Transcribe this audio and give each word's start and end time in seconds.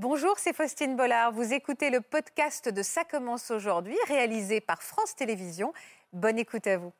Bonjour, 0.00 0.34
c'est 0.38 0.54
Faustine 0.54 0.94
Bollard. 0.94 1.32
Vous 1.32 1.52
écoutez 1.52 1.90
le 1.90 2.00
podcast 2.00 2.68
de 2.72 2.82
Ça 2.84 3.02
commence 3.02 3.50
aujourd'hui, 3.50 3.96
réalisé 4.06 4.60
par 4.60 4.80
France 4.80 5.16
Télévisions. 5.16 5.72
Bonne 6.12 6.38
écoute 6.38 6.68
à 6.68 6.76
vous. 6.78 6.92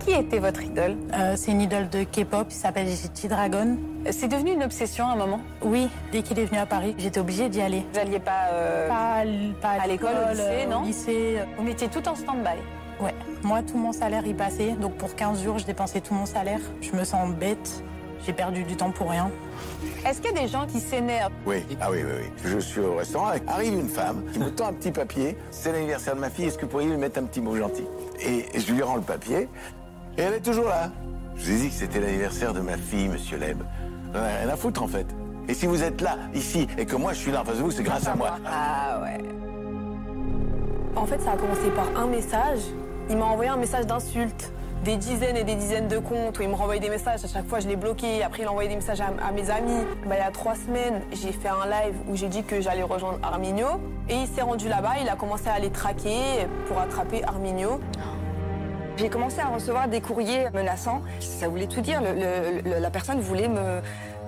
Qui 0.00 0.12
était 0.12 0.38
votre 0.38 0.62
idole? 0.62 0.96
Euh, 1.12 1.34
c'est 1.36 1.50
une 1.50 1.60
idole 1.60 1.90
de 1.90 2.04
K-pop, 2.04 2.46
il 2.48 2.54
s'appelle 2.54 2.86
G-Dragon. 2.88 3.76
C'est 4.10 4.28
devenu 4.28 4.52
une 4.52 4.62
obsession 4.62 5.06
à 5.06 5.12
un 5.12 5.16
moment? 5.16 5.40
Oui, 5.60 5.90
dès 6.10 6.22
qu'il 6.22 6.38
est 6.38 6.46
venu 6.46 6.58
à 6.58 6.64
Paris, 6.64 6.94
j'étais 6.96 7.20
obligée 7.20 7.50
d'y 7.50 7.60
aller. 7.60 7.84
Vous 7.92 7.98
n'alliez 7.98 8.18
pas, 8.18 8.46
euh, 8.52 8.88
Pas, 8.88 9.12
à 9.16 9.22
l- 9.24 9.54
pas 9.60 9.68
à 9.72 9.86
l'école, 9.86 10.14
au 10.26 10.30
lycée, 10.30 10.42
euh, 10.46 10.66
non? 10.66 10.82
lycée, 10.84 11.34
euh, 11.38 11.44
Vous 11.58 11.64
mettiez 11.64 11.88
tout 11.88 12.08
en 12.08 12.14
stand-by? 12.14 12.56
ouais. 13.04 13.14
Moi, 13.42 13.62
tout 13.62 13.76
mon 13.76 13.92
salaire 13.92 14.26
y 14.26 14.32
passait. 14.32 14.72
Donc 14.72 14.94
pour 14.96 15.14
15 15.14 15.42
jours, 15.44 15.58
je 15.58 15.66
dépensais 15.66 16.00
tout 16.00 16.14
mon 16.14 16.24
salaire. 16.26 16.60
Je 16.80 16.92
me 16.92 17.04
sens 17.04 17.30
bête. 17.34 17.84
J'ai 18.24 18.32
perdu 18.32 18.62
du 18.62 18.76
temps 18.76 18.90
pour 18.90 19.10
rien. 19.10 19.30
Est-ce 20.06 20.20
qu'il 20.20 20.32
y 20.32 20.38
a 20.38 20.42
des 20.42 20.48
gens 20.48 20.66
qui 20.66 20.78
s'énervent? 20.78 21.32
Oui, 21.44 21.64
ah 21.80 21.90
oui, 21.90 21.98
oui, 22.04 22.12
oui. 22.22 22.30
Je 22.44 22.58
suis 22.58 22.80
au 22.80 22.94
restaurant, 22.94 23.32
arrive 23.48 23.74
une 23.74 23.88
femme 23.88 24.22
qui 24.32 24.38
me 24.38 24.50
tend 24.50 24.68
un 24.68 24.72
petit 24.72 24.92
papier. 24.92 25.36
C'est 25.50 25.72
l'anniversaire 25.72 26.14
de 26.14 26.20
ma 26.20 26.30
fille, 26.30 26.46
est-ce 26.46 26.56
que 26.56 26.62
vous 26.62 26.70
pourriez 26.70 26.88
lui 26.88 26.96
mettre 26.96 27.18
un 27.18 27.24
petit 27.24 27.40
mot 27.40 27.56
gentil? 27.56 27.84
Et, 28.20 28.46
je 28.58 28.72
lui 28.72 28.82
rends 28.82 28.96
le 28.96 29.02
papier, 29.02 29.48
et 30.16 30.22
elle 30.22 30.34
est 30.34 30.40
toujours 30.40 30.66
là. 30.66 30.90
Je 31.36 31.44
vous 31.44 31.50
ai 31.50 31.60
dit 31.62 31.68
que 31.68 31.74
c'était 31.74 32.00
l'anniversaire 32.00 32.52
de 32.52 32.60
ma 32.60 32.76
fille, 32.76 33.08
monsieur 33.08 33.38
Leb. 33.38 33.62
Ai 34.14 34.18
rien 34.18 34.48
à 34.48 34.56
foutre, 34.56 34.82
en 34.82 34.88
fait. 34.88 35.06
Et 35.48 35.54
si 35.54 35.66
vous 35.66 35.82
êtes 35.82 36.00
là, 36.00 36.16
ici, 36.34 36.68
et 36.78 36.86
que 36.86 36.94
moi 36.94 37.12
je 37.12 37.18
suis 37.18 37.32
là 37.32 37.40
en 37.40 37.44
face 37.44 37.56
de 37.56 37.62
vous, 37.62 37.72
c'est 37.72 37.82
grâce 37.82 38.06
à 38.06 38.14
moi. 38.14 38.38
Ah 38.46 39.00
ouais. 39.02 39.18
En 40.94 41.06
fait, 41.06 41.20
ça 41.20 41.32
a 41.32 41.36
commencé 41.36 41.68
par 41.74 41.88
un 42.00 42.06
message. 42.06 42.60
Il 43.10 43.16
m'a 43.16 43.24
envoyé 43.24 43.50
un 43.50 43.56
message 43.56 43.86
d'insulte. 43.86 44.52
Des 44.84 44.96
dizaines 44.96 45.36
et 45.36 45.44
des 45.44 45.54
dizaines 45.54 45.86
de 45.86 45.98
comptes 45.98 46.40
où 46.40 46.42
il 46.42 46.48
me 46.48 46.54
renvoyait 46.54 46.80
des 46.80 46.90
messages. 46.90 47.24
À 47.24 47.28
chaque 47.28 47.46
fois, 47.46 47.60
je 47.60 47.68
l'ai 47.68 47.76
bloqué. 47.76 48.24
Après, 48.24 48.42
il 48.42 48.48
envoyait 48.48 48.68
des 48.68 48.74
messages 48.74 49.00
à, 49.00 49.30
mes 49.30 49.48
amis. 49.48 49.84
Bah, 50.06 50.16
il 50.16 50.18
y 50.18 50.20
a 50.20 50.30
trois 50.32 50.56
semaines, 50.56 51.02
j'ai 51.12 51.30
fait 51.30 51.48
un 51.48 51.66
live 51.66 51.94
où 52.08 52.16
j'ai 52.16 52.28
dit 52.28 52.42
que 52.42 52.60
j'allais 52.60 52.82
rejoindre 52.82 53.20
Arminio. 53.22 53.80
Et 54.08 54.14
il 54.14 54.26
s'est 54.26 54.42
rendu 54.42 54.68
là-bas. 54.68 54.94
Il 55.00 55.08
a 55.08 55.14
commencé 55.14 55.48
à 55.48 55.60
les 55.60 55.70
traquer 55.70 56.48
pour 56.66 56.80
attraper 56.80 57.22
Arminio. 57.24 57.80
J'ai 58.96 59.08
commencé 59.08 59.40
à 59.40 59.46
recevoir 59.46 59.88
des 59.88 60.00
courriers 60.00 60.50
menaçants. 60.52 61.02
Ça 61.20 61.48
voulait 61.48 61.68
tout 61.68 61.80
dire. 61.80 62.02
La 62.64 62.90
personne 62.90 63.20
voulait 63.20 63.48
me 63.48 63.80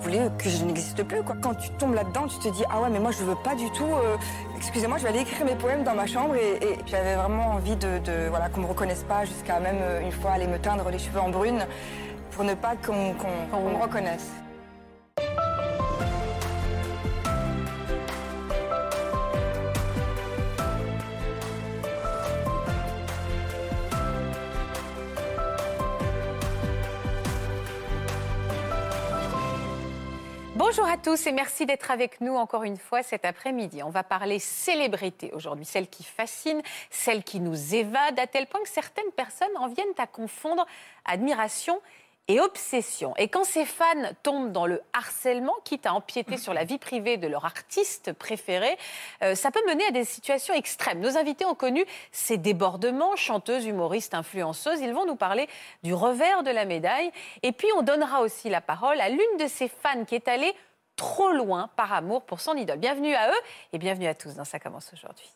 voulait 0.04 0.28
que 0.38 0.48
je 0.48 0.64
n'existe 0.64 1.02
plus. 1.02 1.22
Quoi. 1.22 1.34
Quand 1.40 1.54
tu 1.54 1.70
tombes 1.70 1.94
là-dedans, 1.94 2.26
tu 2.28 2.38
te 2.38 2.48
dis 2.54 2.62
ah 2.70 2.80
ouais 2.82 2.90
mais 2.90 3.00
moi 3.00 3.10
je 3.10 3.24
veux 3.24 3.34
pas 3.36 3.54
du 3.54 3.70
tout. 3.70 3.84
euh, 3.84 4.16
Excusez-moi, 4.56 4.98
je 4.98 5.02
vais 5.04 5.08
aller 5.10 5.20
écrire 5.20 5.44
mes 5.44 5.54
poèmes 5.56 5.82
dans 5.84 5.94
ma 5.94 6.06
chambre 6.06 6.34
et, 6.36 6.56
et 6.64 6.78
j'avais 6.86 7.14
vraiment 7.16 7.48
envie 7.50 7.76
de, 7.76 7.98
de- 7.98 8.28
voilà 8.30 8.48
qu'on 8.48 8.60
me 8.62 8.66
reconnaisse 8.66 9.02
pas 9.04 9.24
jusqu'à 9.24 9.60
même 9.60 9.78
euh, 9.80 10.00
une 10.00 10.12
fois 10.12 10.32
aller 10.32 10.46
me 10.46 10.58
teindre 10.58 10.88
les 10.90 10.98
cheveux 10.98 11.20
en 11.20 11.30
brune 11.30 11.66
pour 12.30 12.44
ne 12.44 12.54
pas 12.54 12.74
qu'on 12.76 12.92
me 13.70 13.82
reconnaisse. 13.82 14.30
Bonjour 30.76 30.90
à 30.90 30.98
tous 30.98 31.28
et 31.28 31.32
merci 31.32 31.66
d'être 31.66 31.92
avec 31.92 32.20
nous 32.20 32.34
encore 32.34 32.64
une 32.64 32.78
fois 32.78 33.04
cet 33.04 33.24
après-midi. 33.24 33.84
On 33.84 33.90
va 33.90 34.02
parler 34.02 34.40
célébrité 34.40 35.30
aujourd'hui, 35.32 35.64
celle 35.64 35.86
qui 35.86 36.02
fascine, 36.02 36.60
celle 36.90 37.22
qui 37.22 37.38
nous 37.38 37.76
évade, 37.76 38.18
à 38.18 38.26
tel 38.26 38.48
point 38.48 38.60
que 38.60 38.68
certaines 38.68 39.12
personnes 39.12 39.56
en 39.56 39.68
viennent 39.68 39.86
à 39.98 40.08
confondre 40.08 40.66
admiration 41.04 41.76
et 41.76 41.80
obsession. 42.30 43.14
Et 43.16 43.28
quand 43.28 43.44
ces 43.44 43.64
fans 43.64 43.84
tombent 44.22 44.52
dans 44.52 44.66
le 44.66 44.80
harcèlement, 44.92 45.54
quitte 45.64 45.86
à 45.86 45.94
empiéter 45.94 46.36
sur 46.38 46.54
la 46.54 46.64
vie 46.64 46.78
privée 46.78 47.16
de 47.16 47.26
leur 47.26 47.44
artiste 47.44 48.12
préféré, 48.12 48.78
euh, 49.22 49.34
ça 49.34 49.50
peut 49.50 49.62
mener 49.68 49.84
à 49.86 49.90
des 49.90 50.04
situations 50.04 50.54
extrêmes. 50.54 51.00
Nos 51.00 51.16
invités 51.18 51.44
ont 51.44 51.54
connu 51.54 51.84
ces 52.12 52.38
débordements, 52.38 53.14
chanteuses, 53.16 53.66
humoristes, 53.66 54.14
influenceuses. 54.14 54.80
Ils 54.80 54.94
vont 54.94 55.06
nous 55.06 55.16
parler 55.16 55.48
du 55.82 55.92
revers 55.92 56.42
de 56.42 56.50
la 56.50 56.64
médaille. 56.64 57.10
Et 57.42 57.52
puis 57.52 57.68
on 57.76 57.82
donnera 57.82 58.22
aussi 58.22 58.48
la 58.48 58.60
parole 58.60 59.00
à 59.00 59.08
l'une 59.10 59.36
de 59.38 59.46
ces 59.46 59.68
fans 59.68 60.04
qui 60.04 60.14
est 60.14 60.28
allée 60.28 60.54
trop 60.96 61.32
loin 61.32 61.68
par 61.76 61.92
amour 61.92 62.22
pour 62.22 62.40
son 62.40 62.54
idole. 62.54 62.78
Bienvenue 62.78 63.14
à 63.14 63.30
eux 63.30 63.40
et 63.72 63.78
bienvenue 63.78 64.06
à 64.06 64.14
tous 64.14 64.34
dans 64.34 64.44
Ça 64.44 64.58
commence 64.58 64.90
aujourd'hui. 64.92 65.28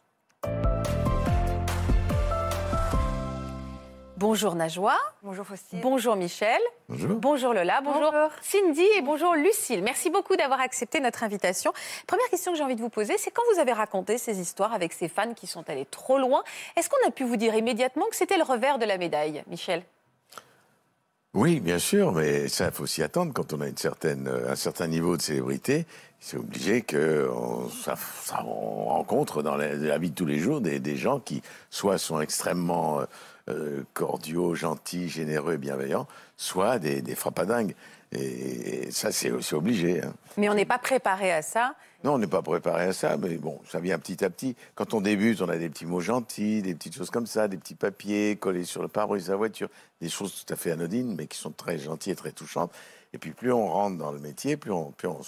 Bonjour 4.18 4.56
Najwa. 4.56 4.96
Bonjour 5.22 5.46
Faustine. 5.46 5.80
Bonjour 5.80 6.16
Michel. 6.16 6.58
Bonjour. 6.88 7.10
Bonjour 7.20 7.54
Lola, 7.54 7.80
bonjour, 7.84 8.10
Bonjour. 8.10 8.30
Cindy 8.42 8.82
et 8.96 9.00
bonjour 9.00 9.34
Lucille. 9.36 9.80
Merci 9.80 10.10
beaucoup 10.10 10.34
d'avoir 10.34 10.60
accepté 10.60 10.98
notre 10.98 11.22
invitation. 11.22 11.72
Première 12.08 12.28
question 12.28 12.50
que 12.50 12.58
j'ai 12.58 12.64
envie 12.64 12.74
de 12.74 12.80
vous 12.80 12.88
poser, 12.88 13.14
c'est 13.16 13.30
quand 13.30 13.42
vous 13.54 13.60
avez 13.60 13.72
raconté 13.72 14.18
ces 14.18 14.40
histoires 14.40 14.72
avec 14.74 14.92
ces 14.92 15.08
fans 15.08 15.34
qui 15.34 15.46
sont 15.46 15.70
allés 15.70 15.86
trop 15.86 16.18
loin, 16.18 16.42
est-ce 16.76 16.90
qu'on 16.90 17.06
a 17.06 17.12
pu 17.12 17.22
vous 17.22 17.36
dire 17.36 17.54
immédiatement 17.54 18.06
que 18.10 18.16
c'était 18.16 18.38
le 18.38 18.42
revers 18.42 18.80
de 18.80 18.86
la 18.86 18.98
médaille, 18.98 19.44
Michel? 19.46 19.84
Oui, 21.34 21.60
bien 21.60 21.78
sûr, 21.78 22.10
mais 22.10 22.48
ça, 22.48 22.72
faut 22.72 22.86
s'y 22.86 23.04
attendre 23.04 23.32
quand 23.32 23.52
on 23.52 23.60
a 23.60 23.68
une 23.68 23.76
certaine, 23.76 24.26
euh, 24.26 24.50
un 24.50 24.56
certain 24.56 24.88
niveau 24.88 25.16
de 25.16 25.22
célébrité. 25.22 25.86
C'est 26.18 26.38
obligé 26.38 26.82
que 26.82 27.30
on, 27.32 27.68
ça, 27.68 27.94
ça- 28.22 28.42
on 28.44 28.86
rencontre 28.86 29.42
dans 29.42 29.54
la, 29.54 29.74
la 29.74 29.98
vie 29.98 30.10
de 30.10 30.14
tous 30.16 30.24
les 30.26 30.38
jours 30.38 30.60
des, 30.60 30.80
des 30.80 30.96
gens 30.96 31.20
qui 31.20 31.42
soit 31.70 31.98
sont 31.98 32.20
extrêmement 32.20 33.02
euh, 33.48 33.82
cordiaux, 33.94 34.54
gentils, 34.54 35.09
généreux 35.09 35.54
et 35.54 35.59
bienveillants, 35.59 36.06
soit 36.36 36.78
des, 36.78 37.03
des 37.03 37.14
frappadingues. 37.14 37.75
Et, 38.12 38.91
ça, 38.91 39.12
c'est 39.12 39.31
c'est 39.42 39.54
obligé. 39.54 40.03
hein. 40.03 40.14
Mais 40.36 40.48
on 40.48 40.54
n'est 40.54 40.64
pas 40.64 40.78
préparé 40.78 41.31
à 41.32 41.42
ça. 41.42 41.75
Non, 42.04 42.14
on 42.14 42.19
n'est 42.19 42.26
pas 42.28 42.42
préparé 42.42 42.84
à 42.84 42.92
ça, 42.92 43.16
mais 43.16 43.36
bon, 43.36 43.60
ça 43.69 43.81
vient 43.81 43.98
petit 43.98 44.25
à 44.25 44.31
petit. 44.31 44.56
Quand 44.75 44.94
on 44.94 45.00
débute, 45.00 45.42
on 45.42 45.48
a 45.48 45.56
des 45.56 45.69
petits 45.69 45.84
mots 45.84 46.00
gentils, 46.00 46.62
des 46.62 46.75
petites 46.75 46.94
choses 46.94 47.10
comme 47.10 47.26
ça, 47.26 47.48
des 47.48 47.59
petits 47.59 47.75
papiers 47.75 48.36
collés 48.36 48.64
sur 48.64 48.82
le 48.82 48.88
pare-brise 48.88 49.26
de 49.26 49.32
la 49.32 49.36
voiture, 49.36 49.69
des 50.00 50.09
choses 50.09 50.44
tout 50.47 50.53
à 50.53 50.56
fait 50.56 50.70
anodines, 50.70 51.15
mais 51.16 51.26
qui 51.26 51.36
sont 51.36 51.50
très 51.50 51.76
gentilles 51.78 52.12
et 52.12 52.16
très 52.16 52.32
touchantes. 52.32 52.72
Et 53.12 53.19
puis 53.19 53.32
plus 53.32 53.53
on 53.53 53.66
rentre 53.66 53.98
dans 53.98 54.12
le 54.12 54.20
métier, 54.20 54.56
plus 54.56 54.70
on, 54.70 54.92
plus 54.92 55.09
on, 55.09 55.20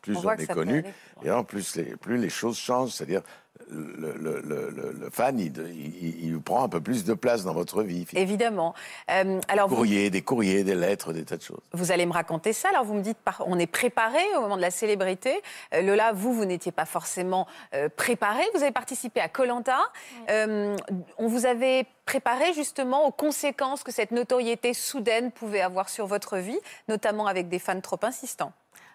plus 0.00 0.14
plus 0.14 0.16
est 0.38 0.46
connu, 0.46 0.84
et 1.22 1.28
alors 1.28 1.44
plus 1.44 1.76
les, 1.76 1.96
plus 1.96 2.16
les 2.16 2.30
choses 2.30 2.56
changent. 2.56 2.92
C'est-à-dire, 2.92 3.22
le, 3.70 4.12
le- 4.16 4.40
le- 4.40 4.70
le- 4.70 4.92
le 4.98 5.10
fan, 5.10 5.38
il, 5.38 5.52
il- 5.58 6.24
il 6.26 6.40
prend 6.40 6.62
un 6.64 6.68
peu 6.68 6.80
plus 6.80 7.04
de 7.04 7.14
place 7.14 7.44
dans 7.44 7.52
votre 7.52 7.82
vie. 7.82 8.06
Évidemment. 8.14 8.74
Euh, 9.10 9.40
alors, 9.48 9.68
Courriers, 9.68 10.10
des 10.10 10.22
courriers, 10.22 10.64
des 10.64 10.74
lettres, 10.74 11.12
des 11.12 11.24
tas 11.24 11.36
de 11.36 11.42
choses. 11.42 11.60
vous 11.72 11.92
allez 11.92 12.06
me 12.06 12.12
raconter 12.12 12.52
ça. 12.52 12.68
Alors, 12.70 12.84
vous 12.84 12.94
me 12.94 13.02
dites, 13.02 13.18
on 13.46 13.58
est 13.58 13.66
préparé 13.66 14.20
au 14.36 14.40
moment 14.40 14.56
de 14.56 14.62
la 14.62 14.70
célébrité. 14.70 15.42
Euh, 15.74 15.82
Lola, 15.82 16.12
vous, 16.12 16.32
vous 16.32 16.44
n'étiez 16.44 16.72
pas 16.72 16.86
forcément 16.86 17.46
euh, 17.74 17.88
préparé. 17.94 18.42
Vous 18.54 18.62
avez 18.62 18.72
participé 18.72 19.20
à 19.20 19.28
Colanta. 19.28 19.78
on 20.28 21.26
vous 21.28 21.46
avait 21.46 21.86
préparé 22.06 22.52
justement 22.54 23.06
aux 23.06 23.10
conséquences 23.12 23.82
que 23.82 23.92
cette 23.92 24.12
notoriété 24.12 24.72
soudaine 24.74 25.30
pouvait 25.30 25.60
avoir 25.60 25.88
sur 25.88 26.06
votre 26.06 26.38
vie, 26.38 26.58
notamment 26.88 27.26
avec 27.26 27.48
des 27.48 27.58
fans 27.58 27.80
trop 27.80 27.98
insistants. 28.02 28.52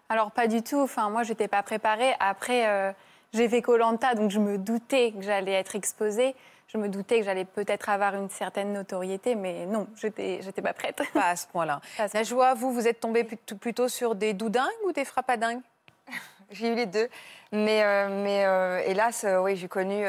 Alors 0.09 0.31
pas 0.31 0.47
du 0.47 0.61
tout. 0.63 0.79
Enfin, 0.79 1.09
moi, 1.09 1.23
je 1.23 1.29
n'étais 1.29 1.47
pas 1.47 1.63
préparée. 1.63 2.13
Après, 2.19 2.67
euh, 2.67 2.91
j'ai 3.33 3.49
fait 3.49 3.61
Colanta, 3.61 4.15
donc 4.15 4.31
je 4.31 4.39
me 4.39 4.57
doutais 4.57 5.11
que 5.11 5.21
j'allais 5.21 5.53
être 5.53 5.75
exposée. 5.75 6.35
Je 6.67 6.77
me 6.77 6.89
doutais 6.89 7.19
que 7.19 7.25
j'allais 7.25 7.45
peut-être 7.45 7.89
avoir 7.89 8.15
une 8.15 8.29
certaine 8.29 8.73
notoriété, 8.73 9.35
mais 9.35 9.65
non, 9.67 9.87
j'étais, 9.95 10.39
j'étais 10.41 10.61
pas 10.61 10.73
prête. 10.73 11.01
Pas 11.13 11.29
à 11.29 11.35
ce 11.35 11.45
point-là. 11.47 11.81
Ce 11.97 12.17
Najwa, 12.17 12.55
vous, 12.55 12.71
vous 12.73 12.87
êtes 12.87 12.99
tombé 12.99 13.23
plutôt, 13.23 13.87
sur 13.89 14.15
des 14.15 14.33
doudingues 14.33 14.69
ou 14.87 14.91
des 14.91 15.05
frappadingues? 15.05 15.61
J'ai 16.51 16.71
eu 16.71 16.75
les 16.75 16.85
deux, 16.87 17.09
mais, 17.51 17.83
euh, 17.83 18.23
mais 18.23 18.45
euh, 18.45 18.81
hélas, 18.85 19.23
euh, 19.23 19.41
oui, 19.41 19.55
j'ai 19.55 19.67
connu, 19.67 20.03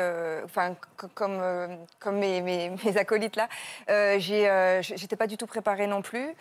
enfin, 0.45 0.75
comme, 1.15 1.39
euh, 1.41 1.69
comme 1.99 2.19
mes, 2.19 2.41
mes- 2.43 2.71
mes 2.85 2.97
acolytes 2.99 3.37
là, 3.37 3.49
euh, 3.91 4.19
euh, 4.31 4.83
j'étais 4.83 5.17
pas 5.17 5.27
du 5.27 5.37
tout 5.39 5.47
préparée 5.47 5.87
non 5.87 6.03
plus. 6.03 6.35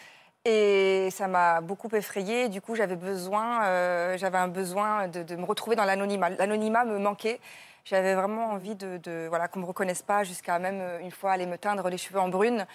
Et 0.46 1.10
ça 1.12 1.28
m'a 1.28 1.62
beaucoup 1.62 1.88
effrayée. 1.96 2.50
Du 2.50 2.60
coup, 2.60 2.76
j'avais 2.76 2.98
besoin, 2.98 3.64
euh, 3.66 4.18
j'avais 4.18 4.38
un 4.38 4.50
besoin 4.50 5.08
de, 5.08 5.36
me 5.36 5.46
retrouver 5.46 5.76
dans 5.78 5.86
l'anonymat. 5.86 6.32
L'anonymat 6.32 6.84
me 6.84 7.00
manquait. 7.00 7.40
J'avais 7.86 8.14
vraiment 8.14 8.52
envie 8.52 8.76
de, 8.76 8.98
de- 8.98 9.28
voilà, 9.30 9.48
qu'on 9.48 9.60
me 9.60 9.66
reconnaisse 9.66 10.02
pas, 10.02 10.24
jusqu'à 10.24 10.60
même 10.60 10.80
euh, 10.82 11.00
une 11.00 11.12
fois 11.12 11.32
aller 11.32 11.46
me 11.46 11.58
teindre 11.58 11.90
les 11.90 11.98
cheveux 11.98 12.20
en 12.20 12.30
brune, 12.30 12.66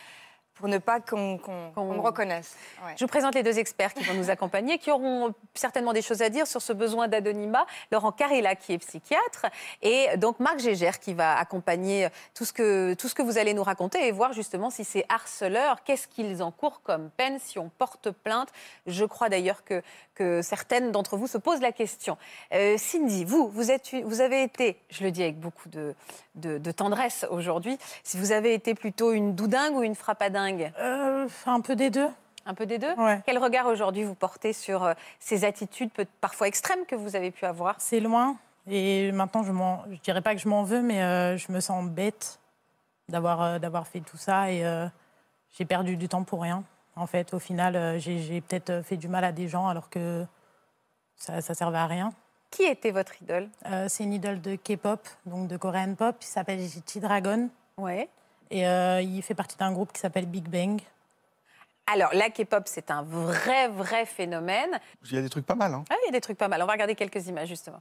pour 0.58 0.68
ne 0.68 0.78
pas 0.78 1.00
qu'on, 1.00 1.38
me 1.76 2.00
reconnaisse. 2.00 2.56
Ouais. 2.84 2.94
Je 2.96 3.04
vous 3.04 3.08
présente 3.08 3.34
les 3.34 3.44
deux 3.44 3.58
experts 3.58 3.94
qui 3.94 4.02
vont 4.02 4.14
nous 4.14 4.28
accompagner, 4.28 4.78
qui 4.78 4.90
auront 4.90 5.32
certainement 5.54 5.92
des 5.92 6.02
choses 6.02 6.20
à 6.20 6.28
dire 6.28 6.46
sur 6.46 6.60
ce 6.60 6.72
besoin 6.72 7.06
d'anonymat. 7.06 7.64
Laurent 7.92 8.10
Carilla, 8.10 8.56
qui 8.56 8.72
est 8.72 8.78
psychiatre, 8.78 9.46
et 9.82 10.16
donc 10.16 10.40
Marc 10.40 10.58
Gégère, 10.58 10.98
qui 10.98 11.14
va 11.14 11.38
accompagner 11.38 12.08
tout 12.34 12.44
ce, 12.44 12.52
que, 12.52 12.94
tout 12.94 13.08
ce 13.08 13.14
que 13.14 13.22
vous 13.22 13.38
allez 13.38 13.54
nous 13.54 13.62
raconter 13.62 14.06
et 14.06 14.12
voir 14.12 14.32
justement 14.32 14.70
si 14.70 14.84
ces 14.84 15.04
harceleurs, 15.08 15.84
qu'est-ce 15.84 16.08
qu'ils 16.08 16.42
encourent 16.42 16.82
comme 16.82 17.10
peine, 17.10 17.38
si 17.38 17.58
on 17.58 17.68
porte 17.68 18.10
plainte. 18.10 18.48
Je 18.86 19.04
crois 19.04 19.28
d'ailleurs 19.28 19.64
que, 19.64 19.82
que 20.14 20.42
certaines 20.42 20.90
d'entre 20.90 21.16
vous 21.16 21.28
se 21.28 21.38
posent 21.38 21.60
la 21.60 21.72
question. 21.72 22.18
Euh, 22.52 22.76
Cindy, 22.78 23.24
vous, 23.24 23.48
vous, 23.48 23.70
êtes, 23.70 23.94
vous 24.02 24.20
avez 24.20 24.42
été, 24.42 24.80
je 24.90 25.04
le 25.04 25.12
dis 25.12 25.22
avec 25.22 25.38
beaucoup 25.38 25.68
de, 25.68 25.94
de, 26.34 26.58
de 26.58 26.70
tendresse 26.72 27.26
aujourd'hui, 27.30 27.78
si 28.02 28.18
vous 28.18 28.32
avez 28.32 28.54
été 28.54 28.74
plutôt 28.74 29.12
une 29.12 29.34
doudingue 29.34 29.76
ou 29.76 29.82
une 29.82 29.94
frappadingue 29.94 30.47
Euh, 30.78 31.28
un 31.46 31.60
peu 31.60 31.76
des 31.76 31.90
deux. 31.90 32.08
Un 32.46 32.54
peu 32.54 32.66
des 32.66 32.78
deux? 32.78 32.94
Ouais. 32.94 33.20
Quel 33.26 33.38
regard 33.38 33.66
aujourd'hui 33.66 34.04
vous 34.04 34.14
portez 34.14 34.52
sur 34.52 34.84
euh, 34.84 34.94
ces 35.18 35.44
attitudes 35.44 35.90
parfois 36.20 36.48
extrêmes 36.48 36.86
que 36.86 36.96
vous 36.96 37.14
avez 37.16 37.30
pu 37.30 37.44
avoir? 37.44 37.74
C'est 37.78 38.00
loin. 38.00 38.36
Et 38.66 39.12
maintenant, 39.12 39.42
je 39.42 39.52
ne 39.52 39.96
dirais 39.96 40.22
pas 40.22 40.34
que 40.34 40.40
je 40.40 40.48
m'en 40.48 40.62
veux, 40.62 40.82
mais 40.82 41.02
euh, 41.02 41.36
je 41.36 41.52
me 41.52 41.60
sens 41.60 41.84
bête 41.84 42.38
d'avoir 43.08 43.42
euh, 43.42 43.58
d'avoir 43.58 43.86
fait 43.86 44.00
tout 44.00 44.16
ça. 44.16 44.50
Et 44.50 44.64
j'ai 45.56 45.64
perdu 45.64 45.96
du 45.96 46.08
temps 46.08 46.24
pour 46.24 46.42
rien. 46.42 46.64
En 46.96 47.06
fait, 47.06 47.32
au 47.34 47.38
final, 47.38 47.98
j'ai 47.98 48.40
peut-être 48.40 48.82
fait 48.82 48.96
du 48.96 49.08
mal 49.08 49.24
à 49.24 49.32
des 49.32 49.48
gens 49.48 49.68
alors 49.68 49.88
que 49.88 50.26
ça 51.16 51.36
ne 51.36 51.40
servait 51.40 51.78
à 51.78 51.86
rien. 51.86 52.12
Qui 52.50 52.64
était 52.64 52.90
votre 52.90 53.20
idole? 53.20 53.48
Euh, 53.66 53.86
c'est 53.88 54.04
une 54.04 54.14
idole 54.14 54.40
de 54.40 54.56
K-pop, 54.56 55.06
donc 55.26 55.48
de 55.48 55.56
Korean 55.56 55.94
pop. 55.94 56.16
Il 56.20 56.26
s'appelle 56.26 56.60
G-Dragon. 56.60 57.50
Ouais. 57.76 58.08
Et 58.50 58.66
euh, 58.66 59.00
il 59.00 59.22
fait 59.22 59.34
partie 59.34 59.56
d'un 59.56 59.72
groupe 59.72 59.92
qui 59.92 60.00
s'appelle 60.00 60.26
Big 60.26 60.48
Bang. 60.48 60.80
Alors, 61.86 62.10
la 62.12 62.28
K-pop, 62.28 62.64
c'est 62.66 62.90
un 62.90 63.02
vrai, 63.02 63.68
vrai 63.68 64.04
phénomène. 64.04 64.78
Il 65.04 65.14
y 65.14 65.18
a 65.18 65.22
des 65.22 65.30
trucs 65.30 65.46
pas 65.46 65.54
mal. 65.54 65.72
Hein. 65.72 65.84
Ah, 65.90 65.94
il 66.02 66.06
y 66.06 66.08
a 66.08 66.12
des 66.12 66.20
trucs 66.20 66.36
pas 66.36 66.48
mal. 66.48 66.62
On 66.62 66.66
va 66.66 66.72
regarder 66.72 66.94
quelques 66.94 67.26
images, 67.26 67.48
justement. 67.48 67.80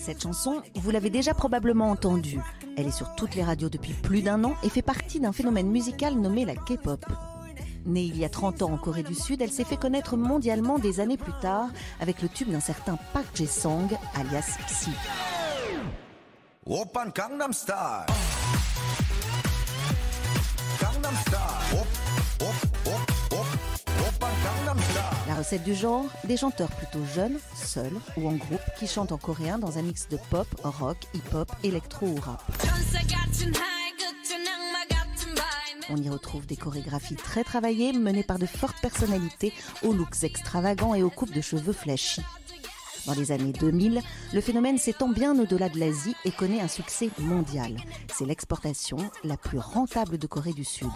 Cette 0.00 0.22
chanson, 0.22 0.62
vous 0.74 0.90
l'avez 0.90 1.10
déjà 1.10 1.34
probablement 1.34 1.90
entendue. 1.90 2.40
Elle 2.76 2.86
est 2.86 2.92
sur 2.92 3.14
toutes 3.14 3.34
les 3.34 3.42
radios 3.42 3.68
depuis 3.68 3.92
plus 3.92 4.22
d'un 4.22 4.42
an 4.44 4.54
et 4.62 4.70
fait 4.70 4.80
partie 4.80 5.20
d'un 5.20 5.32
phénomène 5.32 5.68
musical 5.68 6.14
nommé 6.14 6.44
la 6.44 6.54
K-pop. 6.54 7.04
Née 7.88 8.02
il 8.04 8.18
y 8.18 8.24
a 8.24 8.28
30 8.28 8.62
ans 8.62 8.72
en 8.72 8.76
Corée 8.76 9.02
du 9.02 9.14
Sud, 9.14 9.40
elle 9.40 9.50
s'est 9.50 9.64
fait 9.64 9.78
connaître 9.78 10.16
mondialement 10.16 10.78
des 10.78 11.00
années 11.00 11.16
plus 11.16 11.32
tard 11.40 11.70
avec 12.00 12.20
le 12.20 12.28
tube 12.28 12.50
d'un 12.50 12.60
certain 12.60 12.98
Park 13.14 13.26
Jae-song, 13.34 13.88
alias 14.14 14.58
Psy. 14.66 14.90
La 25.26 25.34
recette 25.34 25.64
du 25.64 25.74
genre, 25.74 26.04
des 26.24 26.36
chanteurs 26.36 26.70
plutôt 26.70 27.04
jeunes, 27.14 27.38
seuls 27.54 27.98
ou 28.18 28.28
en 28.28 28.32
groupe, 28.32 28.60
qui 28.78 28.86
chantent 28.86 29.12
en 29.12 29.18
coréen 29.18 29.58
dans 29.58 29.78
un 29.78 29.82
mix 29.82 30.08
de 30.08 30.18
pop, 30.28 30.46
rock, 30.62 30.98
hip-hop, 31.14 31.50
électro 31.64 32.06
ou 32.06 32.16
rap. 32.20 32.42
On 35.90 35.96
y 35.96 36.08
retrouve 36.08 36.46
des 36.46 36.56
chorégraphies 36.56 37.16
très 37.16 37.44
travaillées, 37.44 37.92
menées 37.92 38.22
par 38.22 38.38
de 38.38 38.46
fortes 38.46 38.80
personnalités, 38.80 39.52
aux 39.82 39.92
looks 39.92 40.22
extravagants 40.22 40.94
et 40.94 41.02
aux 41.02 41.10
coupes 41.10 41.32
de 41.32 41.40
cheveux 41.40 41.72
flashy. 41.72 42.22
Dans 43.06 43.14
les 43.14 43.32
années 43.32 43.52
2000, 43.52 44.02
le 44.34 44.40
phénomène 44.42 44.76
s'étend 44.76 45.08
bien 45.08 45.38
au-delà 45.38 45.70
de 45.70 45.78
l'Asie 45.78 46.14
et 46.26 46.30
connaît 46.30 46.60
un 46.60 46.68
succès 46.68 47.08
mondial. 47.18 47.74
C'est 48.12 48.26
l'exportation 48.26 48.98
la 49.24 49.38
plus 49.38 49.58
rentable 49.58 50.18
de 50.18 50.26
Corée 50.26 50.52
du 50.52 50.64
Sud. 50.64 50.90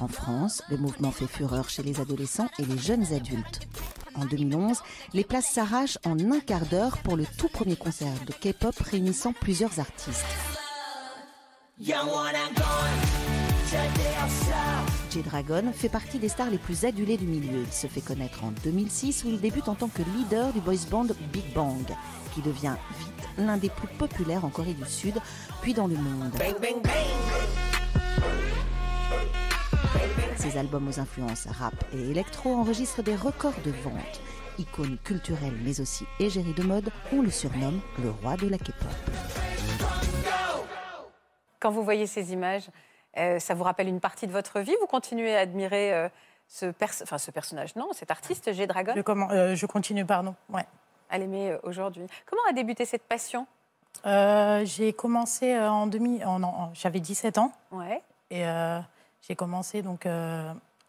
En 0.00 0.08
France, 0.08 0.62
le 0.68 0.76
mouvement 0.76 1.10
fait 1.10 1.26
fureur 1.26 1.70
chez 1.70 1.82
les 1.82 2.00
adolescents 2.00 2.50
et 2.58 2.66
les 2.66 2.76
jeunes 2.76 3.14
adultes. 3.14 3.60
En 4.14 4.26
2011, 4.26 4.78
les 5.14 5.24
places 5.24 5.50
s'arrachent 5.50 5.98
en 6.04 6.18
un 6.18 6.40
quart 6.40 6.66
d'heure 6.66 6.98
pour 6.98 7.16
le 7.16 7.24
tout 7.38 7.48
premier 7.48 7.76
concert 7.76 8.12
de 8.26 8.32
K-pop 8.32 8.76
réunissant 8.78 9.32
plusieurs 9.32 9.78
artistes. 9.78 10.26
G-Dragon 15.10 15.72
fait 15.74 15.90
partie 15.90 16.18
des 16.18 16.28
stars 16.28 16.48
les 16.48 16.58
plus 16.58 16.84
adulées 16.86 17.18
du 17.18 17.26
milieu. 17.26 17.64
Il 17.66 17.72
se 17.72 17.86
fait 17.86 18.00
connaître 18.00 18.42
en 18.44 18.52
2006 18.64 19.24
où 19.24 19.28
il 19.28 19.40
débute 19.40 19.68
en 19.68 19.74
tant 19.74 19.88
que 19.88 20.02
leader 20.16 20.52
du 20.52 20.60
boys 20.60 20.86
band 20.90 21.08
Big 21.32 21.52
Bang, 21.54 21.86
qui 22.34 22.40
devient 22.40 22.76
vite 22.98 23.28
l'un 23.36 23.58
des 23.58 23.68
plus 23.68 23.88
populaires 23.88 24.44
en 24.46 24.48
Corée 24.48 24.72
du 24.72 24.86
Sud, 24.86 25.14
puis 25.60 25.74
dans 25.74 25.86
le 25.86 25.96
monde. 25.96 26.32
Ses 30.36 30.56
albums 30.56 30.88
aux 30.88 30.98
influences 30.98 31.46
rap 31.46 31.74
et 31.92 32.10
électro 32.10 32.54
enregistrent 32.54 33.02
des 33.02 33.16
records 33.16 33.60
de 33.64 33.72
vente. 33.82 34.20
Icône 34.58 34.96
culturelle 35.04 35.58
mais 35.62 35.80
aussi 35.80 36.04
égérie 36.20 36.54
de 36.54 36.62
mode, 36.62 36.90
on 37.12 37.20
le 37.20 37.30
surnomme 37.30 37.80
le 38.02 38.10
roi 38.10 38.36
de 38.36 38.48
la 38.48 38.56
K-pop. 38.56 38.88
Quand 41.60 41.70
vous 41.70 41.82
voyez 41.82 42.06
ces 42.06 42.32
images, 42.32 42.70
euh, 43.16 43.38
ça 43.38 43.54
vous 43.54 43.64
rappelle 43.64 43.88
une 43.88 44.00
partie 44.00 44.26
de 44.26 44.32
votre 44.32 44.60
vie? 44.60 44.74
Vous 44.80 44.86
continuez 44.86 45.34
à 45.36 45.40
admirer 45.40 45.92
euh, 45.94 46.08
ce, 46.46 46.66
pers- 46.66 47.02
enfin, 47.02 47.18
ce 47.18 47.30
personnage, 47.30 47.74
non, 47.76 47.88
cet 47.92 48.10
artiste, 48.10 48.52
G-Dragon, 48.52 48.92
Je, 48.96 49.00
commen- 49.02 49.30
euh, 49.32 49.54
je 49.54 49.66
continue, 49.66 50.04
pardon. 50.04 50.34
Ouais. 50.50 50.64
à 51.10 51.18
l'aimer 51.18 51.56
aujourd'hui. 51.62 52.06
Comment 52.26 52.42
a 52.48 52.52
débuté 52.52 52.84
cette 52.84 53.04
passion? 53.04 53.46
J'ai 54.04 54.92
commencé 54.92 55.58
en 55.58 55.86
demi. 55.86 56.22
en- 56.24 56.42
en- 56.42 56.70
J'avais 56.74 57.00
17 57.00 57.38
ans. 57.38 57.52
Ouais. 57.72 58.02
Et 58.30 58.44
j'ai 59.26 59.34
commencé 59.34 59.82
donc 59.82 60.06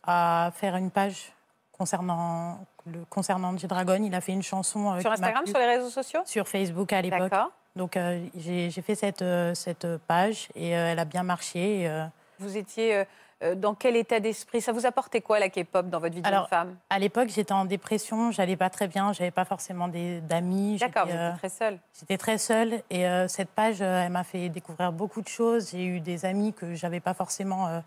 à 0.04 0.51
faire 0.56 0.75
une 0.75 0.92
page 0.92 1.31
concernant 1.72 2.60
le 2.86 3.04
concernant 3.10 3.57
G-Dragon. 3.57 4.01
Il 4.04 4.13
a 4.13 4.22
fait 4.22 4.33
une 4.33 4.44
chanson 4.44 5.00
Sur 5.00 5.12
Instagram, 5.12 5.45
sur 5.48 5.57
les 5.57 5.65
réseaux 5.65 5.89
sociaux? 5.89 6.22
Sur 6.25 6.48
Facebook 6.48 6.92
à 6.94 7.01
l'époque. 7.01 7.19
D'accord. 7.30 7.51
Donc 7.75 7.95
euh, 7.98 8.25
j'ai 8.36 8.69
fait 8.71 8.95
cette, 8.95 9.21
euh, 9.21 9.54
cette 9.54 9.88
page 10.07 10.50
et 10.56 10.75
euh, 10.75 10.92
elle 10.92 11.00
a 11.00 11.06
bien 11.06 11.24
marché. 11.24 11.81
et, 11.81 11.88
euh, 11.88 12.06
Vous 12.39 12.57
étiez 12.57 12.95
euh, 12.95 13.04
euh, 13.44 13.56
dans 13.56 13.74
quel 13.74 13.95
état 13.95 14.19
d'esprit? 14.19 14.60
Ça 14.60 14.71
vous 14.74 14.86
apportait 14.86 15.21
quoi 15.21 15.39
la 15.39 15.50
K-pop 15.50 15.88
dans 15.89 16.00
votre 16.00 16.16
vie 16.16 16.21
de 16.21 16.27
femme? 16.50 16.75
à 16.89 17.00
l'époque, 17.00 17.30
j'étais 17.30 17.54
en 17.54 17.66
dépression, 17.66 18.31
j'allais 18.31 18.57
pas 18.57 18.69
très 18.69 18.88
bien, 18.88 19.13
j'avais 19.13 19.31
pas 19.31 19.45
forcément 19.45 19.88
d'amis. 19.88 20.77
D'accord, 20.77 21.06
vous 21.06 21.13
euh, 21.13 21.30
étiez 21.30 21.38
très 21.39 21.50
seule. 21.50 21.80
J'étais 22.00 22.18
très 22.18 22.38
seule 22.38 22.81
et 22.89 23.07
euh, 23.07 23.27
cette 23.27 23.50
page, 23.50 23.81
euh, 23.81 24.04
elle 24.06 24.12
m'a 24.12 24.24
fait 24.25 24.50
découvrir 24.50 24.92
beaucoup 24.92 25.22
de 25.22 25.27
choses. 25.30 25.72
J'ai 25.72 25.86
eu 25.86 26.00
des 26.01 26.25
amis 26.25 26.54
que 26.54 26.74
j'avais 26.75 27.00
pas 27.00 27.13
forcément 27.13 27.68
euh, 27.68 27.80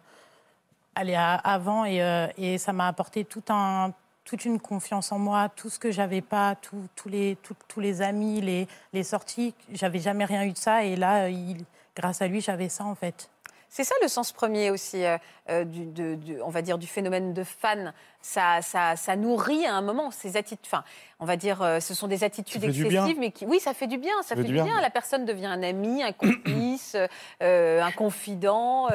allé 0.95 1.15
à- 1.15 1.35
avant 1.35 1.85
et, 1.85 2.03
euh, 2.03 2.29
et 2.39 2.57
ça 2.57 2.73
m'a 2.73 2.87
apporté 2.89 3.25
tout 3.25 3.43
un, 3.51 3.93
toute 4.25 4.45
une 4.45 4.61
confiance 4.61 5.11
en 5.13 5.19
moi, 5.19 5.49
tout 5.55 5.69
ce 5.71 5.79
que 5.79 5.91
j'avais 5.91 6.21
pas, 6.21 6.55
tout- 6.55 6.87
tous 6.97 7.09
les, 7.09 7.37
tout- 7.43 7.57
tous 7.69 7.81
les 7.81 8.03
amis, 8.03 8.41
les, 8.41 8.69
les 8.93 9.03
sorties. 9.03 9.55
J'avais 9.73 9.99
jamais 9.99 10.25
rien 10.25 10.45
eu 10.45 10.53
de 10.53 10.59
ça 10.59 10.85
et 10.85 10.97
là, 10.97 11.29
il- 11.29 11.65
grâce 11.97 12.23
à 12.23 12.27
lui, 12.29 12.41
j'avais 12.41 12.69
ça 12.69 12.85
en 12.85 12.95
fait. 12.95 13.29
C'est 13.69 13.85
ça 13.85 13.95
le 14.03 14.09
sens 14.09 14.33
premier 14.33 14.71
aussi, 14.71 15.03
euh, 15.03 15.17
euh, 15.49 15.65
du, 15.65 15.87
de- 15.87 16.15
du- 16.17 16.41
on 16.43 16.51
va 16.51 16.61
dire, 16.61 16.77
du 16.77 16.87
phénomène 16.87 17.33
de 17.33 17.43
fan. 17.43 17.95
Ça, 18.21 18.61
ça, 18.61 18.97
ça 18.97 19.17
nourrit 19.17 19.65
à 19.65 19.75
un 19.75 19.81
moment 19.81 20.11
ces 20.11 20.37
attitudes. 20.37 20.67
Enfin, 20.67 20.85
on 21.21 21.25
va 21.25 21.37
dire, 21.37 21.63
euh, 21.63 21.81
ce 21.81 21.95
sont 21.95 22.07
des 22.07 22.23
attitudes 22.23 22.61
excessives, 22.99 23.19
mais 23.19 23.31
qui, 23.31 23.47
oui, 23.47 23.61
ça 23.61 23.73
fait 23.73 23.87
du 23.87 23.97
bien. 23.97 24.13
Ça 24.23 24.37
fait, 24.37 24.43
du 24.49 24.53
bien. 24.67 24.81
La 24.83 24.91
personne 24.91 25.25
devient 25.25 25.47
un 25.47 25.63
ami, 25.63 26.03
un 26.03 26.13
complice, 26.13 26.97
euh, 27.43 27.83
un 27.83 27.91
confident. 27.93 28.89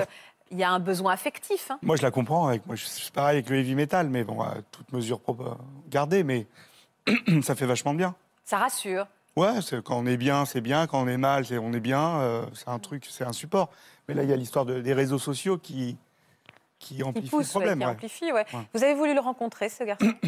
Euh, 0.48 0.54
Il 0.56 0.58
y 0.60 0.64
a 0.64 0.72
un 0.72 0.80
besoin 0.80 1.14
affectif. 1.14 1.72
hein. 1.72 1.80
Moi, 1.82 1.96
je 1.96 2.02
la 2.02 2.12
comprends. 2.12 2.48
Avec, 2.48 2.66
moi, 2.66 2.76
je 2.76 2.86
suis 2.86 3.12
pareil 3.12 3.38
avec 3.38 3.50
le 3.50 3.58
heavy 3.58 3.76
metal, 3.76 4.10
mais 4.10 4.24
bon, 4.24 4.42
à 4.42 4.56
toute 4.72 4.92
mesure 4.94 5.20
pro- 5.20 5.38
gardée, 5.90 6.24
mais 6.24 6.48
ça 7.44 7.56
fait 7.56 7.66
vachement 7.66 7.94
bien. 7.94 8.16
Ça 8.44 8.58
rassure. 8.58 9.08
Ouais, 9.36 9.52
quand 9.84 9.98
on 9.98 10.06
est 10.08 10.18
bien, 10.18 10.46
c'est 10.46 10.62
bien. 10.62 10.88
Quand 10.88 11.02
on 11.02 11.08
est 11.08 11.18
mal, 11.18 11.46
c'est 11.46 11.58
on 11.60 11.72
est 11.74 11.80
bien. 11.80 12.20
euh, 12.20 12.46
c'est 12.54 12.70
un 12.70 12.80
truc, 12.80 13.06
c'est 13.10 13.24
un 13.24 13.34
support. 13.34 13.70
Mais 14.08 14.14
là, 14.16 14.24
il 14.24 14.30
y 14.30 14.34
a 14.34 14.36
l'histoire 14.36 14.66
de- 14.66 14.82
des 14.82 14.94
réseaux 14.94 15.20
sociaux 15.20 15.58
qui, 15.58 15.96
qui 16.80 16.96
Qui 16.96 17.04
amplifient 17.04 17.30
pousse, 17.30 17.54
le 17.54 17.60
ouais, 17.60 17.66
problème. 17.66 17.80
qui 17.80 17.86
ouais. 17.86 17.92
amplifie. 17.92 18.32
ouais. 18.32 18.46
Ouais. 18.54 18.68
Vous 18.74 18.84
avez 18.84 18.94
voulu 18.96 19.14
le 19.14 19.20
rencontrer, 19.20 19.70
ce 19.70 19.84
garçon 19.84 20.08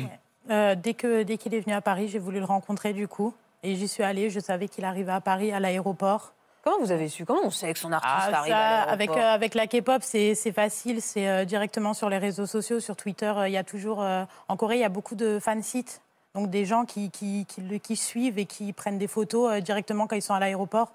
Euh, 0.49 0.73
dès 0.73 0.95
que 0.95 1.21
dès 1.21 1.37
qu'il 1.37 1.53
est 1.53 1.59
venu 1.59 1.73
à 1.75 1.81
Paris, 1.81 2.07
j'ai 2.07 2.17
voulu 2.17 2.39
le 2.39 2.45
rencontrer 2.45 2.91
du 2.93 3.07
coup 3.07 3.35
et 3.61 3.75
j'y 3.75 3.87
suis 3.87 4.01
allée. 4.01 4.31
Je 4.31 4.39
savais 4.39 4.67
qu'il 4.67 4.83
arrivait 4.83 5.11
à 5.11 5.21
Paris 5.21 5.51
à 5.51 5.59
l'aéroport. 5.59 6.33
Comment 6.63 6.77
vous 6.79 6.91
avez 6.91 7.07
su? 7.07 7.25
Comment 7.25 7.41
on 7.45 7.51
sait 7.51 7.71
que 7.73 7.79
son 7.79 7.91
artiste 7.91 8.13
Ah, 8.33 8.37
arrive 8.39 8.51
ça, 8.51 8.57
à 8.57 8.91
avec, 8.91 9.09
euh, 9.11 9.33
avec 9.33 9.55
la 9.55 9.65
K-pop, 9.67 10.01
c'est 10.03 10.35
facile, 10.51 11.01
c'est 11.01 11.27
euh, 11.27 11.45
directement 11.45 11.93
sur 11.93 12.09
les 12.09 12.17
réseaux 12.17 12.45
sociaux, 12.45 12.79
sur 12.79 12.95
Twitter. 12.95 13.31
euh, 13.37 13.47
Il 13.47 13.53
y 13.53 13.57
a 13.57 13.63
toujours, 13.63 13.99
en 14.47 14.57
Corée, 14.57 14.75
il 14.75 14.81
y 14.81 14.85
a 14.85 14.89
beaucoup 14.89 15.15
de 15.15 15.39
fansites, 15.39 16.01
donc 16.35 16.49
des 16.49 16.65
gens 16.65 16.83
qui, 16.85 17.11
qui, 17.11 17.45
qui, 17.47 17.79
qui 17.79 17.95
suivent 17.95 18.37
et 18.39 18.45
qui 18.45 18.73
prennent 18.73 18.97
des 18.97 19.07
photos 19.07 19.61
directement 19.61 20.05
quand 20.07 20.15
ils 20.17 20.21
sont 20.21 20.33
à 20.33 20.39
l'aéroport. 20.39 20.89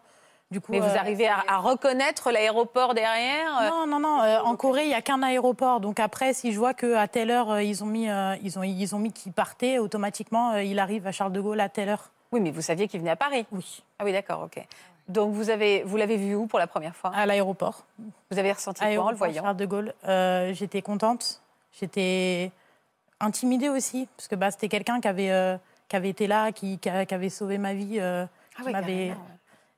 Du 0.51 0.61
coup, 0.61 0.73
Mais 0.73 0.79
vous 0.81 0.97
arrivez 0.99 1.27
à, 1.27 1.43
à 1.49 1.57
reconnaître 1.57 2.31
l'aéroport 2.31 2.93
derrière 2.95 3.63
Non, 3.71 3.87
non, 3.87 3.99
non. 3.99 4.21
en 4.21 4.57
Corée, 4.57 4.83
il 4.83 4.89
n'y 4.89 4.95
a 4.95 5.01
qu'un 5.03 5.23
aéroport. 5.23 5.81
Donc 5.81 5.99
après, 5.99 6.35
si 6.35 6.53
je 6.53 6.59
vois 6.59 6.75
qu'à 6.75 7.09
telle 7.09 7.31
heure, 7.31 7.61
ils 7.61 7.83
ont 7.83 7.87
mis, 7.87 8.09
ils 8.43 8.59
ont, 8.59 8.63
ils 8.63 8.95
ont 8.95 8.99
mis 8.99 9.11
qu'il 9.13 9.33
partait, 9.33 9.79
automatiquement, 9.79 10.57
il 10.59 10.79
arrive 10.79 11.07
à 11.07 11.13
Charles 11.13 11.33
de 11.33 11.41
Gaulle 11.41 11.61
à 11.61 11.71
telle 11.71 11.89
heure. 11.89 12.11
Oui, 12.31 12.41
mais 12.41 12.51
vous 12.51 12.61
saviez 12.61 12.87
qu'il 12.87 13.01
venait 13.01 13.13
à 13.13 13.17
Paris? 13.17 13.47
Oui, 13.53 13.83
Ah 13.99 14.05
oui, 14.05 14.13
d'accord, 14.13 14.43
ok. 14.43 14.63
Donc 15.09 15.33
vous 15.35 15.51
avez, 15.51 15.83
vous 15.83 15.97
l'avez 15.97 16.17
vu 16.17 16.35
où 16.35 16.47
pour 16.47 16.59
la 16.59 16.67
première 16.67 16.97
fois? 16.97 17.11
À 17.15 17.27
l'aéroport. 17.27 17.85
Vous 18.31 18.39
avez 18.39 18.53
ressenti 18.53 18.81
quoi 18.95 19.05
en 19.05 19.11
le 19.11 19.17
voyant? 19.17 19.43
Charles 19.43 19.57
de 19.57 19.67
Gaulle. 19.67 19.95
Euh, 20.09 20.53
j'étais 20.55 20.81
contente. 20.83 21.43
J'étais 21.79 22.51
intimidée 23.21 23.69
aussi, 23.69 24.09
parce 24.17 24.29
que 24.29 24.35
bah, 24.35 24.51
c'était 24.51 24.69
quelqu'un 24.69 25.01
qui 25.01 25.09
avait, 25.09 25.31
euh, 25.31 25.57
qui 25.89 25.97
avait 25.97 26.09
été 26.11 26.27
là, 26.27 26.53
qui, 26.53 26.79
qui 26.79 26.89
a- 26.89 27.05
qui 27.05 27.15
avait 27.15 27.29
sauvé 27.29 27.59
ma 27.59 27.75
vie. 27.75 27.99
euh, 28.01 28.25
Ah 28.57 28.61
qui 28.61 28.67
oui, 28.67 28.73
m'avait-. 28.73 29.15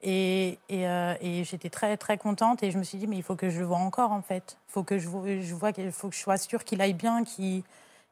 Et, 0.02 0.58
et, 0.68 0.82
et 1.20 1.42
j'étais 1.44 1.70
très 1.70 1.96
très 1.96 2.18
contente 2.18 2.62
et 2.62 2.70
je 2.70 2.78
me 2.78 2.84
suis 2.84 2.98
dit 2.98 3.06
mais 3.06 3.16
il 3.16 3.22
faut 3.22 3.34
que 3.34 3.48
je 3.48 3.58
le 3.58 3.64
vois 3.64 3.78
encore 3.78 4.12
en 4.12 4.20
fait. 4.22 4.56
Il 4.68 4.72
faut 4.72 4.82
que 4.84 4.98
je, 4.98 5.08
vois- 5.08 5.40
je 5.40 5.54
vois 5.54 5.72
qu'il 5.72 5.90
faut 5.90 6.08
que 6.10 6.14
je 6.14 6.20
sois 6.20 6.36
sûre 6.36 6.62
qu'il 6.64 6.80
aille 6.82 6.92
bien, 6.92 7.24
qu'il 7.24 7.62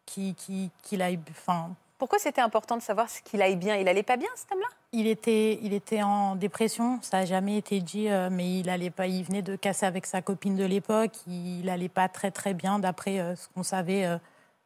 qu'il 0.06 0.35
qu'il- 0.35 0.71
qu'il 0.83 1.02
aille. 1.02 1.21
Enfin, 1.30 1.71
Pourquoi 2.04 2.18
c'était 2.18 2.42
important 2.42 2.76
de 2.76 2.82
savoir 2.82 3.08
ce 3.08 3.23
qu'il 3.23 3.40
aille 3.40 3.56
bien? 3.56 3.76
Il 3.76 3.88
allait 3.88 4.02
pas 4.02 4.18
bien, 4.18 4.28
cet 4.37 4.52
homme-là? 4.52 4.66
Il 4.92 5.06
était, 5.06 5.58
il 5.62 5.73
était 5.73 6.02
en 6.02 6.37
dépression, 6.37 6.99
ça 7.00 7.20
n'a 7.20 7.25
jamais 7.25 7.56
été 7.56 7.80
dit, 7.80 8.11
euh, 8.11 8.28
mais 8.30 8.58
il 8.58 8.68
allait 8.68 8.90
pas, 8.90 9.06
il 9.06 9.25
venait 9.25 9.40
de 9.40 9.56
casser 9.56 9.87
avec 9.87 10.04
sa 10.04 10.20
copine 10.20 10.54
de 10.54 10.66
l'époque, 10.66 11.12
il 11.26 11.66
allait 11.70 11.88
pas 11.88 12.08
très 12.11 12.30
très 12.30 12.52
bien 12.52 12.78
d'après 12.78 13.20
euh, 13.20 13.34
ce 13.37 13.49
qu'on 13.49 13.62
savait, 13.62 14.04
euh, 14.04 14.18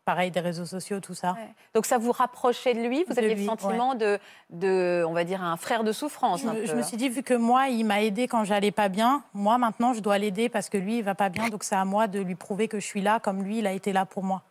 pareil 0.04 0.32
des 0.32 0.40
réseaux 0.40 0.66
sociaux, 0.66 0.98
tout 0.98 1.14
ça. 1.14 1.34
Ouais. 1.34 1.54
Donc 1.74 1.86
ça 1.86 1.96
vous 1.96 2.10
rapprochait 2.10 2.74
de 2.74 2.80
lui? 2.80 3.04
Vous 3.06 3.14
De 3.14 3.20
aviez 3.20 3.36
le 3.36 3.44
sentiment 3.44 3.94
de, 3.94 4.18
de, 4.50 5.04
on 5.06 5.12
va 5.12 5.22
dire, 5.22 5.40
un 5.40 5.56
frère 5.56 5.84
de 5.84 5.92
souffrance 5.92 6.42
Je 6.42 6.48
un 6.48 6.54
me, 6.54 6.60
peu, 6.62 6.66
je 6.66 6.72
me 6.74 6.80
hein? 6.80 6.82
suis 6.82 6.96
dit, 6.96 7.08
vu 7.08 7.22
que 7.22 7.34
moi, 7.34 7.68
il 7.68 7.84
m'a 7.84 8.02
aidé 8.02 8.26
quand 8.26 8.42
j'allais 8.42 8.72
pas 8.72 8.88
bien, 8.88 9.22
moi 9.32 9.58
maintenant, 9.58 9.92
je 9.94 10.00
dois 10.00 10.18
l'aider 10.18 10.48
parce 10.48 10.68
que 10.68 10.76
lui, 10.76 10.98
il 10.98 11.04
va 11.04 11.14
pas 11.14 11.28
bien, 11.28 11.50
donc 11.50 11.62
c'est 11.62 11.76
à 11.76 11.84
moi 11.84 12.08
de 12.08 12.18
lui 12.18 12.34
prouver 12.34 12.66
que 12.66 12.80
je 12.80 12.84
suis 12.84 13.00
là, 13.00 13.20
comme 13.20 13.44
lui, 13.44 13.58
il 13.58 13.66
a 13.68 13.72
été 13.72 13.92
là 13.92 14.06
pour 14.06 14.24
moi. 14.24 14.42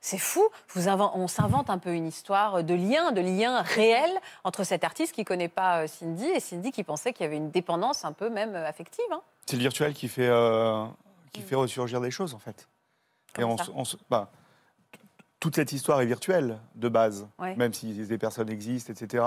C'est 0.00 0.18
fou. 0.18 0.46
Vous 0.74 0.88
on 0.88 1.28
s'invente 1.28 1.70
un 1.70 1.78
peu 1.78 1.92
une 1.94 2.06
histoire 2.06 2.62
de 2.62 2.74
lien, 2.74 3.12
de 3.12 3.20
lien 3.20 3.62
réel 3.62 4.10
entre 4.44 4.64
cet 4.64 4.84
artiste 4.84 5.12
qui 5.14 5.24
connaît 5.24 5.48
pas 5.48 5.82
euh, 5.82 5.86
Cindy 5.86 6.26
et 6.26 6.40
Cindy 6.40 6.70
qui 6.70 6.84
pensait 6.84 7.12
qu'il 7.12 7.24
y 7.24 7.26
avait 7.26 7.36
une 7.36 7.50
dépendance 7.50 8.04
un 8.04 8.12
peu 8.12 8.28
même 8.30 8.54
euh, 8.54 8.66
affective. 8.68 9.04
hein. 9.10 9.20
C'est 9.46 9.56
le 9.56 9.62
virtuel 9.62 9.94
qui 9.94 10.08
fait, 10.08 10.28
euh, 10.28 10.84
qui 11.32 11.42
fait 11.42 11.54
ressurgir 11.54 12.00
des 12.00 12.10
choses, 12.10 12.34
en 12.34 12.38
fait. 12.38 12.68
Et 13.38 13.44
on, 13.44 13.56
on 13.74 13.82
bah, 14.10 14.30
toute 15.40 15.56
cette 15.56 15.72
histoire 15.72 16.00
est 16.00 16.06
virtuelle, 16.06 16.58
de 16.74 16.88
base, 16.88 17.28
Ouais. 17.38 17.54
même 17.56 17.72
si 17.72 17.92
des 17.92 18.18
personnes 18.18 18.50
existent, 18.50 18.92
etc. 18.92 19.24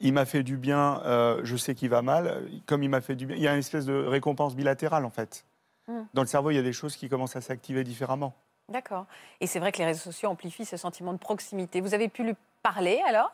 Il 0.00 0.12
m'a 0.12 0.24
fait 0.24 0.42
du 0.42 0.56
bien, 0.56 1.00
euh, 1.04 1.40
je 1.44 1.56
sais 1.56 1.74
qu'il 1.74 1.90
va 1.90 2.02
mal. 2.02 2.42
Comme 2.66 2.82
il 2.82 2.90
m'a 2.90 3.00
fait 3.00 3.14
du 3.16 3.26
bien, 3.26 3.36
il 3.36 3.42
y 3.42 3.48
a 3.48 3.52
une 3.52 3.58
espèce 3.60 3.86
de 3.86 3.94
récompense 3.94 4.56
bilatérale, 4.56 5.04
en 5.04 5.10
fait. 5.10 5.44
Mm. 5.88 6.00
Dans 6.14 6.22
le 6.22 6.28
cerveau, 6.28 6.50
il 6.50 6.56
y 6.56 6.58
a 6.58 6.62
des 6.62 6.72
choses 6.72 6.96
qui 6.96 7.08
commencent 7.08 7.36
à 7.36 7.40
s'activer 7.40 7.84
différemment. 7.84 8.34
D'accord. 8.68 9.06
Et 9.40 9.46
c'est 9.46 9.60
vrai 9.60 9.70
que 9.70 9.78
les 9.78 9.84
réseaux 9.84 10.00
sociaux 10.00 10.28
amplifient 10.28 10.64
ce 10.64 10.76
sentiment 10.76 11.12
de 11.12 11.18
proximité. 11.18 11.80
Vous 11.80 11.94
avez 11.94 12.08
pu 12.08 12.24
lui 12.24 12.34
parler 12.62 13.00
alors? 13.06 13.30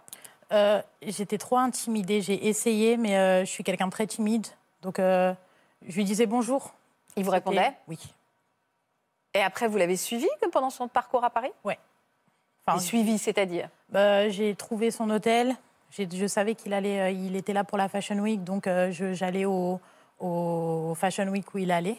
Euh, 0.53 0.83
J'étais 1.01 1.39
trop 1.39 1.57
intimidée, 1.57 2.21
j'ai 2.21 2.49
essayé, 2.49 2.99
mais 2.99 3.17
euh, 3.17 3.41
je 3.41 3.51
suis 3.51 3.65
quelqu'un 3.65 3.87
de 3.87 3.93
très 3.93 4.07
timide, 4.07 4.47
donc 4.83 4.99
euh, 4.99 5.33
je 5.89 5.97
lui 5.97 6.05
disais 6.05 6.27
bonjour. 6.27 6.75
Il 7.17 7.25
vous 7.25 7.31
répondait? 7.31 7.73
Oui. 7.89 7.99
Et 9.33 9.41
après, 9.41 9.69
vous 9.69 9.79
l'avez 9.79 9.97
suivi 9.97 10.29
pendant 10.53 10.69
son 10.69 10.89
parcours 10.89 11.25
à 11.25 11.31
Paris? 11.31 11.53
Enfin, 11.65 12.79
Et 12.79 12.81
suivi, 12.81 13.17
c'est-à-dire? 13.17 13.71
Bah, 13.89 14.29
j'ai 14.29 14.55
trouvé 14.55 14.91
son 14.91 15.09
hôtel. 15.09 15.57
Je 15.91 16.27
savais 16.27 16.55
qu'il 16.55 16.75
allait, 16.75 17.15
il 17.15 17.37
était 17.37 17.53
là 17.55 17.65
pour 17.65 17.79
la 17.79 17.89
Fashion 17.89 18.19
Week, 18.19 18.45
donc 18.45 18.69
j'allais 18.91 19.45
au, 19.47 19.81
au 20.21 20.95
Fashion 20.95 21.29
Week 21.29 21.55
où 21.55 21.59
il 21.59 21.71
allait. 21.71 21.99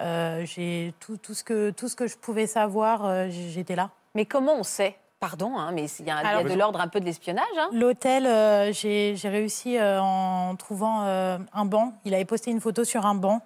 Euh, 0.00 0.44
j'ai 0.46 0.94
tout, 1.00 1.16
tout 1.18 1.34
ce 1.34 1.44
que 1.44 1.70
tout 1.70 1.88
ce 1.88 1.94
que 1.96 2.06
je 2.06 2.16
pouvais 2.16 2.46
savoir, 2.46 3.04
euh, 3.04 3.26
j'étais 3.30 3.74
là. 3.76 3.90
Mais 4.14 4.24
comment 4.24 4.54
on 4.54 4.62
sait? 4.62 4.96
Pardon, 5.20 5.58
hein, 5.58 5.72
mais 5.72 5.84
il 5.98 6.06
y 6.06 6.10
a, 6.10 6.20
il 6.20 6.24
y 6.24 6.26
a 6.26 6.28
Alors- 6.30 6.44
de 6.44 6.54
l'ordre 6.54 6.80
un 6.80 6.88
peu 6.88 6.98
de 7.00 7.04
l'espionnage. 7.04 7.44
hein? 7.58 7.68
L'hôtel, 7.72 8.24
euh, 8.26 8.72
j'ai 8.72 9.14
réussi 9.24 9.76
euh, 9.76 10.00
en 10.00 10.56
trouvant 10.56 11.02
euh, 11.04 11.36
un 11.52 11.66
banc. 11.66 11.92
Il 12.06 12.14
avait 12.14 12.24
posté 12.24 12.50
une 12.50 12.60
photo 12.60 12.84
sur 12.84 13.04
un 13.04 13.14
banc, 13.14 13.42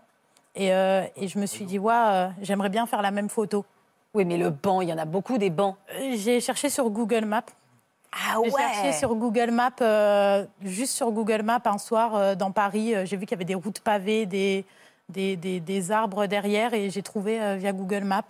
et, 0.54 0.68
et 0.68 1.26
je 1.28 1.36
me 1.40 1.46
suis 1.46 1.64
dit, 1.64 1.80
ouais, 1.80 2.28
j'aimerais 2.42 2.68
bien 2.68 2.86
faire 2.86 3.02
la 3.02 3.10
même 3.10 3.28
photo. 3.28 3.64
Oui, 4.14 4.24
mais 4.24 4.36
le 4.36 4.50
banc, 4.50 4.80
il 4.82 4.88
y 4.88 4.92
en 4.92 4.98
a 4.98 5.04
beaucoup 5.04 5.36
des 5.36 5.50
bancs. 5.50 5.74
J'ai 6.14 6.40
cherché 6.40 6.70
sur 6.70 6.88
Google 6.90 7.24
Maps. 7.24 7.42
Ah 8.12 8.36
J'ai 8.44 8.50
cherché 8.52 8.92
sur 8.92 9.12
Google 9.16 9.50
Maps, 9.50 9.72
juste 10.62 10.92
sur 10.94 11.10
Google 11.10 11.42
Maps, 11.42 11.58
un 11.64 11.78
soir 11.78 12.36
dans 12.36 12.52
Paris. 12.52 12.94
j'ai 13.04 13.16
vu 13.16 13.26
qu'il 13.26 13.32
y 13.32 13.34
avait 13.34 13.44
des 13.44 13.56
routes 13.56 13.80
pavées, 13.80 14.26
des, 14.26 14.64
des, 15.08 15.36
des- 15.36 15.60
des 15.60 15.90
arbres 15.92 16.26
derrière, 16.26 16.74
et 16.74 16.90
j'ai 16.90 17.02
trouvé 17.02 17.40
euh, 17.40 17.56
via 17.56 17.72
Google 17.72 18.04
Maps. 18.04 18.22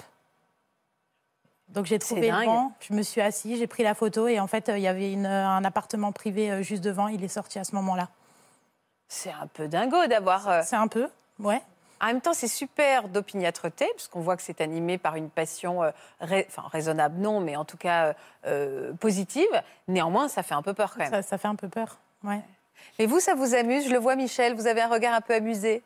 Donc 1.68 1.86
j'ai 1.86 1.98
trouvé 1.98 2.30
le 2.30 2.44
banc, 2.44 2.72
je 2.80 2.92
me 2.94 3.02
suis 3.02 3.20
assise, 3.20 3.58
j'ai 3.58 3.66
pris 3.66 3.82
la 3.82 3.94
photo, 3.94 4.28
et 4.28 4.38
en 4.38 4.46
fait, 4.46 4.68
euh, 4.68 4.78
il 4.78 4.82
y 4.82 4.88
avait 4.88 5.12
une- 5.12 5.26
un 5.26 5.64
appartement 5.64 6.12
privé 6.12 6.50
euh, 6.50 6.62
juste 6.62 6.84
devant. 6.84 7.08
Il 7.08 7.24
est 7.24 7.28
sorti 7.28 7.58
à 7.58 7.64
ce 7.64 7.74
moment-là. 7.74 8.08
C'est 9.08 9.32
un 9.32 9.46
peu 9.46 9.66
dingo 9.68 10.06
d'avoir. 10.06 10.48
euh, 10.48 10.60
C'est 10.64 10.76
un 10.76 10.88
peu, 10.88 11.08
ouais. 11.40 11.60
En 12.00 12.06
même 12.08 12.20
temps, 12.20 12.34
c'est 12.34 12.48
super 12.48 13.08
d'opiniâtreté, 13.08 13.86
puisqu'on 13.96 14.20
voit 14.20 14.36
que 14.36 14.42
c'est 14.42 14.60
animé 14.60 14.98
par 14.98 15.16
une 15.16 15.30
passion 15.30 15.82
euh, 15.84 15.90
enfin, 16.20 16.64
raisonnable, 16.70 17.18
non, 17.20 17.40
mais 17.40 17.56
en 17.56 17.64
tout 17.64 17.76
cas 17.78 18.06
euh, 18.08 18.12
euh, 18.46 18.92
positive. 18.94 19.48
Néanmoins, 19.88 20.28
ça 20.28 20.42
fait 20.42 20.54
un 20.54 20.62
peu 20.62 20.74
peur 20.74 20.92
quand 20.92 21.00
même. 21.00 21.10
Ça, 21.10 21.22
ça 21.22 21.38
fait 21.38 21.48
un 21.48 21.54
peu 21.56 21.68
peur, 21.68 21.98
ouais. 22.24 22.40
Mais 22.98 23.06
vous, 23.06 23.20
ça 23.20 23.34
vous 23.34 23.54
amuse 23.54 23.86
Je 23.86 23.90
le 23.90 23.98
vois, 23.98 24.16
Michel, 24.16 24.54
vous 24.54 24.66
avez 24.66 24.82
un 24.82 24.88
regard 24.88 25.14
un 25.14 25.20
peu 25.22 25.34
amusé? 25.34 25.82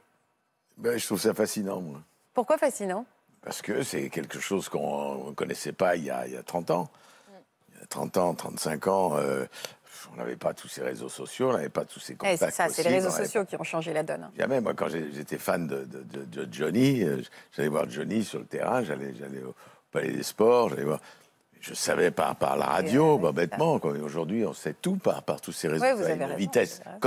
Ben, 0.79 0.97
je 0.99 1.05
trouve 1.07 1.21
ça 1.21 1.35
fascinant, 1.35 1.81
moi. 1.81 2.01
Pourquoi 2.35 2.57
fascinant? 2.59 3.05
Parce 3.43 3.63
que 3.63 3.83
c'est 3.83 4.11
quelque 4.11 4.41
chose 4.41 4.69
qu'on 4.69 5.29
ne 5.29 5.33
connaissait 5.33 5.73
pas 5.73 5.97
il 5.97 6.05
y, 6.05 6.11
a, 6.11 6.27
il 6.27 6.35
y 6.35 6.37
a 6.37 6.43
30 6.43 6.71
ans. 6.71 6.89
Il 7.75 7.81
y 7.81 7.83
a 7.83 7.87
30 7.87 8.17
ans, 8.17 8.35
35 8.35 8.87
ans, 8.89 9.17
euh, 9.17 9.45
on 10.13 10.17
n'avait 10.17 10.37
pas 10.37 10.55
tous 10.55 10.69
ces 10.69 10.83
réseaux 10.83 11.09
sociaux, 11.09 11.51
on 11.51 11.53
n'avait 11.53 11.69
pas 11.69 11.85
tous 11.85 12.01
ces 12.01 12.13
Eh, 12.13 12.17
contacts 12.17 12.39
C'est 12.41 12.51
ça, 12.51 12.69
c'est 12.69 12.83
les 12.85 12.97
réseaux 12.97 13.11
sociaux 13.11 13.45
qui 13.45 13.57
ont 13.57 13.65
changé 13.65 13.93
la 13.93 14.03
donne. 14.03 14.31
Jamais, 14.37 14.61
moi, 14.61 14.75
quand 14.75 14.89
j'étais 14.89 15.39
fan 15.39 15.67
de, 15.67 15.85
de- 15.85 16.03
de- 16.03 16.25
de 16.45 16.53
Johnny, 16.53 17.03
euh, 17.03 17.21
j'allais 17.53 17.69
voir 17.69 17.89
Johnny 17.89 18.25
sur 18.25 18.39
le 18.39 18.45
terrain, 18.47 18.83
j'allais 18.85 19.13
au 19.45 19.55
Palais 19.91 20.13
des 20.13 20.23
Sports, 20.23 20.71
j'allais 20.71 20.85
voir. 20.85 21.01
Je 21.61 21.75
savais 21.75 22.13
par, 22.13 22.37
par 22.37 22.57
la 22.57 22.67
radio, 22.67 23.19
bah, 23.19 23.33
bêtement. 23.33 23.81
Aujourd'hui, 24.05 24.45
on 24.47 24.53
sait 24.53 24.75
tout 24.81 24.97
par, 24.97 25.25
par 25.25 25.41
tous 25.41 25.51
ces 25.53 25.67
réseaux. 25.67 25.83
Ouais, 25.85 25.93
vous 25.93 26.03
à 26.05 26.07
avez 26.07 26.25
raison, 26.25 26.37
vitesse 26.37 26.77
vous 26.77 26.83
avez 26.83 26.91
raison. 26.93 27.01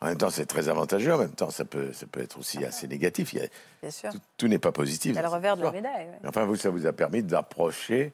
En 0.00 0.06
même 0.06 0.16
temps, 0.18 0.30
c'est 0.30 0.46
très 0.46 0.68
avantageux. 0.68 1.12
En 1.12 1.18
même 1.18 1.32
temps, 1.34 1.50
ça 1.50 1.64
peut, 1.64 1.92
ça 1.92 2.06
peut 2.06 2.20
être 2.20 2.38
aussi 2.38 2.64
assez 2.64 2.86
négatif. 2.86 3.32
Il 3.32 3.40
y 3.40 3.44
a- 3.44 3.48
Bien 3.82 3.90
sûr. 3.90 4.10
tout 4.12 4.20
tout 4.36 4.48
n'est 4.48 4.58
pas 4.60 4.70
positif. 4.72 5.16
A 5.16 5.22
le 5.22 5.28
revers 5.28 5.56
de 5.56 5.62
la 5.64 5.72
médaille. 5.72 6.06
ouais. 6.06 6.28
Enfin, 6.28 6.44
vous, 6.44 6.54
ça 6.56 6.70
vous 6.70 6.86
a 6.86 6.92
permis 6.92 7.22
d'approcher 7.24 8.12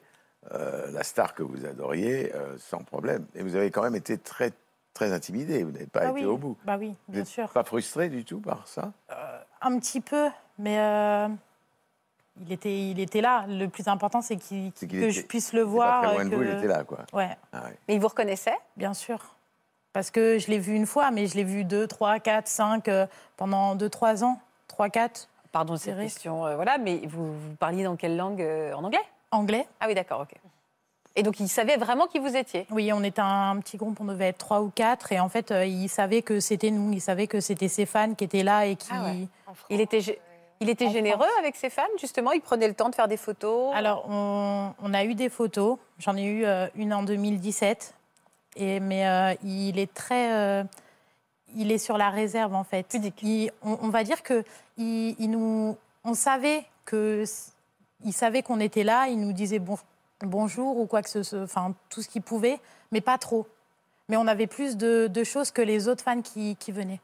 euh, 0.51 0.91
la 0.91 1.03
star 1.03 1.33
que 1.35 1.43
vous 1.43 1.65
adoriez 1.65 2.33
euh, 2.33 2.55
sans 2.57 2.79
problème. 2.83 3.25
Et 3.35 3.43
vous 3.43 3.55
avez 3.55 3.69
quand 3.69 3.83
même 3.83 3.95
été 3.95 4.17
très, 4.17 4.51
très 4.95 5.11
intimidé. 5.13 5.63
Vous 5.63 5.71
n'avez 5.71 5.85
pas 5.85 6.01
Bah 6.01 6.09
été 6.11 6.19
oui, 6.21 6.25
au 6.25 6.37
bout. 6.37 6.57
bah 6.65 6.77
oui, 6.79 6.95
bien 7.07 7.23
sûr. 7.25 7.49
pas 7.49 7.63
frustré 7.63 8.09
du 8.09 8.25
tout 8.25 8.39
par 8.39 8.67
ça? 8.67 8.91
Un 9.61 9.77
petit 9.79 10.01
peu, 10.01 10.29
mais 10.57 10.79
euh, 10.79 11.27
il, 12.41 12.51
était, 12.51 12.89
il 12.89 12.99
était 12.99 13.21
là. 13.21 13.45
Le 13.47 13.67
plus 13.67 13.87
important, 13.87 14.21
c'est 14.23 14.37
qu'il- 14.37 14.71
C'est 14.75 14.87
qu'il 14.87 14.99
que 14.99 15.05
était- 15.05 15.11
je 15.11 15.21
puisse 15.21 15.53
le 15.53 15.59
Il 15.59 15.61
était 15.63 15.71
voir. 15.71 16.01
Pas 16.01 16.07
très 16.07 16.15
loin 16.15 16.25
de 16.25 16.29
que- 16.31 16.35
vous, 16.35 16.43
il 16.43 16.49
était 16.49 16.67
là, 16.67 16.83
quoi. 16.83 16.99
Ouais, 17.13 17.37
Ah 17.53 17.63
ouais. 17.65 17.77
Mais 17.87 17.93
il 17.95 17.99
vous 18.01 18.07
reconnaissait? 18.07 18.57
Bien 18.75 18.93
sûr. 18.95 19.34
Parce 19.95 20.11
que 20.11 20.39
je 20.39 20.47
l'ai 20.47 20.59
vu 20.59 20.75
une 20.75 20.85
fois, 20.85 21.09
mais 21.09 21.25
je 21.25 21.35
l'ai 21.35 21.45
vu 21.45 21.63
deux, 21.63 21.87
trois, 21.87 22.19
quatre, 22.19 22.49
cinq, 22.49 22.89
euh, 22.89 23.07
pendant 23.37 23.75
deux, 23.75 23.87
trois 23.87 24.25
ans. 24.25 24.41
Trois, 24.67 24.89
quatre. 24.89 25.29
Pardon 25.53 25.75
vrai. 25.75 26.03
question, 26.03 26.45
euh, 26.45 26.57
voilà, 26.57 26.77
mais 26.77 26.99
vous, 27.07 27.27
vous 27.31 27.55
parliez 27.57 27.85
dans 27.85 27.95
quelle 27.95 28.17
langue 28.17 28.41
euh, 28.41 28.73
En 28.73 28.83
anglais? 28.83 28.99
Anglais. 29.31 29.65
Ah 29.79 29.85
oui, 29.87 29.95
d'accord, 29.95 30.19
ok. 30.19 30.33
Et 31.15 31.23
donc, 31.23 31.39
il 31.39 31.47
savait 31.47 31.77
vraiment 31.77 32.07
qui 32.07 32.19
vous 32.19 32.35
étiez? 32.35 32.67
Oui, 32.71 32.91
on 32.91 33.05
était 33.05 33.21
un 33.21 33.57
petit 33.61 33.77
groupe, 33.77 33.97
on 34.01 34.03
devait 34.03 34.27
être 34.27 34.37
trois 34.37 34.59
ou 34.61 34.69
quatre. 34.69 35.13
Et 35.13 35.19
en 35.21 35.29
fait, 35.29 35.51
euh, 35.51 35.65
il 35.65 35.87
savait 35.87 36.23
que 36.23 36.41
c'était 36.41 36.71
nous. 36.71 36.91
Il 36.91 36.99
savait 36.99 37.27
que 37.27 37.39
c'était 37.39 37.69
ses 37.69 37.85
fans 37.85 38.15
qui 38.15 38.25
étaient 38.25 38.43
là 38.43 38.65
et 38.65 38.75
qui. 38.75 38.89
Ah 38.91 39.01
ouais. 39.05 39.29
En 39.47 39.53
France, 39.53 39.67
Il 39.69 39.79
était, 39.79 40.01
il 40.59 40.69
était 40.69 40.87
En 40.87 40.91
généreux 40.91 41.19
France. 41.19 41.39
avec 41.39 41.55
ses 41.55 41.69
fans, 41.69 41.83
justement? 42.01 42.33
Il 42.33 42.41
prenait 42.41 42.67
le 42.67 42.73
temps 42.73 42.89
de 42.89 42.95
faire 42.95 43.07
des 43.07 43.15
photos? 43.15 43.73
Alors, 43.73 44.05
on, 44.09 44.73
on 44.83 44.93
a 44.93 45.05
eu 45.05 45.15
des 45.15 45.29
photos. 45.29 45.77
J'en 45.99 46.17
ai 46.17 46.25
eu 46.25 46.43
euh, 46.43 46.67
une 46.75 46.93
en 46.93 47.03
2017. 47.03 47.93
Et, 48.55 48.79
mais 48.79 49.07
euh, 49.07 49.33
il 49.43 49.77
est 49.79 49.93
très. 49.93 50.33
euh, 50.33 50.63
il 51.55 51.71
est 51.71 51.77
sur 51.77 51.97
la 51.97 52.09
réserve, 52.09 52.53
en 52.53 52.63
fait. 52.63 52.97
Il- 53.21 53.51
on, 53.61 53.77
on 53.81 53.89
va 53.89 54.03
dire 54.03 54.23
que 54.23 54.43
il, 54.77 55.15
il 55.19 55.29
nous, 55.31 55.77
on 56.03 56.13
savait 56.13 56.65
que. 56.85 57.23
Il 58.03 58.13
savait 58.13 58.43
qu'on 58.43 58.59
était 58.59 58.83
là, 58.83 59.07
il 59.07 59.19
nous 59.19 59.33
disait 59.33 59.57
bon, 59.59 59.77
bonjour 60.19 60.77
ou 60.77 60.85
quoi 60.85 61.01
que 61.01 61.09
ce 61.09 61.23
soit, 61.23 61.41
enfin 61.41 61.73
tout 61.89 62.01
ce 62.01 62.09
qu'il 62.09 62.21
pouvait, 62.21 62.59
mais 62.91 63.01
pas 63.01 63.17
trop. 63.17 63.47
Mais 64.09 64.17
on 64.17 64.27
avait 64.27 64.47
plus 64.47 64.77
de, 64.77 65.07
de 65.07 65.23
choses 65.23 65.49
que 65.49 65.61
les 65.61 65.87
autres 65.87 66.03
fans 66.03 66.21
qui, 66.21 66.55
qui 66.57 66.71
venaient, 66.71 66.99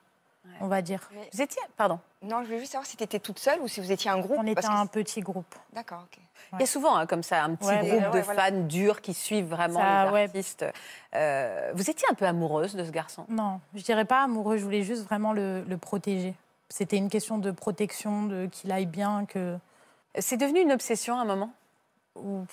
on 0.60 0.68
va 0.68 0.82
dire. 0.82 1.10
Mais- 1.14 1.30
Vous 1.34 1.42
étiez 1.42 1.62
Pardon. 1.78 2.00
Non, 2.22 2.42
je 2.42 2.46
voulais 2.48 2.60
juste 2.60 2.74
savoir 2.74 2.86
si 2.86 2.98
tu 2.98 3.04
étais 3.04 3.20
toute 3.20 3.40
seule 3.40 3.60
ou 3.62 3.68
si 3.68 3.80
vous 3.80 3.92
étiez 3.92 4.12
un 4.12 4.20
groupe. 4.20 4.38
On 4.40 4.44
était 4.46 4.56
parce 4.62 4.68
un 4.68 4.86
petit 4.88 5.22
groupe. 5.22 5.56
D'accord, 5.74 6.04
ok. 6.12 6.20
Il 6.54 6.60
y 6.60 6.64
a 6.64 6.66
souvent 6.66 6.98
hein, 6.98 7.06
comme 7.06 7.24
ça 7.24 7.44
un 7.44 7.56
petit 7.56 7.68
Ouais, 7.70 7.80
groupe 7.88 8.14
ouais, 8.14 8.20
de 8.20 8.26
voilà. 8.26 8.44
fans 8.52 8.58
durs 8.64 9.02
qui 9.02 9.14
suivent 9.14 9.48
vraiment 9.48 9.80
Ça, 9.80 10.06
les 10.08 10.12
ouais. 10.12 10.24
artistes. 10.26 10.66
Euh, 11.16 11.72
vous 11.74 11.90
étiez 11.90 12.06
un 12.12 12.14
peu 12.14 12.26
amoureuse 12.26 12.76
de 12.76 12.84
ce 12.84 12.92
garçon? 12.92 13.26
Non, 13.30 13.62
je 13.74 13.82
dirais 13.82 14.06
pas 14.06 14.24
amoureux, 14.24 14.58
je 14.58 14.64
voulais 14.64 14.84
juste 14.84 15.04
vraiment 15.04 15.32
le, 15.34 15.64
le 15.64 15.78
protéger. 15.78 16.34
C'était 16.70 16.98
une 16.98 17.10
question 17.10 17.38
de 17.38 17.52
protection, 17.52 18.24
de 18.26 18.48
qu'il 18.52 18.72
aille 18.72 18.86
bien, 18.86 19.26
que. 19.26 19.58
C'est 20.20 20.38
devenu 20.38 20.60
une 20.62 20.72
obsession 20.74 21.18
à 21.18 21.22
un 21.22 21.26
moment? 21.26 21.52
Ou- 22.16 22.46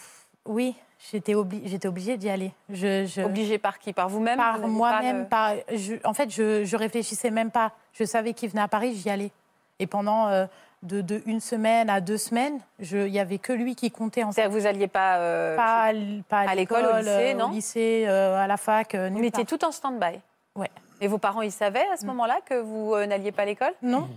Oui, 0.45 0.76
j'étais 1.11 1.35
obli- 1.35 1.87
obligée 1.87 2.17
d'y 2.17 2.28
aller. 2.31 2.52
Je, 2.71 3.05
je- 3.07 3.23
Obligée 3.23 3.59
par 3.59 3.78
qui? 3.78 3.93
Par 3.93 4.09
vous-même 4.09 4.37
par 4.37 4.59
Vous 4.59 4.69
moi-même, 4.69 5.26
pas 5.28 5.55
le- 5.55 5.61
par. 5.61 5.76
je- 5.78 5.95
en 6.05 6.14
fait, 6.14 6.31
je, 6.31 6.64
je 6.64 6.76
réfléchissais 6.76 7.31
même 7.31 7.50
pas. 7.50 7.73
Je 7.93 8.05
savais 8.05 8.33
qu'il 8.35 8.49
venait 8.50 8.62
à 8.62 8.69
Paris, 8.69 8.95
j'y 8.95 9.11
allais. 9.11 9.31
Et 9.78 9.87
pendant 9.87 10.28
euh, 10.28 10.47
de, 10.83 11.00
de 11.00 11.23
une 11.26 11.40
semaine 11.40 11.88
à 11.90 12.00
deux 12.00 12.19
semaines, 12.19 12.59
il 12.81 13.09
y 13.09 13.19
avait 13.21 13.38
que 13.38 13.52
lui 13.52 13.75
qui 13.76 13.90
comptait 13.90 14.25
en 14.25 14.33
C'est-à-dire 14.33 14.55
que 14.55 14.61
vous 14.61 14.67
alliez 14.67 14.88
pas. 14.88 15.19
euh, 15.19 15.57
Pas, 15.57 15.93
pas 16.28 16.50
à 16.50 16.55
l'école, 16.55 16.85
au 16.85 16.97
lycée, 16.99 17.33
euh, 17.33 17.35
non? 17.35 17.47
Au 17.47 17.52
lycée, 17.52 18.05
euh, 18.09 18.37
à 18.37 18.47
la 18.47 18.57
fac, 18.57 18.95
euh, 18.95 19.09
Vous 19.12 19.31
part. 19.31 19.45
tout 19.47 19.64
en 19.64 19.71
stand-by? 19.73 20.19
Ouais. 20.57 20.71
Et 21.00 21.07
vos 21.07 21.19
parents, 21.19 21.43
ils 21.43 21.52
savaient 21.52 21.87
à 21.93 21.97
ce 21.97 22.07
moment-là 22.07 22.38
que 22.45 22.55
vous 22.61 22.95
euh, 22.95 23.07
n'alliez 23.07 23.31
pas 23.31 23.43
à 23.43 23.47
l'école? 23.47 23.73
Non. 23.83 24.09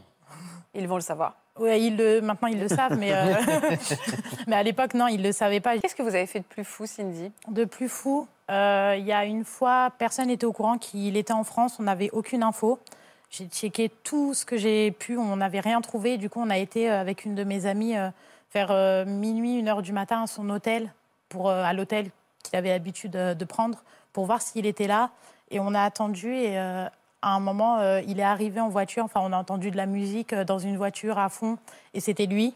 Ils 0.73 0.87
vont 0.87 0.95
le 0.95 1.01
savoir. 1.01 1.35
Ouais, 1.59 1.81
ils 1.81 1.97
le, 1.97 2.21
maintenant 2.21 2.47
ils 2.47 2.59
le 2.59 2.67
savent, 2.67 2.97
mais, 2.97 3.11
euh, 3.13 3.33
mais 4.47 4.55
à 4.55 4.63
l'époque, 4.63 4.93
non, 4.93 5.07
ils 5.07 5.17
ne 5.21 5.23
le 5.27 5.31
savaient 5.31 5.59
pas. 5.59 5.77
Qu'est-ce 5.77 5.95
que 5.95 6.01
vous 6.03 6.15
avez 6.15 6.25
fait 6.25 6.39
de 6.39 6.45
plus 6.45 6.63
fou, 6.63 6.85
Cindy? 6.85 7.31
De 7.47 7.65
plus 7.65 7.89
fou, 7.89 8.27
Euh, 8.49 8.95
Il 8.97 9.05
y 9.05 9.13
a 9.13 9.25
une 9.25 9.45
fois, 9.45 9.91
personne 9.97 10.27
n'était 10.27 10.45
au 10.45 10.51
courant 10.53 10.77
qu'il 10.77 11.15
était 11.17 11.33
en 11.33 11.43
France, 11.43 11.77
on 11.79 11.83
n'avait 11.83 12.09
aucune 12.11 12.43
info. 12.43 12.79
J'ai 13.29 13.45
checké 13.45 13.89
tout 14.03 14.33
ce 14.33 14.45
que 14.45 14.57
j'ai 14.57 14.91
pu, 14.91 15.17
on 15.17 15.37
n'avait 15.37 15.61
rien 15.61 15.79
trouvé. 15.81 16.17
Du 16.17 16.29
coup, 16.29 16.41
on 16.41 16.49
a 16.49 16.57
été 16.57 16.89
euh, 16.91 16.99
avec 16.99 17.23
une 17.25 17.33
de 17.35 17.43
mes 17.45 17.65
amies 17.65 17.95
euh, 17.97 18.09
vers 18.53 18.71
euh, 18.71 19.05
minuit, 19.05 19.57
une 19.57 19.69
heure 19.69 19.81
du 19.81 19.93
matin 19.93 20.23
à 20.23 20.27
son 20.27 20.49
hôtel, 20.49 20.91
pour, 21.29 21.49
euh, 21.49 21.63
à 21.63 21.71
l'hôtel 21.73 22.09
qu'il 22.43 22.57
avait 22.57 22.69
l'habitude 22.69 23.11
de, 23.11 23.33
de 23.33 23.45
prendre, 23.45 23.83
pour 24.11 24.25
voir 24.25 24.41
s'il 24.41 24.65
était 24.65 24.87
là. 24.87 25.11
Et 25.49 25.59
on 25.61 25.73
a 25.73 25.81
attendu 25.83 26.33
et 26.33 26.57
euh, 26.59 26.85
à 27.21 27.29
un 27.35 27.39
moment, 27.39 27.77
euh, 27.79 28.01
il 28.07 28.19
est 28.19 28.23
arrivé 28.23 28.59
en 28.59 28.69
voiture. 28.69 29.03
Enfin, 29.05 29.21
on 29.23 29.31
a 29.33 29.37
entendu 29.37 29.71
de 29.71 29.77
la 29.77 29.85
musique 29.85 30.33
euh, 30.33 30.43
dans 30.43 30.59
une 30.59 30.77
voiture 30.77 31.17
à 31.19 31.29
fond 31.29 31.57
et 31.93 31.99
c'était 31.99 32.25
lui. 32.25 32.55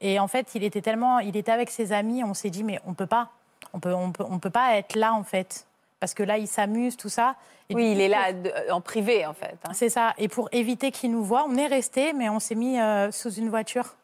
Et 0.00 0.18
en 0.18 0.28
fait, 0.28 0.54
il 0.54 0.64
était 0.64 0.80
tellement, 0.82 1.20
il 1.20 1.36
était 1.36 1.52
avec 1.52 1.70
ses 1.70 1.92
amis, 1.92 2.24
on 2.24 2.34
s'est 2.34 2.50
dit 2.50 2.64
mais 2.64 2.80
on 2.86 2.94
peut 2.94 3.06
pas, 3.06 3.30
on 3.72 3.80
peut, 3.80 3.94
on 3.94 4.10
peut, 4.12 4.24
on 4.28 4.38
peut 4.38 4.50
pas 4.50 4.76
être 4.76 4.96
là 4.96 5.14
en 5.14 5.22
fait, 5.22 5.66
parce 6.00 6.12
que 6.14 6.22
là 6.22 6.36
il 6.38 6.48
s'amuse 6.48 6.96
tout 6.96 7.08
ça. 7.08 7.36
Et 7.70 7.74
Oui, 7.74 7.92
il 7.92 7.94
coup, 7.96 8.02
est 8.02 8.08
là 8.08 8.32
de- 8.34 8.70
en 8.70 8.80
privé, 8.82 9.24
en 9.24 9.32
fait. 9.32 9.56
hein. 9.64 9.70
C'est 9.72 9.88
ça. 9.88 10.12
Et 10.18 10.28
pour 10.28 10.48
éviter 10.52 10.90
qu'il 10.90 11.10
nous 11.12 11.24
voit, 11.24 11.46
on 11.48 11.56
est 11.56 11.66
resté, 11.66 12.12
mais 12.12 12.28
on 12.28 12.38
s'est 12.40 12.54
mis 12.56 12.78
euh, 12.78 13.10
sous 13.10 13.32
une 13.32 13.48
voiture, 13.48 13.94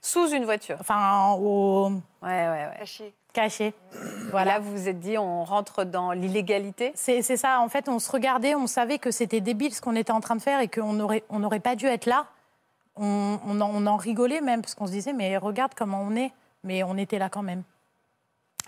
Sous 0.00 0.28
une 0.30 0.44
voiture. 0.44 0.76
enfin 0.80 1.32
au 1.32 1.88
Ouais, 1.90 1.98
ouais, 2.22 2.48
ouais. 2.48 2.74
Caché. 2.78 3.12
Caché. 3.32 3.74
Voilà, 4.30 4.58
vous 4.58 4.70
vous 4.72 4.88
êtes 4.88 5.00
dit, 5.00 5.16
on 5.18 5.44
rentre 5.44 5.84
dans 5.84 6.12
l'illégalité? 6.12 6.92
C'est 6.94 7.22
ça. 7.22 7.60
En 7.60 7.68
fait, 7.68 7.88
on 7.88 7.98
se 7.98 8.10
regardait, 8.10 8.54
on 8.54 8.66
savait 8.66 8.98
que 8.98 9.10
c'était 9.10 9.40
débile 9.40 9.74
ce 9.74 9.80
qu'on 9.80 9.96
était 9.96 10.12
en 10.12 10.20
train 10.20 10.36
de 10.36 10.42
faire 10.42 10.60
et 10.60 10.68
qu'on 10.68 10.92
n'aurait 10.92 11.24
on 11.30 11.38
n'aurait 11.38 11.60
pas 11.60 11.76
dû 11.76 11.86
être 11.86 12.06
là. 12.06 12.26
On, 12.96 13.38
on 13.46 13.60
en, 13.60 13.70
on 13.72 13.86
en 13.86 13.96
rigolait 13.96 14.40
même 14.40 14.60
parce 14.60 14.74
qu'on 14.74 14.86
se 14.86 14.92
disait 14.92 15.12
mais 15.12 15.36
regarde 15.36 15.72
comment 15.76 16.02
on 16.02 16.14
est. 16.16 16.32
Mais 16.64 16.82
on 16.82 16.96
était 16.96 17.18
là 17.18 17.28
quand 17.28 17.42
même. 17.42 17.62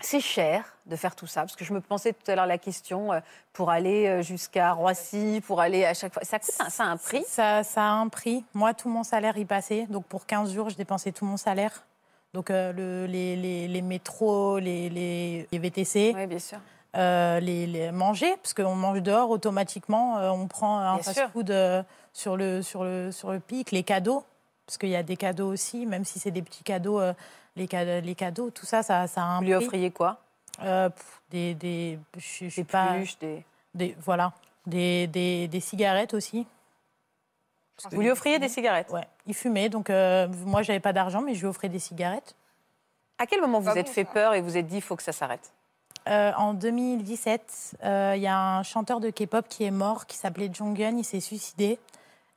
C'est 0.03 0.21
cher 0.21 0.63
de 0.87 0.95
faire 0.95 1.15
tout 1.15 1.27
ça, 1.27 1.41
parce 1.41 1.55
que 1.55 1.63
je 1.63 1.73
me 1.73 1.81
pensais 1.81 2.11
tout 2.13 2.31
à 2.31 2.35
l'heure 2.35 2.47
la 2.47 2.57
question, 2.57 3.13
euh, 3.13 3.19
pour 3.53 3.69
aller 3.69 4.07
euh, 4.07 4.21
jusqu'à 4.23 4.71
Roissy, 4.71 5.43
pour 5.45 5.61
aller 5.61 5.85
à 5.85 5.93
chaque 5.93 6.11
fois. 6.13 6.23
Ça, 6.23 6.39
coûte 6.39 6.55
un- 6.59 6.69
ça 6.69 6.85
a 6.85 6.87
un 6.87 6.97
prix? 6.97 7.23
Ça, 7.27 7.63
ça 7.63 7.83
a 7.83 7.91
un 7.91 8.07
prix. 8.07 8.43
Moi, 8.55 8.73
tout 8.73 8.89
mon 8.89 9.03
salaire 9.03 9.37
y 9.37 9.45
passait. 9.45 9.85
Donc, 9.91 10.05
pour 10.05 10.25
15 10.25 10.53
jours, 10.53 10.69
je 10.71 10.75
dépensais 10.75 11.11
tout 11.11 11.25
mon 11.25 11.37
salaire. 11.37 11.83
Donc, 12.33 12.49
euh, 12.49 12.71
le- 12.71 13.05
les, 13.11 13.35
les- 13.35 13.67
les 13.67 13.81
métros, 13.81 14.57
les, 14.59 15.47
VTC, 15.51 16.13
Oui, 16.15 16.27
bien 16.27 16.39
sûr. 16.39 16.59
euh, 16.95 17.39
les, 17.41 17.91
manger, 17.91 18.33
parce 18.41 18.53
qu'on 18.53 18.75
mange 18.75 19.01
dehors 19.01 19.29
automatiquement. 19.29 20.17
euh, 20.17 20.29
on 20.29 20.47
prend 20.47 20.79
un 20.79 20.97
fast-food 20.99 21.51
sur, 22.13 22.37
le, 22.37 22.61
sur, 22.61 22.83
le, 22.83 23.11
sur 23.11 23.31
le 23.31 23.39
pic. 23.39 23.71
Les 23.71 23.83
cadeaux, 23.83 24.23
parce 24.65 24.77
qu'il 24.77 24.89
y 24.89 24.95
a 24.95 25.03
des 25.03 25.17
cadeaux 25.17 25.47
aussi, 25.51 25.85
même 25.85 26.05
si 26.05 26.19
c'est 26.19 26.31
des 26.31 26.41
petits 26.41 26.63
cadeaux. 26.63 27.01
les, 27.57 27.67
cadeaux 27.67 28.05
les 28.05 28.15
cadeaux, 28.15 28.49
tout 28.49 28.65
ça, 28.65 28.81
ça, 28.81 29.07
ça 29.07 29.21
a 29.21 29.25
un 29.25 29.39
Vous 29.39 29.45
lui 29.47 29.53
prix. 29.55 29.65
offriez 29.65 29.91
quoi? 29.91 30.17
Pff, 30.57 31.21
des, 31.31 31.53
des, 31.55 31.99
je, 32.17 32.45
je 32.45 32.49
sais 32.49 32.61
Des 32.61 32.67
pas, 32.67 32.93
peluches, 32.93 33.17
des... 33.19 33.43
des, 33.73 33.95
voilà, 33.99 34.31
des, 34.65 35.07
des, 35.07 35.47
des 35.49 35.59
cigarettes 35.59 36.13
aussi. 36.13 36.45
Vous 37.91 38.01
lui 38.01 38.09
offriez 38.11 38.39
des 38.39 38.49
cigarettes 38.49 38.89
Ouais, 38.91 39.07
il 39.27 39.33
fumait, 39.33 39.69
donc 39.69 39.89
euh, 39.89 40.27
moi 40.45 40.61
j'avais 40.61 40.79
pas 40.79 40.93
d'argent, 40.93 41.21
mais 41.21 41.33
je 41.33 41.41
lui 41.41 41.47
offrais 41.47 41.69
des 41.69 41.79
cigarettes. 41.79 42.35
À 43.17 43.25
quel 43.25 43.41
moment 43.41 43.59
vous 43.59 43.69
êtes 43.77 43.87
bon, 43.87 43.91
fait 43.91 44.05
ça. 44.05 44.11
peur 44.11 44.33
et 44.33 44.41
vous 44.41 44.57
êtes 44.57 44.67
dit, 44.67 44.77
il 44.77 44.81
faut 44.81 44.95
que 44.95 45.03
ça 45.03 45.11
s'arrête? 45.11 45.51
Euh, 46.09 46.31
en 46.37 46.53
2017, 46.55 47.77
euh, 47.83 48.13
il 48.15 48.21
y 48.21 48.27
a 48.27 48.37
un 48.57 48.63
chanteur 48.63 48.99
de 48.99 49.09
K-pop 49.11 49.45
qui 49.47 49.63
est 49.63 49.71
mort, 49.71 50.07
qui 50.07 50.17
s'appelait 50.17 50.49
Jonghyun, 50.51 50.97
il 50.97 51.05
s'est 51.05 51.19
suicidé. 51.19 51.77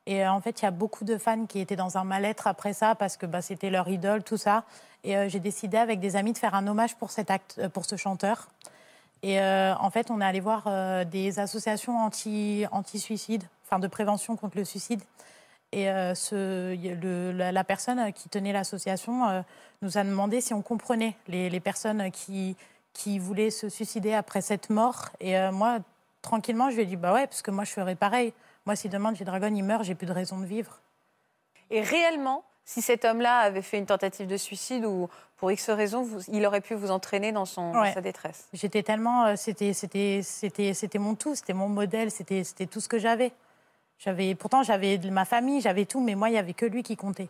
Et 0.07 0.23
euh, 0.23 0.31
en 0.31 0.41
fait, 0.43 0.61
il 0.61 0.65
y 0.67 0.69
a 0.69 0.71
beaucoup 0.71 1.05
de 1.05 1.17
fans 1.17 1.47
qui 1.47 1.61
étaient 1.61 1.77
dans 1.77 1.97
un 1.97 2.05
mal-être 2.05 2.47
après 2.47 2.75
ça, 2.75 2.95
parce 2.95 3.17
que 3.17 3.25
bah, 3.25 3.41
c'était 3.41 3.71
leur 3.71 3.89
idole, 3.89 4.23
tout 4.23 4.37
ça. 4.37 4.65
Et 5.03 5.17
euh, 5.17 5.29
j'ai 5.31 5.41
décidé 5.41 5.79
avec 5.79 5.99
des 6.01 6.17
amis 6.17 6.35
de 6.35 6.39
faire 6.39 6.55
un 6.55 6.67
hommage 6.67 6.95
pour, 6.97 7.11
cet 7.11 7.31
acte, 7.31 7.57
euh, 7.59 7.71
pour 7.71 7.87
ce 7.87 7.97
chanteur. 7.97 8.49
Et 9.23 9.41
euh, 9.41 9.75
en 9.77 9.89
fait, 9.89 10.11
on 10.11 10.21
est 10.21 10.25
allé 10.27 10.41
voir 10.41 10.65
euh, 10.67 11.05
des 11.05 11.39
associations 11.39 11.97
anti- 11.99 12.67
anti-suicide, 12.71 13.45
enfin 13.65 13.79
de 13.79 13.89
prévention 13.89 14.37
contre 14.37 14.59
le 14.59 14.67
suicide. 14.67 15.01
Et 15.77 15.91
euh, 15.91 16.15
ce, 16.15 16.77
le- 17.03 17.33
la, 17.33 17.51
la 17.51 17.65
personne 17.65 18.13
qui 18.13 18.29
tenait 18.29 18.53
l'association 18.53 19.27
euh, 19.29 19.41
nous 19.83 19.99
a 19.99 20.05
demandé 20.05 20.41
si 20.41 20.55
on 20.55 20.63
comprenait 20.63 21.17
les, 21.27 21.51
les 21.51 21.59
personnes 21.59 22.13
qui, 22.13 22.57
qui 22.93 23.19
voulaient 23.19 23.51
se 23.51 23.69
suicider 23.69 24.15
après 24.15 24.41
cette 24.41 24.71
mort. 24.71 25.09
Et 25.19 25.37
euh, 25.37 25.51
moi, 25.51 25.79
tranquillement, 26.23 26.71
je 26.71 26.77
lui 26.77 26.83
ai 26.83 26.87
dit 26.87 26.95
bah 26.95 27.13
ouais, 27.13 27.27
parce 27.27 27.43
que 27.43 27.51
moi, 27.51 27.65
je 27.65 27.73
ferais 27.73 27.97
pareil. 27.97 28.33
Moi, 28.67 28.77
si 28.77 28.89
demain 28.89 29.13
G-Dragon 29.15 29.53
il 29.53 29.65
meurt, 29.65 29.83
j'ai 29.83 29.97
plus 29.97 30.07
de 30.07 30.13
raison 30.13 30.39
de 30.39 30.47
vivre. 30.47 30.79
Et 31.71 31.81
réellement, 31.81 32.45
si 32.65 32.81
cet 32.81 33.05
homme-là 33.05 33.39
avait 33.41 33.61
fait 33.61 33.79
une 33.79 33.87
tentative 33.87 34.29
de 34.29 34.37
suicide 34.37 34.85
ou 34.87 35.09
pour 35.39 35.51
X 35.51 35.71
raison, 35.71 36.03
vous- 36.05 36.21
il 36.29 36.47
aurait 36.47 36.61
pu 36.61 36.75
vous 36.75 36.93
entraîner 36.93 37.33
dans, 37.33 37.47
son, 37.47 37.73
dans 37.73 37.93
sa 37.93 38.01
détresse? 38.01 38.47
J'étais 38.53 38.85
tellement, 38.85 39.25
euh, 39.27 39.35
c'était, 39.37 39.73
c'était, 39.73 40.21
c'était, 40.23 40.73
c'était 40.73 40.99
mon 41.01 41.17
tout, 41.17 41.35
c'était 41.35 41.53
mon 41.53 41.69
modèle, 41.69 42.13
c'était, 42.13 42.45
c'était 42.45 42.67
tout 42.67 42.81
ce 42.81 42.89
que 42.89 42.99
j'avais. 43.01 43.33
J'avais, 43.99 44.35
pourtant, 44.35 44.63
j'avais 44.63 44.99
ma 45.11 45.25
famille, 45.25 45.61
j'avais 45.61 45.85
tout, 45.85 46.01
mais 46.01 46.15
moi, 46.15 46.29
il 46.31 46.35
y 46.35 46.39
avait 46.39 46.53
que 46.53 46.67
lui 46.67 46.83
qui 46.83 46.97
comptait. 46.97 47.29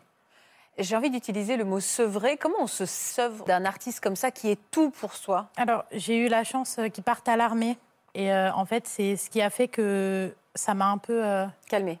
J'ai 0.77 0.95
envie 0.97 1.09
d'utiliser 1.09 1.55
le 1.55 1.63
mot 1.63 1.79
sevrer. 1.79 2.35
Comment 2.37 2.57
on 2.59 2.67
se 2.67 2.85
sauve 2.85 3.45
d'un 3.45 3.63
artiste 3.63 4.01
comme 4.01 4.17
ça 4.17 4.31
qui 4.31 4.49
est 4.49 4.59
tout 4.71 4.89
pour 4.89 5.13
soi? 5.13 5.47
Alors, 5.55 5.85
j'ai 5.93 6.17
eu 6.17 6.27
la 6.27 6.43
chance 6.43 6.77
euh, 6.79 6.89
qu'il 6.89 7.03
parte 7.03 7.29
à 7.29 7.37
l'armée, 7.37 7.77
et 8.13 8.33
euh, 8.33 8.51
en 8.53 8.65
fait, 8.65 8.87
c'est 8.87 9.15
ce 9.15 9.29
qui 9.29 9.41
a 9.41 9.49
fait 9.49 9.67
que 9.69 10.35
ça 10.53 10.73
m'a 10.73 10.87
un 10.87 10.97
peu 10.97 11.23
euh, 11.25 11.45
Calmé. 11.69 11.99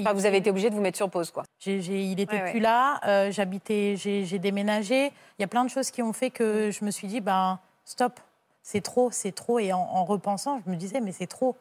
Enfin, 0.00 0.12
vous 0.12 0.24
avez 0.26 0.36
été 0.38 0.50
obligé 0.50 0.70
de 0.70 0.74
vous 0.74 0.80
mettre 0.80 0.96
sur 0.96 1.10
pause, 1.10 1.30
quoi. 1.32 1.42
Il 1.66 2.20
était 2.20 2.32
Ouais, 2.36 2.42
ouais. 2.42 2.50
plus 2.52 2.60
là, 2.60 3.00
euh, 3.06 3.30
j'habitais, 3.32 3.96
j'ai 3.96 4.38
déménagé. 4.38 5.06
Il 5.38 5.42
y 5.42 5.44
a 5.44 5.48
plein 5.48 5.64
de 5.64 5.70
choses 5.70 5.90
qui 5.90 6.00
ont 6.00 6.12
fait 6.12 6.30
que 6.30 6.70
je 6.70 6.84
me 6.84 6.92
suis 6.92 7.08
dit, 7.08 7.20
ben 7.20 7.58
stop, 7.84 8.20
c'est 8.62 8.80
trop, 8.82 9.10
c'est 9.10 9.32
trop. 9.32 9.58
Et 9.58 9.72
en, 9.72 9.80
en 9.80 10.04
repensant, 10.04 10.60
je 10.64 10.70
me 10.70 10.76
disais, 10.76 11.00
mais 11.00 11.10
c'est 11.10 11.26
trop. 11.26 11.56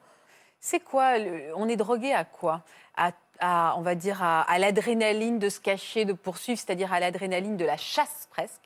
C'est 0.60 0.80
quoi 0.80 1.14
On 1.56 1.68
est 1.68 1.76
drogué 1.76 2.14
à 2.14 2.26
quoi? 2.26 2.64
À, 3.40 3.76
on 3.78 3.82
va 3.82 3.94
dire, 3.94 4.24
à, 4.24 4.58
l'adrénaline 4.58 5.38
de 5.38 5.50
se 5.50 5.60
cacher, 5.60 6.06
de 6.06 6.14
poursuivre, 6.14 6.60
c'est-à-dire 6.60 6.92
à, 6.92 7.00
l'adrénaline 7.00 7.56
de 7.56 7.66
la 7.66 7.78
chasse 7.78 8.28
presque? 8.32 8.62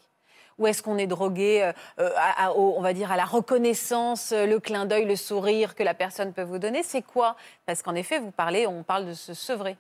Ou 0.58 0.68
est-ce 0.68 0.84
qu'on 0.84 0.98
est 0.98 1.08
drogué, 1.08 1.64
euh, 1.64 1.74
euh, 2.00 2.12
à- 2.16 2.54
on 2.54 2.82
va 2.82 2.94
dire, 2.94 3.12
à 3.12 3.18
la 3.18 3.26
reconnaissance, 3.26 4.32
euh, 4.32 4.46
le 4.46 4.60
clin 4.60 4.86
d'œil, 4.86 5.06
le 5.06 5.16
sourire 5.16 5.76
que 5.76 5.84
la 5.84 5.94
personne 5.94 6.34
peut 6.34 6.44
vous 6.44 6.60
donner? 6.60 6.84
C'est 6.84 7.02
quoi? 7.02 7.36
Parce 7.66 7.82
qu'en 7.82 7.96
effet, 7.96 8.20
vous 8.20 8.32
parlez, 8.32 8.68
on 8.68 8.84
parle 8.84 9.08
de 9.08 9.14
se 9.14 9.34
sevrer. 9.34 9.76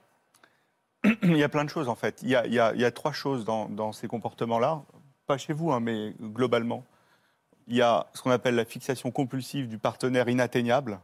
Il 1.23 1.37
y 1.37 1.43
a 1.43 1.49
plein 1.49 1.63
de 1.63 1.69
choses 1.69 1.89
en 1.89 1.95
fait. 1.95 2.21
Il 2.23 2.29
y 2.29 2.35
a, 2.35 2.91
trois 2.91 3.11
choses 3.11 3.45
dans, 3.45 3.69
dans 3.69 3.91
ces 3.91 4.07
comportements-là, 4.07 4.81
pas 5.27 5.37
chez 5.37 5.53
vous, 5.53 5.71
hein, 5.71 5.79
mais 5.79 6.13
globalement. 6.19 6.83
Il 7.67 7.75
y 7.75 7.81
a 7.81 8.07
ce 8.13 8.21
qu'on 8.21 8.31
appelle 8.31 8.55
la 8.55 8.65
fixation 8.65 9.11
compulsive 9.11 9.67
du 9.67 9.77
partenaire 9.77 10.27
inatteignable, 10.29 10.99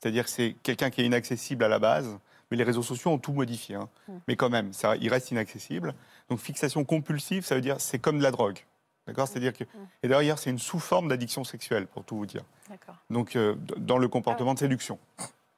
c'est-à-dire 0.00 0.24
que 0.24 0.30
c'est 0.30 0.54
quelqu'un 0.62 0.90
qui 0.90 1.00
est 1.02 1.06
inaccessible 1.06 1.64
à 1.64 1.68
la 1.68 1.78
base, 1.78 2.18
mais 2.50 2.56
les 2.56 2.64
réseaux 2.64 2.82
sociaux 2.82 3.10
ont 3.10 3.18
tout 3.18 3.32
modifié. 3.32 3.76
hein. 3.76 3.88
Mais 4.26 4.36
quand 4.36 4.48
même, 4.50 4.72
ça, 4.72 4.96
il 4.96 5.08
reste 5.10 5.30
inaccessible. 5.30 5.94
Donc 6.30 6.38
fixation 6.40 6.84
compulsive, 6.84 7.44
ça 7.44 7.54
veut 7.54 7.60
dire 7.60 7.80
c'est 7.80 7.98
comme 7.98 8.18
de 8.18 8.22
la 8.22 8.30
drogue. 8.30 8.58
D'accord? 9.06 9.26
C'est-à-dire 9.26 9.54
que. 9.54 9.64
Et 10.02 10.08
d'ailleurs, 10.08 10.38
c'est 10.38 10.50
une 10.50 10.58
sous-forme 10.58 11.08
d'addiction 11.08 11.42
sexuelle, 11.42 11.86
pour 11.86 12.04
tout 12.04 12.16
vous 12.16 12.26
dire. 12.26 12.42
D'accord. 12.68 12.94
Donc, 13.08 13.36
euh, 13.36 13.54
dans 13.78 13.96
le 13.96 14.06
comportement 14.06 14.52
de 14.52 14.58
séduction. 14.58 14.98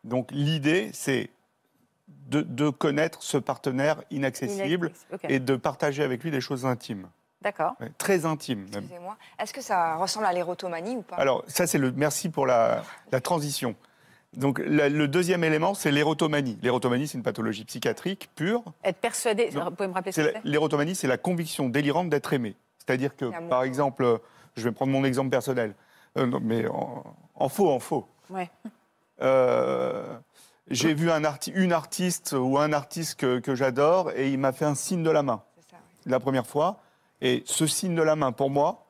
Donc, 0.05 0.31
l'idée, 0.31 0.91
c'est 0.95 1.31
de, 2.29 2.43
de 2.43 2.71
connaître 2.71 3.25
ce 3.25 3.37
partenaire 3.39 4.03
inaccessible 4.13 4.93
et 5.25 5.41
de 5.41 5.57
partager 5.57 6.05
avec 6.05 6.23
lui 6.23 6.31
des 6.31 6.41
choses 6.41 6.65
intimes, 6.65 7.09
D'accord. 7.43 7.73
Ouais, 7.81 7.91
très 7.99 8.25
intimes. 8.25 8.67
Excusez-moi. 8.69 9.17
Est-ce 9.41 9.53
que 9.53 9.63
ça 9.63 9.97
ressemble 9.97 10.27
à 10.27 10.33
l'érotomanie 10.33 10.95
ou 10.97 11.03
pas? 11.03 11.17
Alors, 11.17 11.43
ça, 11.49 11.67
c'est 11.67 11.79
le 11.79 11.91
merci 11.91 12.29
pour 12.29 12.47
la, 12.47 12.85
la 13.11 13.21
transition. 13.21 13.75
Donc, 14.37 14.61
la- 14.65 14.89
le 14.89 15.09
deuxième 15.09 15.43
élément, 15.43 15.75
c'est 15.75 15.91
l'érotomanie. 15.91 16.57
L'érotomanie, 16.63 17.09
c'est 17.09 17.19
une 17.19 17.25
pathologie 17.25 17.65
psychiatrique 17.65 18.31
pure. 18.37 18.63
Être 18.85 18.99
persuadé, 19.01 19.51
vous 19.51 19.71
pouvez 19.73 19.89
me 19.89 19.93
rappeler 19.95 20.13
ce 20.13 20.21
que 20.21 20.33
c'est 20.33 20.41
L'érotomanie, 20.45 20.95
c'est 20.95 21.09
la 21.09 21.19
conviction 21.19 21.69
délirante 21.69 22.09
d'être 22.11 22.33
aimé. 22.33 22.55
C'est-à-dire 22.79 23.17
que, 23.17 23.25
L'amour. 23.25 23.49
par 23.51 23.63
exemple, 23.65 24.05
euh, 24.05 24.19
je 24.57 24.63
vais 24.63 24.73
prendre 24.73 24.93
mon 24.93 25.05
exemple 25.05 25.31
personnel, 25.31 25.75
Euh, 26.19 26.27
non, 26.27 26.41
mais 26.43 26.67
en, 26.69 27.05
en 27.37 27.49
faux, 27.49 27.71
en 27.71 27.79
faux. 27.79 28.07
Ouais. 28.31 28.51
Euh, 29.23 30.17
j'ai 30.71 30.95
vu 30.95 31.11
un 31.11 31.23
arti- 31.25 31.53
une 31.55 31.73
artiste 31.73 32.33
ou 32.39 32.59
un 32.59 32.73
artiste 32.73 33.19
que, 33.21 33.39
que 33.39 33.55
j'adore 33.55 34.11
et 34.13 34.31
il 34.31 34.39
m'a 34.39 34.53
fait 34.53 34.65
un 34.65 34.75
signe 34.75 35.03
de 35.03 35.11
la 35.11 35.23
main 35.23 35.43
C'est 35.57 35.71
ça, 35.71 35.77
oui. 36.05 36.11
la 36.11 36.21
première 36.21 36.47
fois. 36.47 36.81
Et 37.21 37.43
ce 37.47 37.67
signe 37.67 37.95
de 37.95 38.03
la 38.03 38.17
main, 38.17 38.33
pour 38.33 38.51
moi, 38.51 38.87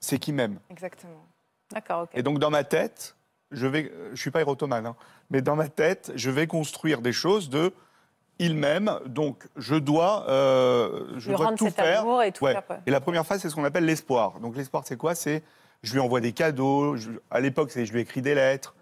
c'est 0.00 0.18
qu'il 0.18 0.34
m'aime. 0.34 0.58
Exactement. 0.70 1.24
D'accord, 1.72 2.02
ok. 2.02 2.10
Et 2.14 2.22
donc, 2.22 2.38
dans 2.38 2.50
ma 2.50 2.62
tête, 2.64 3.16
je 3.54 3.66
vais, 3.66 3.92
je 4.12 4.20
suis 4.20 4.30
pas 4.30 4.40
érotomane, 4.40 4.86
hein, 4.86 4.96
mais 5.30 5.40
dans 5.42 5.56
ma 5.56 5.68
tête, 5.68 6.12
je 6.14 6.30
vais 6.30 6.46
construire 6.46 7.00
des 7.00 7.12
choses 7.12 7.48
de 7.50 7.72
il 8.40 8.56
m'aime, 8.56 8.98
donc 9.06 9.44
je 9.56 9.76
dois, 9.76 10.26
euh, 10.28 11.04
je 11.18 11.30
Lui 11.30 11.36
dois 11.36 11.52
tout 11.54 11.66
cet 11.66 11.76
faire. 11.76 12.00
amour 12.00 12.22
et 12.22 12.32
tout 12.32 12.44
Ouais. 12.44 12.52
faire. 12.52 12.62
pour- 12.64 12.76
Et 12.86 12.90
la 12.90 13.00
première 13.00 13.24
phase, 13.24 13.40
c'est 13.40 13.48
ce 13.48 13.54
qu'on 13.54 13.64
appelle 13.64 13.84
l'espoir. 13.84 14.40
Donc 14.40 14.56
l'espoir, 14.56 14.82
c'est 14.86 14.96
quoi? 14.96 15.14
C'est 15.14 15.42
je 15.84 15.92
lui 15.92 16.00
envoie 16.00 16.20
des 16.20 16.32
cadeaux. 16.32 16.96
je- 16.96 17.10
à 17.30 17.38
l'époque, 17.40 17.70
c'est 17.70 17.86
je 17.86 17.92
lui 17.92 18.00
écris 18.00 18.22
des 18.22 18.34
lettres. 18.34 18.74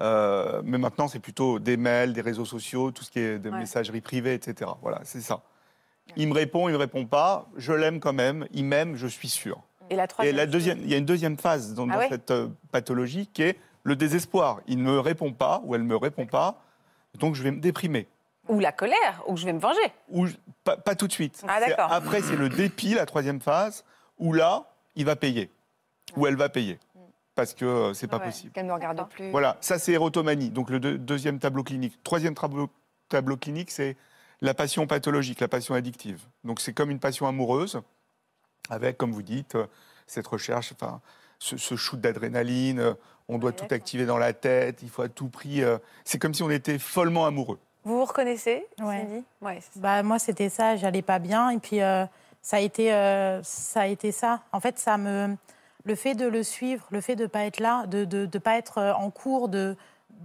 Euh, 0.00 0.60
mais 0.64 0.78
maintenant, 0.78 1.08
c'est 1.08 1.18
plutôt 1.18 1.58
des 1.58 1.76
mails, 1.76 2.12
des 2.12 2.20
réseaux 2.20 2.44
sociaux, 2.44 2.90
tout 2.92 3.02
ce 3.02 3.10
qui 3.10 3.18
est 3.18 3.38
de 3.38 3.50
Ouais. 3.50 3.58
messagerie 3.58 4.00
privée, 4.00 4.34
etc. 4.34 4.70
Voilà, 4.82 5.00
c'est 5.04 5.20
ça. 5.20 5.40
Il 6.16 6.28
me 6.28 6.34
répond, 6.34 6.68
il 6.68 6.72
me 6.72 6.78
répond 6.78 7.04
pas. 7.06 7.48
Je 7.56 7.72
l'aime 7.72 8.00
quand 8.00 8.12
même. 8.12 8.46
Il 8.52 8.64
m'aime, 8.64 8.94
je 8.96 9.06
suis 9.06 9.28
sûr. 9.28 9.60
Et 9.90 9.96
la 9.96 10.04
Et 10.04 10.06
troisième 10.06 10.36
la 10.36 10.42
chose 10.44 10.52
deuxième, 10.52 10.78
il 10.82 10.90
y 10.90 10.94
a 10.94 10.98
une 10.98 11.04
deuxième 11.06 11.38
phase 11.38 11.72
dans, 11.74 11.88
Ah 11.90 11.94
dans 12.02 12.08
cette 12.10 12.30
euh, 12.30 12.48
pathologie 12.72 13.26
qui 13.32 13.42
est 13.42 13.58
le 13.82 13.96
désespoir. 13.96 14.60
Il 14.66 14.78
ne 14.78 14.84
me 14.90 15.00
répond 15.00 15.32
pas 15.32 15.60
ou 15.64 15.74
elle 15.74 15.82
ne 15.82 15.86
me 15.86 15.96
répond 15.96 16.26
pas, 16.26 16.60
donc 17.18 17.34
je 17.34 17.42
vais 17.42 17.50
me 17.50 17.60
déprimer. 17.60 18.06
Ou 18.48 18.60
la 18.60 18.72
colère, 18.72 19.22
ou 19.26 19.36
je 19.36 19.44
vais 19.44 19.52
me 19.52 19.58
venger. 19.60 19.78
Ou 20.08 20.26
je- 20.26 20.34
pas, 20.64 20.76
pas 20.76 20.94
tout 20.94 21.06
de 21.06 21.12
suite. 21.12 21.44
Ah. 21.46 21.58
Après, 21.90 22.22
c'est 22.22 22.36
le 22.36 22.48
dépit, 22.48 22.94
la 22.94 23.04
troisième 23.06 23.40
phase, 23.40 23.84
où 24.18 24.32
là, 24.32 24.64
il 24.96 25.04
va 25.04 25.16
payer. 25.16 25.50
Ou 26.16 26.26
elle 26.26 26.36
va 26.36 26.48
payer. 26.48 26.78
Parce 27.34 27.52
que 27.54 27.64
euh, 27.64 27.94
c'est 27.94 28.08
pas 28.08 28.16
Ouais. 28.18 28.24
possible. 28.24 28.52
Qu'elle 28.52 28.64
ne 28.64 28.70
me 28.70 28.74
regarde 28.74 28.96
D'accord. 28.96 29.10
plus. 29.10 29.30
Voilà, 29.30 29.58
ça 29.60 29.78
c'est 29.78 29.92
érotomanie, 29.92 30.50
donc 30.50 30.70
le 30.70 30.80
deux- 30.80 30.98
deuxième 30.98 31.38
tableau 31.38 31.62
clinique. 31.62 32.02
Troisième 32.02 32.34
tableau, 32.34 32.68
tableau 33.08 33.36
clinique, 33.36 33.70
c'est 33.70 33.96
la 34.40 34.54
passion 34.54 34.86
pathologique, 34.86 35.40
la 35.40 35.46
passion 35.48 35.74
addictive. 35.74 36.22
Donc 36.42 36.58
c'est 36.58 36.72
comme 36.72 36.90
une 36.90 36.98
passion 36.98 37.26
amoureuse, 37.28 37.80
avec, 38.70 38.96
comme 38.98 39.12
vous 39.12 39.22
dites, 39.22 39.54
euh, 39.54 39.66
cette 40.06 40.26
recherche, 40.26 40.72
enfin, 40.72 41.00
ce, 41.38 41.56
ce 41.56 41.76
shoot 41.76 42.00
d'adrénaline, 42.00 42.80
euh, 42.80 42.94
on 43.28 43.38
doit 43.38 43.50
Ouais, 43.50 43.56
tout 43.56 43.72
activer 43.74 44.06
dans 44.06 44.18
la 44.18 44.32
tête, 44.32 44.80
il 44.82 44.88
faut 44.90 45.02
à 45.02 45.08
tout 45.08 45.28
prix. 45.28 45.62
euh, 45.62 45.78
c'est 46.04 46.18
comme 46.18 46.34
si 46.34 46.42
on 46.42 46.50
était 46.50 46.78
follement 46.78 47.26
amoureux. 47.26 47.58
Vous 47.84 47.98
vous 47.98 48.04
reconnaissez, 48.04 48.66
Ouais. 48.80 49.00
Cindy? 49.02 49.24
Ouais, 49.40 49.58
c'est 49.60 49.74
ça. 49.74 49.80
Bah, 49.80 50.02
moi, 50.02 50.18
c'était 50.18 50.48
ça, 50.48 50.76
j'allais 50.76 51.02
pas 51.02 51.18
bien. 51.18 51.50
Et 51.50 51.58
puis, 51.58 51.80
euh, 51.80 52.04
ça, 52.42 52.56
a 52.56 52.60
été, 52.60 52.92
euh, 52.92 53.42
ça 53.42 53.82
a 53.82 53.86
été 53.86 54.12
ça. 54.12 54.40
En 54.52 54.60
fait, 54.60 54.78
ça 54.78 54.98
me... 54.98 55.36
le 55.84 55.94
fait 55.94 56.14
de 56.14 56.26
le 56.26 56.42
suivre, 56.42 56.86
le 56.90 57.00
fait 57.00 57.16
de 57.16 57.22
ne 57.22 57.28
pas 57.28 57.44
être 57.44 57.60
là, 57.60 57.86
de 57.86 57.98
ne 58.00 58.04
de, 58.04 58.26
de 58.26 58.38
pas 58.38 58.56
être 58.58 58.94
en 58.98 59.10
cours, 59.10 59.48
de, 59.48 59.76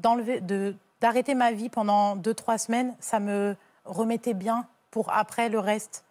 d'enlever, 0.01 0.41
de, 0.41 0.75
d'arrêter 0.99 1.35
ma 1.35 1.51
vie 1.51 1.69
pendant 1.69 2.15
deux, 2.15 2.33
trois 2.33 2.57
semaines, 2.57 2.95
ça 2.99 3.19
me 3.19 3.55
remettait 3.85 4.33
bien 4.33 4.65
pour 4.91 5.11
après 5.13 5.49
le 5.49 5.59
reste. 5.59 6.03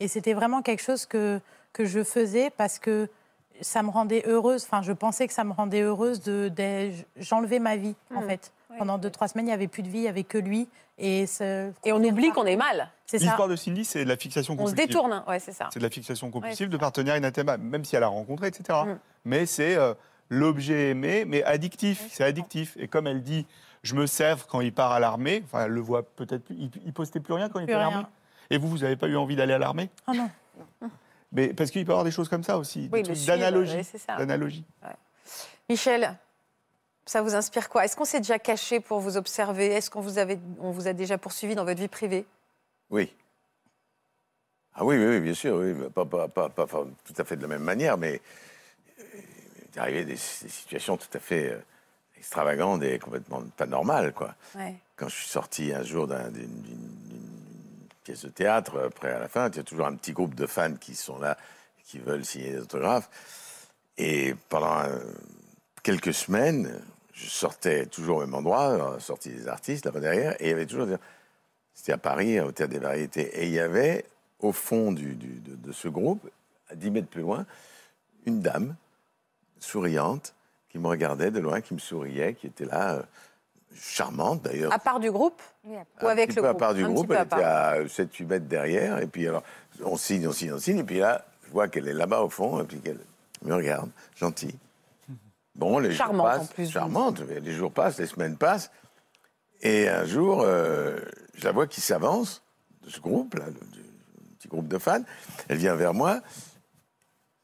Et 0.00 0.08
c'était 0.08 0.32
vraiment 0.34 0.62
quelque 0.62 0.82
chose 0.82 1.06
que, 1.06 1.40
que 1.72 1.84
je 1.84 2.02
faisais 2.04 2.50
parce 2.50 2.78
que 2.78 3.08
ça 3.60 3.82
me 3.82 3.90
rendait 3.90 4.22
heureuse. 4.26 4.64
Enfin, 4.64 4.82
je 4.82 4.92
pensais 4.92 5.26
que 5.26 5.32
ça 5.32 5.44
me 5.44 5.52
rendait 5.52 5.80
heureuse 5.82 6.20
de, 6.22 6.48
de- 6.48 6.90
j'enlevais 7.16 7.58
ma 7.58 7.76
vie, 7.76 7.94
en 8.14 8.20
Mhm. 8.22 8.28
fait. 8.28 8.52
Ouais. 8.70 8.78
Pendant 8.78 8.98
deux, 8.98 9.10
trois 9.10 9.28
semaines, 9.28 9.46
il 9.46 9.50
n'y 9.50 9.54
avait 9.54 9.68
plus 9.68 9.82
de 9.82 9.88
vie, 9.88 9.98
il 9.98 10.02
n'y 10.02 10.08
avait 10.08 10.24
que 10.24 10.38
lui. 10.38 10.68
Et, 10.98 11.26
ce- 11.26 11.70
Et 11.84 11.92
on 11.92 12.02
oublie 12.02 12.30
qu'on 12.32 12.44
est 12.44 12.56
mal. 12.56 12.90
c'est 13.06 13.18
ça. 13.18 13.24
L'histoire 13.26 13.48
de 13.48 13.54
Cindy, 13.56 13.84
c'est 13.84 14.04
de 14.04 14.08
la 14.08 14.16
fixation 14.16 14.54
On 14.54 14.56
se 14.66 14.70
compulsive. 14.70 14.86
détourne. 14.88 15.12
hein. 15.12 15.24
Ouais, 15.28 15.38
c'est 15.38 15.52
ça. 15.52 15.68
C'est 15.72 15.78
de 15.78 15.84
la 15.84 15.90
fixation 15.90 16.30
compulsive 16.30 16.66
Ouais, 16.66 16.72
de 16.72 16.76
partenaires 16.76 17.16
inatteignables, 17.16 17.62
même 17.62 17.84
si 17.84 17.94
elle 17.96 18.02
a 18.02 18.08
rencontré, 18.08 18.48
etc. 18.48 18.80
Mm. 18.86 18.98
Mais 19.24 19.46
c'est 19.46 19.76
euh, 19.76 19.94
l'objet 20.28 20.90
aimé, 20.90 21.24
mais 21.24 21.42
addictif. 21.44 22.06
c'est 22.10 22.24
addictif. 22.24 22.76
Et 22.78 22.88
comme 22.88 23.06
elle 23.06 23.22
dit, 23.22 23.46
je 23.84 23.94
me 23.94 24.06
sers 24.06 24.46
quand 24.48 24.60
il 24.60 24.72
part 24.72 24.90
à 24.92 24.98
l'armée, 24.98 25.42
enfin, 25.44 25.64
elle 25.66 25.70
le 25.72 25.80
voit 25.80 26.02
peut-être 26.02 26.44
plus, 26.44 26.56
il, 26.58 26.70
il 26.84 26.92
postait 26.92 27.20
plus 27.20 27.32
rien 27.34 27.48
quand 27.48 27.60
il 27.60 27.64
était 27.64 27.74
à 27.74 27.78
rien. 27.78 27.90
l'armée. 27.90 28.06
Et 28.50 28.58
vous, 28.58 28.66
vous 28.68 28.78
n'avez 28.78 28.96
pas 28.96 29.06
eu 29.06 29.16
envie 29.16 29.36
d'aller 29.36 29.52
à 29.54 29.58
l'armée? 29.58 29.90
Ah 30.06 30.12
non. 30.14 30.28
Mais 31.32 31.52
parce 31.52 31.70
qu'il 31.70 31.84
peut 31.84 31.90
y 31.90 31.92
avoir 31.92 32.04
des 32.04 32.10
choses 32.10 32.28
comme 32.28 32.42
ça 32.42 32.56
aussi, 32.58 32.88
Oui, 32.92 33.02
d'analogie. 33.26 34.64
ouais. 34.82 34.88
Michel, 35.68 36.16
ça 37.04 37.20
vous 37.22 37.34
inspire 37.34 37.68
quoi? 37.68 37.84
Est-ce 37.84 37.96
qu'on 37.96 38.04
s'est 38.06 38.20
déjà 38.20 38.38
caché 38.38 38.80
pour 38.80 39.00
vous 39.00 39.16
observer? 39.16 39.66
Est-ce 39.66 39.90
qu'on 39.90 40.00
vous, 40.00 40.18
avait, 40.18 40.38
on 40.58 40.70
vous 40.70 40.88
a 40.88 40.92
déjà 40.94 41.18
poursuivi 41.18 41.54
dans 41.54 41.64
votre 41.64 41.80
vie 41.80 41.88
privée? 41.88 42.24
Oui. 42.90 43.14
Ah 44.74 44.84
oui, 44.84 44.96
oui, 44.96 45.04
oui, 45.06 45.20
bien 45.20 45.34
sûr, 45.34 45.56
oui. 45.56 45.74
Pas, 45.90 46.06
pas, 46.06 46.28
pas, 46.28 46.48
pas- 46.48 46.66
tout 46.66 47.14
à 47.18 47.24
fait 47.24 47.36
de 47.36 47.42
la 47.42 47.48
même 47.48 47.62
manière, 47.62 47.98
mais 47.98 48.20
euh, 49.00 49.02
il 49.72 49.76
est 49.76 49.78
arrivé 49.80 50.04
des, 50.04 50.12
des 50.12 50.16
situations 50.16 50.96
tout 50.96 51.08
à 51.12 51.18
fait 51.18 51.52
euh, 51.52 51.58
extravagantes 52.16 52.82
et 52.82 52.98
complètement 52.98 53.42
pas 53.56 53.66
normales, 53.66 54.12
quoi. 54.14 54.34
ouais. 54.54 54.76
Quand 54.96 55.08
je 55.08 55.14
suis 55.16 55.28
sorti 55.28 55.72
un 55.74 55.82
jour 55.82 56.06
d'un- 56.06 56.30
d'une 56.30 56.46
d'une- 56.62 56.62
d'une 56.62 56.77
pièce 58.08 58.24
de 58.24 58.30
théâtre, 58.30 58.80
après 58.86 59.12
à 59.12 59.18
la 59.18 59.28
fin, 59.28 59.50
il 59.50 59.56
y 59.56 59.60
a 59.60 59.62
toujours 59.62 59.86
un 59.86 59.94
petit 59.94 60.12
groupe 60.12 60.34
de 60.34 60.46
fans 60.46 60.72
qui 60.72 60.94
sont 60.94 61.18
là, 61.18 61.36
qui 61.84 61.98
veulent 61.98 62.24
signer 62.24 62.52
des 62.52 62.60
autographes. 62.60 63.10
Et 63.98 64.34
pendant 64.48 64.80
euh, 64.84 64.98
quelques 65.82 66.14
semaines, 66.14 66.80
je 67.12 67.28
sortais 67.28 67.84
toujours 67.84 68.18
au 68.18 68.20
même 68.20 68.32
endroit, 68.32 68.94
la 68.94 69.00
sortie 69.00 69.28
des 69.28 69.46
artistes, 69.46 69.84
là-bas 69.84 70.00
derrière, 70.00 70.32
et 70.40 70.46
il 70.46 70.48
y 70.48 70.52
avait 70.52 70.64
toujours... 70.64 70.88
C'était 71.74 71.92
à 71.92 71.98
Paris, 71.98 72.40
au 72.40 72.50
Théâtre 72.50 72.72
des 72.72 72.78
Variétés. 72.78 73.42
Et 73.42 73.46
il 73.46 73.52
y 73.52 73.60
avait, 73.60 74.06
au 74.40 74.52
fond 74.52 74.90
de, 74.90 75.02
de 75.02 75.72
ce 75.72 75.88
groupe, 75.88 76.26
à 76.70 76.76
10 76.76 76.90
mètres 76.90 77.08
plus 77.08 77.20
loin, 77.20 77.44
une 78.24 78.40
dame 78.40 78.74
souriante 79.60 80.34
qui 80.70 80.78
me 80.78 80.88
regardait 80.88 81.30
de 81.30 81.40
loin, 81.40 81.60
qui 81.60 81.74
me 81.74 81.78
souriait, 81.78 82.32
qui 82.32 82.46
était 82.46 82.64
là, 82.64 82.94
euh, 82.94 83.02
charmante 83.74 84.42
d'ailleurs. 84.42 84.72
À 84.72 84.78
part 84.78 85.00
du 85.00 85.10
groupe 85.10 85.40
ou 85.64 86.06
avec 86.06 86.34
le 86.34 86.42
peu 86.42 86.48
à 86.48 86.50
groupe 86.50 86.60
part 86.60 86.74
du 86.74 86.84
groupe, 86.84 87.10
elle 87.10 87.16
à 87.18 87.24
part. 87.26 87.38
était 87.38 87.46
à 87.46 88.04
7-8 88.04 88.26
mètres 88.26 88.46
derrière. 88.46 88.98
Et 89.00 89.06
puis 89.06 89.26
alors, 89.28 89.42
on 89.84 89.96
signe, 89.96 90.26
on 90.26 90.32
signe, 90.32 90.52
on 90.52 90.58
signe. 90.58 90.78
Et 90.78 90.84
puis 90.84 90.98
là, 90.98 91.24
je 91.46 91.50
vois 91.52 91.68
qu'elle 91.68 91.88
est 91.88 91.94
là-bas 91.94 92.22
au 92.22 92.28
fond, 92.30 92.60
et 92.60 92.64
puis 92.64 92.78
qu'elle 92.80 92.98
me 93.42 93.54
regarde, 93.54 93.90
gentille. 94.16 94.56
Bon, 95.54 95.78
les 95.78 95.92
Charmante, 95.92 96.16
jours 96.16 96.24
en 96.26 96.38
passent. 96.38 96.48
plus. 96.52 96.70
Charmante. 96.70 97.20
Les 97.20 97.52
jours 97.52 97.72
passent, 97.72 97.98
les 97.98 98.06
semaines 98.06 98.36
passent. 98.36 98.70
Et 99.60 99.88
un 99.88 100.04
jour, 100.04 100.42
euh, 100.42 100.98
je 101.34 101.44
la 101.44 101.52
vois 101.52 101.66
qui 101.66 101.80
s'avance 101.80 102.42
de 102.84 102.90
ce 102.90 103.00
groupe-là, 103.00 103.46
de- 103.46 103.50
du 103.72 103.82
petit 104.38 104.46
groupe 104.48 104.68
de 104.68 104.78
fans. 104.78 105.02
Elle 105.48 105.56
vient 105.58 105.74
vers 105.74 105.94
moi. 105.94 106.20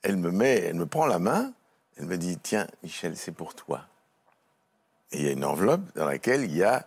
Elle 0.03 0.17
me 0.17 0.31
met, 0.31 0.59
elle 0.61 0.75
me 0.77 0.87
prend 0.87 1.07
la 1.07 1.19
main. 1.19 1.53
Elle 1.97 2.07
me 2.07 2.17
dit 2.17 2.39
Tiens, 2.43 2.67
Michel, 2.83 3.17
c'est 3.17 3.33
pour 3.33 3.55
toi. 3.55 3.87
Et 5.13 5.19
il 5.19 5.25
y 5.25 5.29
a 5.29 5.33
une 5.33 5.45
enveloppe 5.45 5.83
dans 5.95 6.07
laquelle 6.07 6.43
il 6.45 6.55
y 6.57 6.63
a 6.65 6.87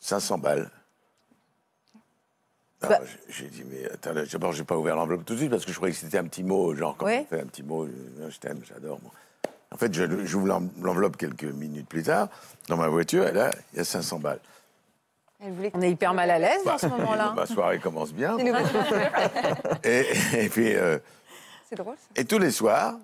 500 0.00 0.38
balles. 0.38 0.70
Alors, 2.82 2.98
Bah- 3.00 3.06
j'ai- 3.28 3.46
dit, 3.48 3.62
mais 3.64 3.88
attends, 3.90 4.12
là, 4.12 4.22
d'abord, 4.26 4.52
je 4.52 4.58
n'ai 4.60 4.64
pas 4.64 4.76
ouvert 4.76 4.96
l'enveloppe 4.96 5.24
tout 5.24 5.34
de 5.34 5.38
suite 5.38 5.50
parce 5.50 5.64
que 5.64 5.70
je 5.70 5.76
croyais 5.76 5.94
que 5.94 6.00
c'était 6.00 6.18
un 6.18 6.24
petit 6.24 6.42
mot, 6.42 6.74
genre, 6.74 6.96
comme 6.96 7.06
Ouais. 7.08 7.24
on 7.26 7.34
fait 7.36 7.40
un 7.40 7.46
petit 7.46 7.62
mot, 7.62 7.86
je 7.86 8.38
t'aime, 8.38 8.60
j'adore. 8.64 8.98
bon. 8.98 9.10
En 9.70 9.76
fait, 9.76 9.92
je- 9.94 10.24
j'ouvre 10.26 10.46
l'en- 10.48 10.68
l'enveloppe 10.82 11.16
quelques 11.16 11.44
minutes 11.44 11.88
plus 11.88 12.02
tard, 12.02 12.28
dans 12.68 12.76
ma 12.76 12.88
voiture, 12.88 13.26
et 13.26 13.32
là, 13.32 13.52
il 13.72 13.78
y 13.78 13.80
a 13.80 13.84
500 13.84 14.18
balles. 14.18 14.40
Elle 15.40 15.52
voulait 15.52 15.70
que- 15.70 15.76
On 15.78 15.80
est 15.82 15.90
hyper 15.90 16.12
mal 16.12 16.30
à 16.30 16.38
l'aise 16.38 16.62
dans 16.64 16.76
ce 16.78 16.86
moment-là. 16.86 17.32
Ma 17.36 17.46
soirée 17.46 17.78
commence 17.78 18.12
bien. 18.12 18.36
Et, 19.84 20.06
et 20.34 20.48
puis, 20.48 20.74
euh, 20.74 20.98
C'est 21.68 21.76
drôle, 21.76 21.94
ça. 21.96 22.20
et 22.20 22.24
tous 22.24 22.38
les 22.38 22.50
soirs, 22.50 22.96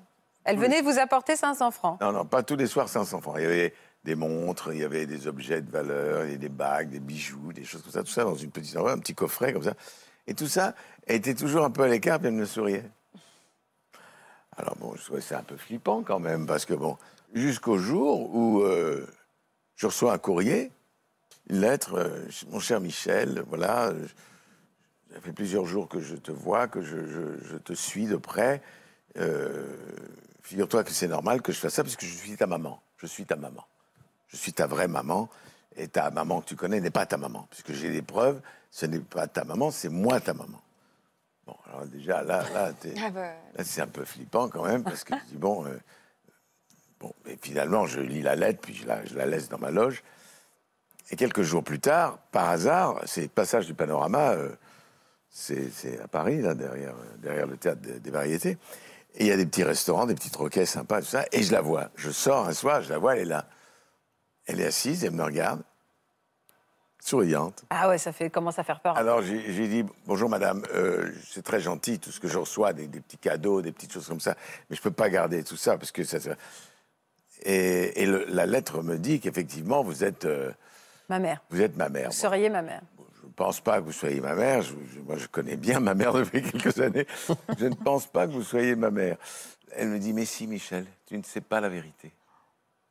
Elle 0.45 0.59
venait 0.59 0.83
vous 0.83 0.99
apporter 0.99 1.37
500 1.37 1.71
francs. 1.71 2.01
non, 2.01 2.13
non, 2.13 2.25
pas 2.25 2.43
tous 2.43 2.57
les 2.57 2.67
soirs 2.67 2.89
500 2.89 3.21
francs. 3.21 3.37
Il 3.39 3.43
y 3.43 3.47
avait 3.47 3.75
montres, 4.15 4.73
il 4.73 4.81
y 4.81 4.85
avait 4.85 5.07
des 5.07 5.27
objets 5.27 5.61
de 5.61 5.71
valeur, 5.71 6.27
des 6.27 6.49
bagues, 6.49 6.91
des 6.91 7.01
bijoux, 7.01 7.53
des 7.53 7.65
choses 7.65 7.83
comme 7.83 7.93
ça, 7.93 8.03
tout 8.03 8.11
ça 8.11 8.25
dans 8.25 8.35
une 8.35 8.51
petite 8.51 8.77
enveloppe, 8.77 8.99
un 8.99 9.01
petit 9.01 9.15
coffret 9.15 9.53
comme 9.53 9.63
ça. 9.63 9.75
Et 10.27 10.35
tout 10.35 10.47
ça 10.47 10.75
était 11.07 11.35
toujours 11.35 11.65
un 11.65 11.71
peu 11.71 11.83
à 11.83 11.89
l'écart, 11.89 12.19
puis 12.19 12.29
elle 12.29 12.35
me 12.35 12.45
souriait. 12.45 12.85
Alors 14.57 14.77
bon, 14.77 14.95
je 14.97 15.05
trouvais 15.05 15.21
ça 15.21 15.39
un 15.39 15.43
peu 15.43 15.57
flippant 15.57 16.03
quand 16.03 16.19
même, 16.19 16.47
parce 16.47 16.65
que 16.65 16.75
bon, 16.75 16.97
jusqu'au 17.35 17.79
jour 17.79 18.35
où 18.35 18.61
euh, 18.63 19.07
je 19.77 19.87
reçois 19.87 20.13
un 20.13 20.19
courrier, 20.19 20.71
une 21.49 21.61
lettre, 21.61 21.95
euh, 21.95 22.27
mon 22.51 22.61
cher 22.61 22.81
Michel, 22.81 23.45
voilà, 23.49 23.93
ça 25.13 25.21
fait 25.21 25.33
plusieurs 25.33 25.65
jours 25.65 25.89
que 25.89 26.01
je 26.01 26.17
te 26.17 26.33
vois, 26.33 26.69
que 26.69 26.83
je 26.83 27.57
te 27.57 27.73
suis 27.73 28.07
de 28.07 28.17
près. 28.17 28.63
Euh, 29.17 29.77
Figure-toi 30.49 30.83
que 30.83 30.93
c'est 30.93 31.09
normal 31.09 31.43
que 31.43 31.53
je 31.53 31.59
fasse 31.59 31.75
ça, 31.75 31.83
parce 31.83 31.97
que 31.97 32.07
je 32.07 32.15
suis 32.15 32.35
ta 32.35 32.47
maman. 32.47 32.83
Je 32.97 33.07
suis 33.07 33.27
ta 33.27 33.37
maman. 33.37 33.67
Je 34.29 34.37
suis 34.37 34.53
ta 34.53 34.67
vraie 34.67 34.89
maman. 34.89 35.29
Et 35.77 35.87
ta 35.87 36.11
maman 36.11 36.41
que 36.41 36.47
tu 36.49 36.57
connais 36.57 36.81
n'est 36.81 36.91
pas 36.91 37.07
ta 37.07 37.17
maman. 37.17 37.47
Puisque 37.51 37.73
j'ai 37.73 37.91
des 37.91 38.03
preuves, 38.03 38.41
ce 38.71 38.87
n'est 38.87 38.99
pas 38.99 39.29
ta 39.29 39.45
maman, 39.45 39.71
c'est 39.71 39.89
moi 39.89 40.21
ta 40.21 40.35
maman. 40.35 40.61
Bon, 41.47 41.57
alors 41.67 41.87
déjà, 41.87 42.23
là, 42.23 42.43
là, 42.53 42.73
Ah 43.01 43.11
bah, 43.11 43.33
Là, 43.55 43.65
c'est 43.65 43.81
un 43.81 43.87
peu 43.87 44.05
flippant 44.05 44.49
quand 44.49 44.65
même, 44.65 44.83
parce 44.83 45.05
que 45.05 45.15
je 45.15 45.25
dis, 45.33 45.37
bon, 45.37 45.65
euh, 45.67 45.79
bon, 46.99 47.13
et 47.27 47.39
finalement, 47.41 47.87
je 47.87 48.01
lis 48.01 48.23
la 48.23 48.35
lettre, 48.35 48.61
puis 48.61 48.75
je 48.75 48.87
la, 48.87 49.05
je 49.07 49.15
la 49.15 49.25
laisse 49.25 49.49
dans 49.49 49.59
ma 49.59 49.71
loge. 49.71 50.03
Et 51.11 51.17
quelques 51.17 51.43
jours 51.43 51.63
plus 51.63 51.81
tard, 51.81 52.19
par 52.33 52.49
hasard, 52.51 53.01
c'est 53.07 53.29
passage 53.29 53.67
du 53.67 53.75
panorama, 53.75 54.33
euh, 54.33 54.51
c'est 55.31 55.71
c'est 55.71 56.01
à 56.01 56.09
Paris, 56.09 56.43
là, 56.43 56.55
derrière, 56.55 56.95
euh, 56.97 57.17
derrière 57.19 57.47
le 57.47 57.57
théâtre 57.57 57.81
des, 57.81 58.01
des 58.01 58.11
variétés. 58.11 58.59
Et 59.15 59.25
il 59.25 59.27
y 59.27 59.33
a 59.33 59.37
des 59.37 59.47
petits 59.47 59.65
restaurants, 59.65 60.07
des 60.07 60.15
petits 60.15 60.31
troquets 60.31 60.67
sympas, 60.67 61.01
tout 61.01 61.07
ça, 61.07 61.25
et 61.33 61.43
je 61.43 61.53
la 61.53 61.61
vois. 61.61 61.89
Je 61.95 62.11
sors 62.11 62.47
un 62.49 62.53
soir, 62.53 62.83
je 62.83 62.91
la 62.91 62.99
vois, 62.99 63.15
elle 63.15 63.23
est 63.23 63.25
là. 63.27 63.47
Elle 64.49 64.61
est 64.61 64.67
assise, 64.67 65.05
elle 65.05 65.13
me 65.13 65.23
regarde, 65.23 65.63
souriante. 67.01 67.65
Ah 67.71 67.89
ouais, 67.89 67.99
ça 67.99 68.13
fait, 68.13 68.31
commence 68.31 68.59
à 68.59 68.65
faire 68.65 68.81
peur. 68.81 68.97
Alors 68.97 69.23
j'ai 69.23 69.69
dit 69.69 69.85
bonjour 70.07 70.29
madame, 70.29 70.63
euh, 70.75 71.13
c'est 71.27 71.43
très 71.45 71.61
gentil 71.61 71.99
tout 71.99 72.11
ce 72.11 72.19
que 72.21 72.29
je 72.29 72.39
reçois, 72.39 72.73
des, 72.73 72.87
des 72.87 73.01
petits 73.01 73.19
cadeaux, 73.19 73.63
des 73.63 73.73
petites 73.73 73.93
choses 73.93 74.09
comme 74.09 74.21
ça, 74.21 74.35
mais 74.69 74.77
je 74.77 74.83
peux 74.83 74.91
pas 74.91 75.09
garder 75.11 75.45
tout 75.45 75.57
ça 75.57 75.77
parce 75.79 75.93
que 75.93 76.03
ça. 76.05 76.19
ça- 76.21 76.35
Et, 77.45 78.03
et 78.03 78.07
le- 78.07 78.25
la 78.29 78.47
lettre 78.47 78.83
me 78.83 78.97
dit 78.99 79.21
qu'effectivement 79.21 79.83
vous 79.85 80.03
êtes 80.03 80.25
euh, 80.25 80.51
Ma 81.09 81.19
mère. 81.21 81.41
vous 81.51 81.61
êtes 81.61 81.77
ma 81.77 81.89
mère. 81.89 82.09
Vous 82.11 82.17
seriez 82.17 82.51
ma 82.51 82.63
mère. 82.63 82.81
Je 83.23 83.27
ne 83.27 83.33
pense 83.33 83.61
pas 83.61 83.79
que 83.79 83.85
vous 83.85 83.93
soyez 83.93 84.21
ma 84.21 84.35
mère. 84.35 84.63
Je- 84.63 84.75
je- 84.93 85.01
moi 85.01 85.17
je 85.17 85.27
connais 85.29 85.57
bien 85.57 85.79
ma 85.79 85.95
mère 85.95 86.13
depuis 86.15 86.43
quelques 86.51 86.81
années. 86.81 87.07
je 87.59 87.67
ne 87.67 87.75
pense 87.75 88.07
pas 88.07 88.27
que 88.27 88.33
vous 88.33 88.43
soyez 88.43 88.75
ma 88.75 88.91
mère. 88.91 89.17
Elle 89.73 89.89
me 89.91 89.99
dit 90.01 90.13
mais 90.13 90.25
si 90.25 90.47
Michel, 90.49 90.85
tu 91.07 91.17
ne 91.17 91.23
sais 91.23 91.41
pas 91.43 91.61
la 91.61 91.69
vérité. 91.69 92.11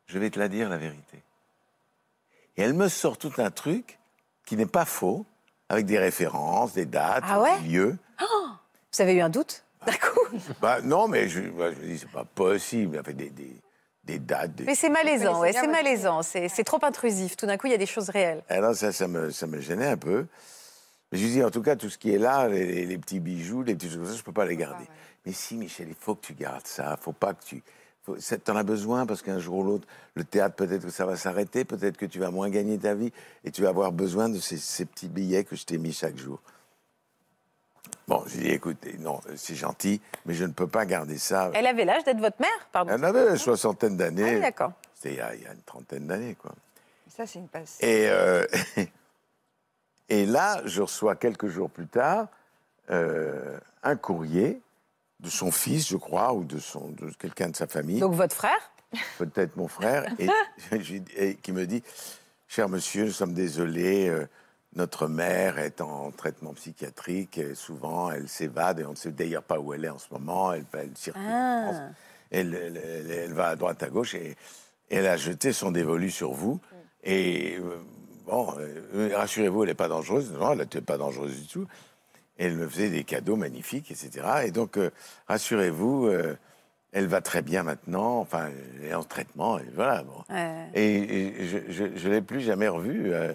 Je 0.05 0.17
vais 0.17 0.29
te 0.29 0.39
la 0.39 0.47
dire 0.47 0.69
la 0.69 0.77
vérité. 0.77 1.21
Et 2.57 2.63
elle 2.63 2.73
me 2.73 2.87
sort 2.87 3.17
tout 3.17 3.31
un 3.37 3.51
truc 3.51 3.97
qui 4.45 4.55
n'est 4.57 4.65
pas 4.65 4.85
faux, 4.85 5.25
avec 5.69 5.85
des 5.85 5.99
références, 5.99 6.73
des 6.73 6.85
dates, 6.85 7.23
Ah 7.27 7.41
ouais 7.41 7.59
des 7.61 7.67
lieux. 7.67 7.97
Vous 8.19 9.01
avez 9.01 9.13
eu 9.13 9.21
un 9.21 9.29
doute 9.29 9.63
Bah, 10.61 10.81
non, 10.81 11.07
mais 11.07 11.27
je, 11.29 11.39
moi, 11.41 11.71
je 11.71 11.77
me 11.79 11.85
dis, 11.85 11.99
c'est 11.99 12.09
pas 12.11 12.25
possible. 12.25 12.97
Avec 12.97 13.15
des, 13.15 13.29
des, 13.29 13.53
des 14.03 14.19
dates. 14.19 14.55
Des... 14.55 14.63
Mais 14.63 14.75
c'est 14.75 14.89
malaisant, 14.89 15.39
ouais, 15.39 15.53
c'est 15.53 15.67
malaisant. 15.67 16.23
C'est 16.23 16.49
c'est 16.49 16.63
trop 16.63 16.79
intrusif. 16.83 17.35
Tout 17.37 17.45
d'un 17.45 17.57
coup, 17.57 17.67
il 17.67 17.71
y 17.71 17.75
a 17.75 17.77
des 17.79 17.85
choses 17.85 18.09
réelles. 18.09 18.41
Alors 18.49 18.73
ça, 18.75 18.91
ça 18.91 19.07
me, 19.07 19.29
ça 19.31 19.45
me 19.47 19.59
gênait 19.59 19.87
un 19.87 19.97
peu. 19.97 20.25
Mais 21.11 21.17
je 21.19 21.25
dis, 21.27 21.43
en 21.43 21.51
tout 21.51 21.61
cas, 21.61 21.75
tout 21.75 21.89
ce 21.89 21.97
qui 21.97 22.13
est 22.13 22.17
là, 22.17 22.47
les, 22.47 22.65
les- 22.65 22.85
les 22.85 22.97
petits 22.97 23.19
bijoux, 23.19 23.61
les 23.63 23.75
petites 23.75 23.91
choses 23.91 23.99
comme 23.99 24.09
ça, 24.11 24.17
je 24.17 24.23
peux 24.23 24.31
pas 24.33 24.45
les 24.45 24.57
garder. 24.57 24.85
Mais 25.25 25.31
si, 25.31 25.55
Michel, 25.55 25.87
il 25.89 25.95
faut 25.99 26.15
que 26.15 26.25
tu 26.25 26.33
gardes 26.33 26.65
ça. 26.67 26.97
faut 26.99 27.13
pas 27.13 27.33
que 27.33 27.43
tu... 27.45 27.61
T'en 28.45 28.55
as 28.55 28.63
besoin 28.63 29.05
parce 29.05 29.21
qu'un 29.21 29.39
jour 29.39 29.57
ou 29.59 29.63
l'autre, 29.63 29.87
le 30.15 30.23
théâtre, 30.23 30.55
peut-être 30.55 30.83
que 30.83 30.89
ça 30.89 31.05
va 31.05 31.15
s'arrêter, 31.17 31.65
peut-être 31.65 31.97
que 31.97 32.05
tu 32.05 32.19
vas 32.19 32.31
moins 32.31 32.49
gagner 32.49 32.77
ta 32.77 32.93
vie 32.93 33.11
et 33.43 33.51
tu 33.51 33.61
vas 33.63 33.69
avoir 33.69 33.91
besoin 33.91 34.29
de 34.29 34.39
ces, 34.39 34.57
ces 34.57 34.85
petits 34.85 35.09
billets 35.09 35.43
que 35.43 35.55
je 35.55 35.65
t'ai 35.65 35.77
mis 35.77 35.91
chaque 35.93 36.17
jour. 36.17 36.39
Bon, 38.07 38.23
j'ai 38.27 38.39
dit, 38.39 38.47
écoute, 38.49 38.77
non, 38.99 39.19
c'est 39.35 39.55
gentil, 39.55 39.99
mais 40.25 40.33
je 40.33 40.45
ne 40.45 40.53
peux 40.53 40.67
pas 40.67 40.85
garder 40.85 41.17
ça. 41.17 41.51
Elle 41.53 41.67
avait 41.67 41.83
l'âge 41.83 42.05
d'être 42.05 42.19
votre 42.21 42.39
mère, 42.41 42.67
pardon. 42.71 42.93
Elle 42.93 43.03
avait 43.03 43.31
une 43.31 43.37
soixantaine 43.37 43.97
Ah 43.99 44.05
oui, 44.07 44.15
d'années. 44.15 44.39
d'accord. 44.39 44.71
C'était 44.93 45.11
il, 45.15 45.17
y 45.17 45.21
a- 45.21 45.35
il 45.35 45.41
y 45.43 45.45
a 45.47 45.51
une 45.51 45.61
trentaine 45.63 46.07
d'années, 46.07 46.35
quoi. 46.35 46.53
Ça, 47.13 47.25
c'est 47.27 47.39
une 47.39 47.49
passe. 47.49 47.77
Et, 47.81 48.07
euh, 48.09 48.45
et 50.09 50.25
là, 50.25 50.61
je 50.65 50.81
reçois 50.81 51.15
quelques 51.17 51.47
jours 51.47 51.69
plus 51.69 51.87
tard 51.87 52.27
euh, 52.89 53.59
un 53.83 53.95
courrier 53.97 54.61
de 55.19 55.29
son 55.29 55.51
fils, 55.51 55.87
je 55.89 55.97
crois, 55.97 56.33
ou 56.33 56.43
de, 56.43 56.59
son, 56.59 56.89
de 56.91 57.09
quelqu'un 57.19 57.49
de 57.49 57.55
sa 57.55 57.67
famille, 57.67 57.99
Donc 57.99 58.13
votre 58.13 58.35
frère? 58.35 58.71
Peut-être 59.17 59.57
mon 59.57 59.67
frère, 59.67 60.05
et, 61.17 61.35
qui 61.35 61.51
me 61.51 61.65
dit 61.65 61.83
Cher 62.47 62.69
monsieur, 62.69 63.05
nous 63.05 63.11
sommes 63.11 63.33
désolés, 63.33 64.07
euh, 64.07 64.27
notre 64.75 65.07
mère 65.07 65.57
est 65.59 65.81
en 65.81 66.11
traitement 66.11 66.53
psychiatrique, 66.53 67.37
et 67.37 67.55
souvent 67.55 68.11
elle 68.11 68.29
s'évade, 68.29 68.79
et 68.79 68.85
on 68.85 68.91
ne 68.91 68.95
sait 68.95 69.11
d'ailleurs 69.11 69.43
pas 69.43 69.59
où 69.59 69.73
elle 69.73 69.85
est 69.85 69.89
en 69.89 69.97
ce 69.99 70.07
moment, 70.11 70.53
elle, 70.53 70.65
elle 70.73 70.95
circule 70.95 71.21
en 71.23 71.71
France. 71.73 71.81
Elle, 72.29 72.53
elle- 72.53 72.77
elle- 72.77 73.11
elle 73.11 73.33
va 73.33 73.47
à 73.49 73.55
droite, 73.55 73.81
à 73.83 73.89
gauche, 73.89 74.13
et, 74.15 74.31
et 74.89 74.95
elle 74.97 75.07
a 75.07 75.17
jeté 75.17 75.51
son 75.51 75.71
dévolu 75.71 76.11
sur 76.11 76.31
vous. 76.31 76.59
Et 77.03 77.57
euh, 77.57 77.77
bon, 78.25 78.53
euh, 78.59 79.11
rassurez-vous, 79.15 79.63
elle 79.63 79.69
n'est 79.69 79.75
pas 79.75 79.87
dangereuse. 79.87 80.31
Non, 80.31 80.51
elle 80.53 80.59
n'était 80.59 80.81
pas 80.81 80.97
dangereuse 80.97 81.41
du 81.41 81.47
tout. 81.47 81.67
Et 82.39 82.45
elle 82.45 82.55
me 82.57 82.67
faisait 82.67 82.89
des 82.89 83.03
cadeaux 83.03 83.35
magnifiques, 83.35 83.89
etc. 83.91 84.25
Et 84.45 84.51
donc, 84.51 84.77
euh, 84.77 84.91
rassurez-vous, 85.27 86.07
euh, 86.07 86.35
elle 86.91 87.07
va 87.07 87.21
très 87.21 87.41
bien 87.41 87.63
maintenant. 87.63 88.19
Enfin, 88.19 88.49
elle 88.79 88.85
est 88.85 88.93
en 88.93 89.03
traitement. 89.03 89.57
Et 89.59 89.65
voilà. 89.75 90.03
Bon. 90.03 90.23
Ouais. 90.29 90.67
Et, 90.73 91.41
et 91.43 91.47
je 91.47 91.83
ne 91.83 92.09
l'ai 92.13 92.21
plus 92.21 92.41
jamais 92.41 92.67
revue. 92.67 93.13
euh, 93.13 93.33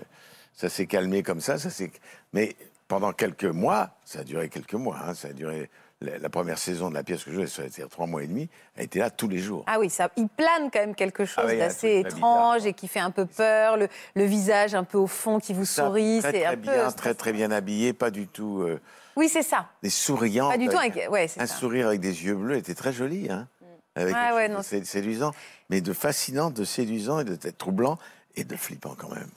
ça 0.55 0.69
s'est 0.69 0.87
calmé 0.87 1.23
comme 1.23 1.41
ça. 1.41 1.59
ça 1.59 1.71
s'est- 1.71 1.91
Mais 2.33 2.55
pendant 2.89 3.13
quelques 3.13 3.45
mois, 3.45 3.91
ça 4.05 4.21
a 4.21 4.25
duré 4.25 4.49
quelques 4.49 4.75
mois. 4.75 4.99
hein, 5.05 5.15
ça 5.15 5.29
a 5.29 5.33
duré 5.33 5.71
la, 6.03 6.29
première 6.29 6.59
saison 6.59 6.89
de 6.91 6.95
la 6.95 7.03
pièce 7.03 7.25
que 7.25 7.31
je 7.31 7.37
jouais, 7.37 7.47
c'est-à-dire 7.47 7.89
trois 7.89 8.07
mois 8.07 8.23
et 8.23 8.27
demi. 8.27 8.49
Elle 8.77 8.85
était 8.85 8.99
là 8.99 9.11
tous 9.11 9.29
les 9.29 9.39
jours. 9.39 9.65
Ah 9.67 9.79
oui, 9.79 9.89
ça, 9.91 10.11
il 10.17 10.29
plane 10.29 10.71
quand 10.73 10.81
même 10.81 10.95
quelque 10.95 11.25
chose 11.25 11.45
Ah 11.45 11.47
oui, 11.49 11.55
un 11.55 11.59
d'assez 11.67 12.01
étrange 12.01 12.67
et 12.67 12.73
qui 12.73 12.89
fait 12.89 13.01
un 13.01 13.11
peu 13.11 13.27
peur, 13.27 13.77
le, 13.77 13.89
le 14.15 14.25
visage 14.25 14.75
un 14.75 14.85
peu 14.85 14.99
au 14.99 15.07
fond 15.07 15.39
qui 15.39 15.53
vous 15.55 15.65
Ça, 15.65 15.87
sourit, 15.87 16.21
très, 16.21 16.33
c'est 16.33 16.39
très 16.43 16.47
un 16.47 16.57
bien, 16.57 16.87
peu... 16.91 16.93
très 16.97 17.15
très 17.15 17.33
bien 17.33 17.51
habillé, 17.51 17.93
pas 17.93 18.11
du 18.11 18.27
tout 18.27 18.61
euh, 18.63 18.81
Oui, 19.17 19.29
c'est 19.29 19.43
ça. 19.43 19.69
des 19.83 19.91
souriants. 19.91 20.51
Pas 20.51 20.59
du 20.59 20.69
tout 20.69 20.79
avec- 20.79 21.11
ouais, 21.11 21.29
c'est 21.29 21.41
un 21.41 21.47
ça. 21.47 21.55
sourire 21.57 21.87
avec 21.89 22.01
des 22.01 22.25
yeux 22.25 22.35
bleus 22.35 22.57
était 22.57 22.75
très 22.75 22.93
joli, 22.93 23.31
hein, 23.31 23.47
avec 23.95 24.15
Ah 24.19 24.35
ouais, 24.35 24.47
chose 24.49 24.57
non, 24.57 24.63
sé- 24.63 24.85
séduisant, 24.85 25.33
mais 25.71 25.81
de 25.81 25.93
fascinant, 25.93 26.51
de 26.51 26.65
séduisant 26.65 27.21
et 27.21 27.25
de 27.25 27.37
troublant 27.51 27.99
et 28.37 28.45
de 28.45 28.57
flippant 28.57 28.95
quand 28.97 29.11
même. 29.15 29.31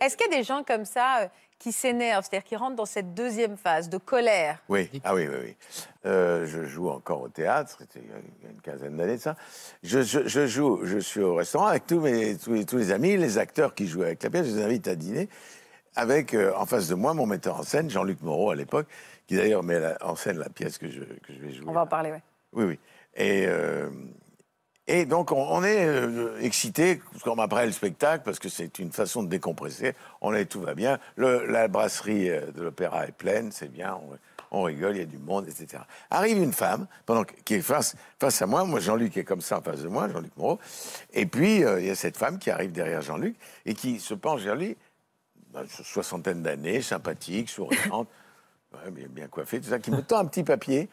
Est-ce 0.00 0.16
qu'il 0.16 0.30
y 0.30 0.34
a 0.34 0.38
des 0.38 0.44
gens 0.44 0.62
comme 0.64 0.84
ça 0.84 1.20
euh, 1.20 1.26
qui 1.62 1.70
s'énervent, 1.70 2.24
c'est-à-dire 2.28 2.44
qui 2.48 2.56
rentrent 2.56 2.74
dans 2.74 2.84
cette 2.86 3.14
deuxième 3.14 3.56
phase 3.56 3.88
de 3.88 3.96
colère 3.96 4.58
Oui, 4.68 4.90
ah 5.04 5.14
oui, 5.14 5.28
oui, 5.28 5.36
oui. 5.44 5.56
Euh, 6.06 6.44
je 6.44 6.64
joue 6.64 6.88
encore 6.90 7.22
au 7.22 7.28
théâtre, 7.28 7.76
c'était 7.78 8.00
il 8.04 8.10
y 8.10 8.12
a- 8.12 8.50
une 8.50 8.60
quinzaine 8.60 8.96
d'années 8.96 9.16
de 9.16 9.20
ça. 9.20 9.36
Je, 9.84 10.02
je- 10.02 10.26
je 10.26 10.46
joue, 10.48 10.80
je 10.82 10.98
suis 10.98 11.20
au 11.20 11.36
restaurant 11.36 11.66
avec 11.66 11.86
tous, 11.86 12.00
mes, 12.00 12.36
tous, 12.36 12.52
les, 12.52 12.64
tous 12.66 12.78
les 12.78 12.90
amis, 12.90 13.16
les 13.16 13.38
acteurs 13.38 13.76
qui 13.76 13.86
jouent 13.86 14.02
avec 14.02 14.20
la 14.24 14.30
pièce, 14.30 14.48
je 14.48 14.56
les 14.56 14.62
invite 14.64 14.88
à 14.88 14.96
dîner, 14.96 15.28
avec 15.94 16.34
euh, 16.34 16.52
en 16.56 16.66
face 16.66 16.88
de 16.88 16.96
moi 16.96 17.14
mon 17.14 17.26
metteur 17.26 17.60
en 17.60 17.62
scène, 17.62 17.88
Jean-Luc 17.88 18.20
Moreau 18.22 18.50
à 18.50 18.56
l'époque, 18.56 18.88
qui 19.28 19.36
d'ailleurs 19.36 19.62
met 19.62 19.78
la- 19.78 19.96
en 20.00 20.16
scène 20.16 20.38
la 20.38 20.48
pièce 20.48 20.78
que 20.78 20.90
je, 20.90 21.00
que 21.00 21.32
je 21.32 21.38
vais 21.38 21.52
jouer. 21.52 21.66
On 21.68 21.72
va 21.72 21.82
en 21.82 21.86
parler, 21.86 22.10
oui. 22.10 22.18
Oui, 22.54 22.64
oui. 22.64 22.78
Et, 23.14 23.44
euh, 23.46 23.88
et 24.88 25.04
donc, 25.04 25.30
on, 25.30 25.62
est 25.62 25.86
euh, 25.86 26.40
excité 26.40 27.00
quand 27.22 27.38
après 27.38 27.66
le 27.66 27.72
spectacle, 27.72 28.24
parce 28.24 28.40
que 28.40 28.48
c'est 28.48 28.80
une 28.80 28.90
façon 28.90 29.22
de 29.22 29.28
décompresser. 29.28 29.94
On 30.20 30.34
est, 30.34 30.46
tout 30.46 30.60
va 30.60 30.74
bien. 30.74 30.98
La 31.16 31.68
brasserie 31.68 32.30
euh, 32.30 32.50
de 32.50 32.62
l'opéra 32.62 33.06
est 33.06 33.12
pleine, 33.12 33.52
c'est 33.52 33.70
bien. 33.70 33.96
On, 34.50 34.62
rigole, 34.62 34.96
il 34.96 34.98
y 34.98 35.02
a 35.02 35.06
du 35.06 35.18
monde, 35.18 35.46
etc. 35.48 35.84
Arrive 36.10 36.38
une 36.38 36.52
femme, 36.52 36.88
pendant, 37.06 37.22
qui 37.22 37.54
est 37.54 37.62
face, 37.62 37.94
face 38.18 38.42
à 38.42 38.46
moi. 38.46 38.64
Moi, 38.64 38.80
Jean-Luc 38.80 39.16
est 39.16 39.24
comme 39.24 39.40
ça 39.40 39.58
en 39.58 39.62
face 39.62 39.82
de 39.82 39.88
moi, 39.88 40.08
Jean-Luc 40.08 40.36
Moreau. 40.36 40.58
Et 41.12 41.26
puis, 41.26 41.64
euh, 41.64 41.80
il 41.80 41.86
y 41.86 41.90
a 41.90 41.94
cette 41.94 42.16
femme 42.16 42.38
qui 42.38 42.50
arrive 42.50 42.72
derrière 42.72 43.02
Jean-Luc 43.02 43.36
et 43.64 43.74
qui 43.74 44.00
se 44.00 44.14
penche 44.14 44.40
vers 44.40 44.56
lui, 44.56 44.76
ben, 45.52 45.64
soixantaine 45.68 46.42
d'années, 46.42 46.82
sympathique, 46.82 47.50
souriante, 47.50 48.08
bien 49.10 49.28
coiffée, 49.28 49.60
tout 49.60 49.68
ça, 49.68 49.78
qui 49.78 49.92
me 49.92 50.02
tend 50.02 50.18
un 50.18 50.26
petit 50.26 50.42
papier. 50.42 50.90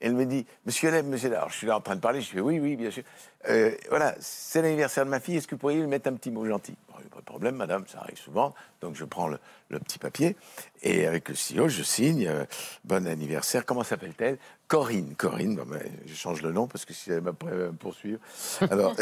Elle 0.00 0.14
me 0.14 0.24
dit, 0.24 0.46
Monsieur 0.64 0.90
Lem, 0.90 1.06
Monsieur 1.06 1.28
Lem. 1.28 1.38
Alors, 1.38 1.50
je 1.50 1.56
suis 1.56 1.66
là 1.66 1.76
en 1.76 1.80
train 1.80 1.94
de 1.94 2.00
parler, 2.00 2.20
je 2.20 2.30
fais 2.30 2.40
oui, 2.40 2.58
oui, 2.58 2.76
bien 2.76 2.90
sûr. 2.90 3.02
Euh, 3.48 3.72
voilà, 3.88 4.14
c'est 4.20 4.62
l'anniversaire 4.62 5.04
de 5.04 5.10
ma 5.10 5.20
fille, 5.20 5.36
est-ce 5.36 5.46
que 5.46 5.54
vous 5.54 5.60
pourriez 5.60 5.80
lui 5.80 5.86
mettre 5.86 6.08
un 6.08 6.14
petit 6.14 6.30
mot 6.30 6.46
gentil? 6.46 6.76
Pas 7.10 7.20
de 7.20 7.24
problème, 7.24 7.56
madame, 7.56 7.84
ça 7.86 8.00
arrive 8.00 8.18
souvent. 8.18 8.54
Donc, 8.80 8.94
je 8.94 9.04
prends 9.04 9.28
le, 9.28 9.38
petit 9.80 9.98
papier 9.98 10.36
et 10.82 11.06
avec 11.06 11.28
le 11.28 11.34
stylo, 11.34 11.68
je 11.68 11.82
signe, 11.82 12.26
euh, 12.26 12.44
bon 12.84 13.06
anniversaire, 13.06 13.66
comment 13.66 13.82
s'appelle-t-elle? 13.82 14.38
Corinne. 14.68 15.14
Corinne, 15.16 15.56
ben, 15.56 15.80
je 16.06 16.14
change 16.14 16.42
le 16.42 16.52
nom 16.52 16.66
parce 16.66 16.84
que 16.84 16.92
si 16.92 17.10
elle 17.10 17.22
m'a 17.22 17.32
poursuivre. 17.32 18.20
Alors, 18.70 18.94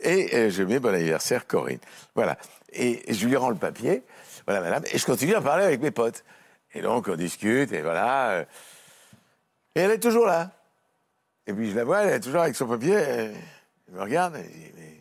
et 0.00 0.34
euh, 0.34 0.50
je 0.50 0.62
mets 0.62 0.80
bon 0.80 0.94
anniversaire, 0.94 1.46
Corinne. 1.46 1.80
Voilà. 2.14 2.36
Et 2.72 3.12
je 3.12 3.26
lui 3.26 3.36
rends 3.36 3.50
le 3.50 3.56
papier, 3.56 4.02
voilà, 4.46 4.60
madame, 4.60 4.84
et 4.92 4.98
je 4.98 5.06
continue 5.06 5.34
à 5.34 5.40
parler 5.40 5.64
avec 5.64 5.80
mes 5.80 5.90
potes. 5.90 6.24
Et 6.74 6.80
donc, 6.82 7.08
on 7.08 7.16
discute, 7.16 7.72
et 7.72 7.82
voilà. 7.82 8.30
euh, 8.30 8.44
Et 9.74 9.80
elle 9.80 9.90
est 9.92 9.98
toujours 10.00 10.26
là. 10.26 10.50
Et 11.46 11.52
puis, 11.52 11.70
je 11.70 11.76
la 11.76 11.84
vois, 11.84 12.02
elle 12.02 12.14
est 12.14 12.20
toujours 12.20 12.42
avec 12.42 12.54
son 12.56 12.66
papier. 12.66 12.92
Elle, 12.92 13.34
me 13.90 14.00
regarde, 14.02 14.36
et 14.36 14.42
je 14.44 14.48
dis, 14.48 14.72
mais. 14.76 14.94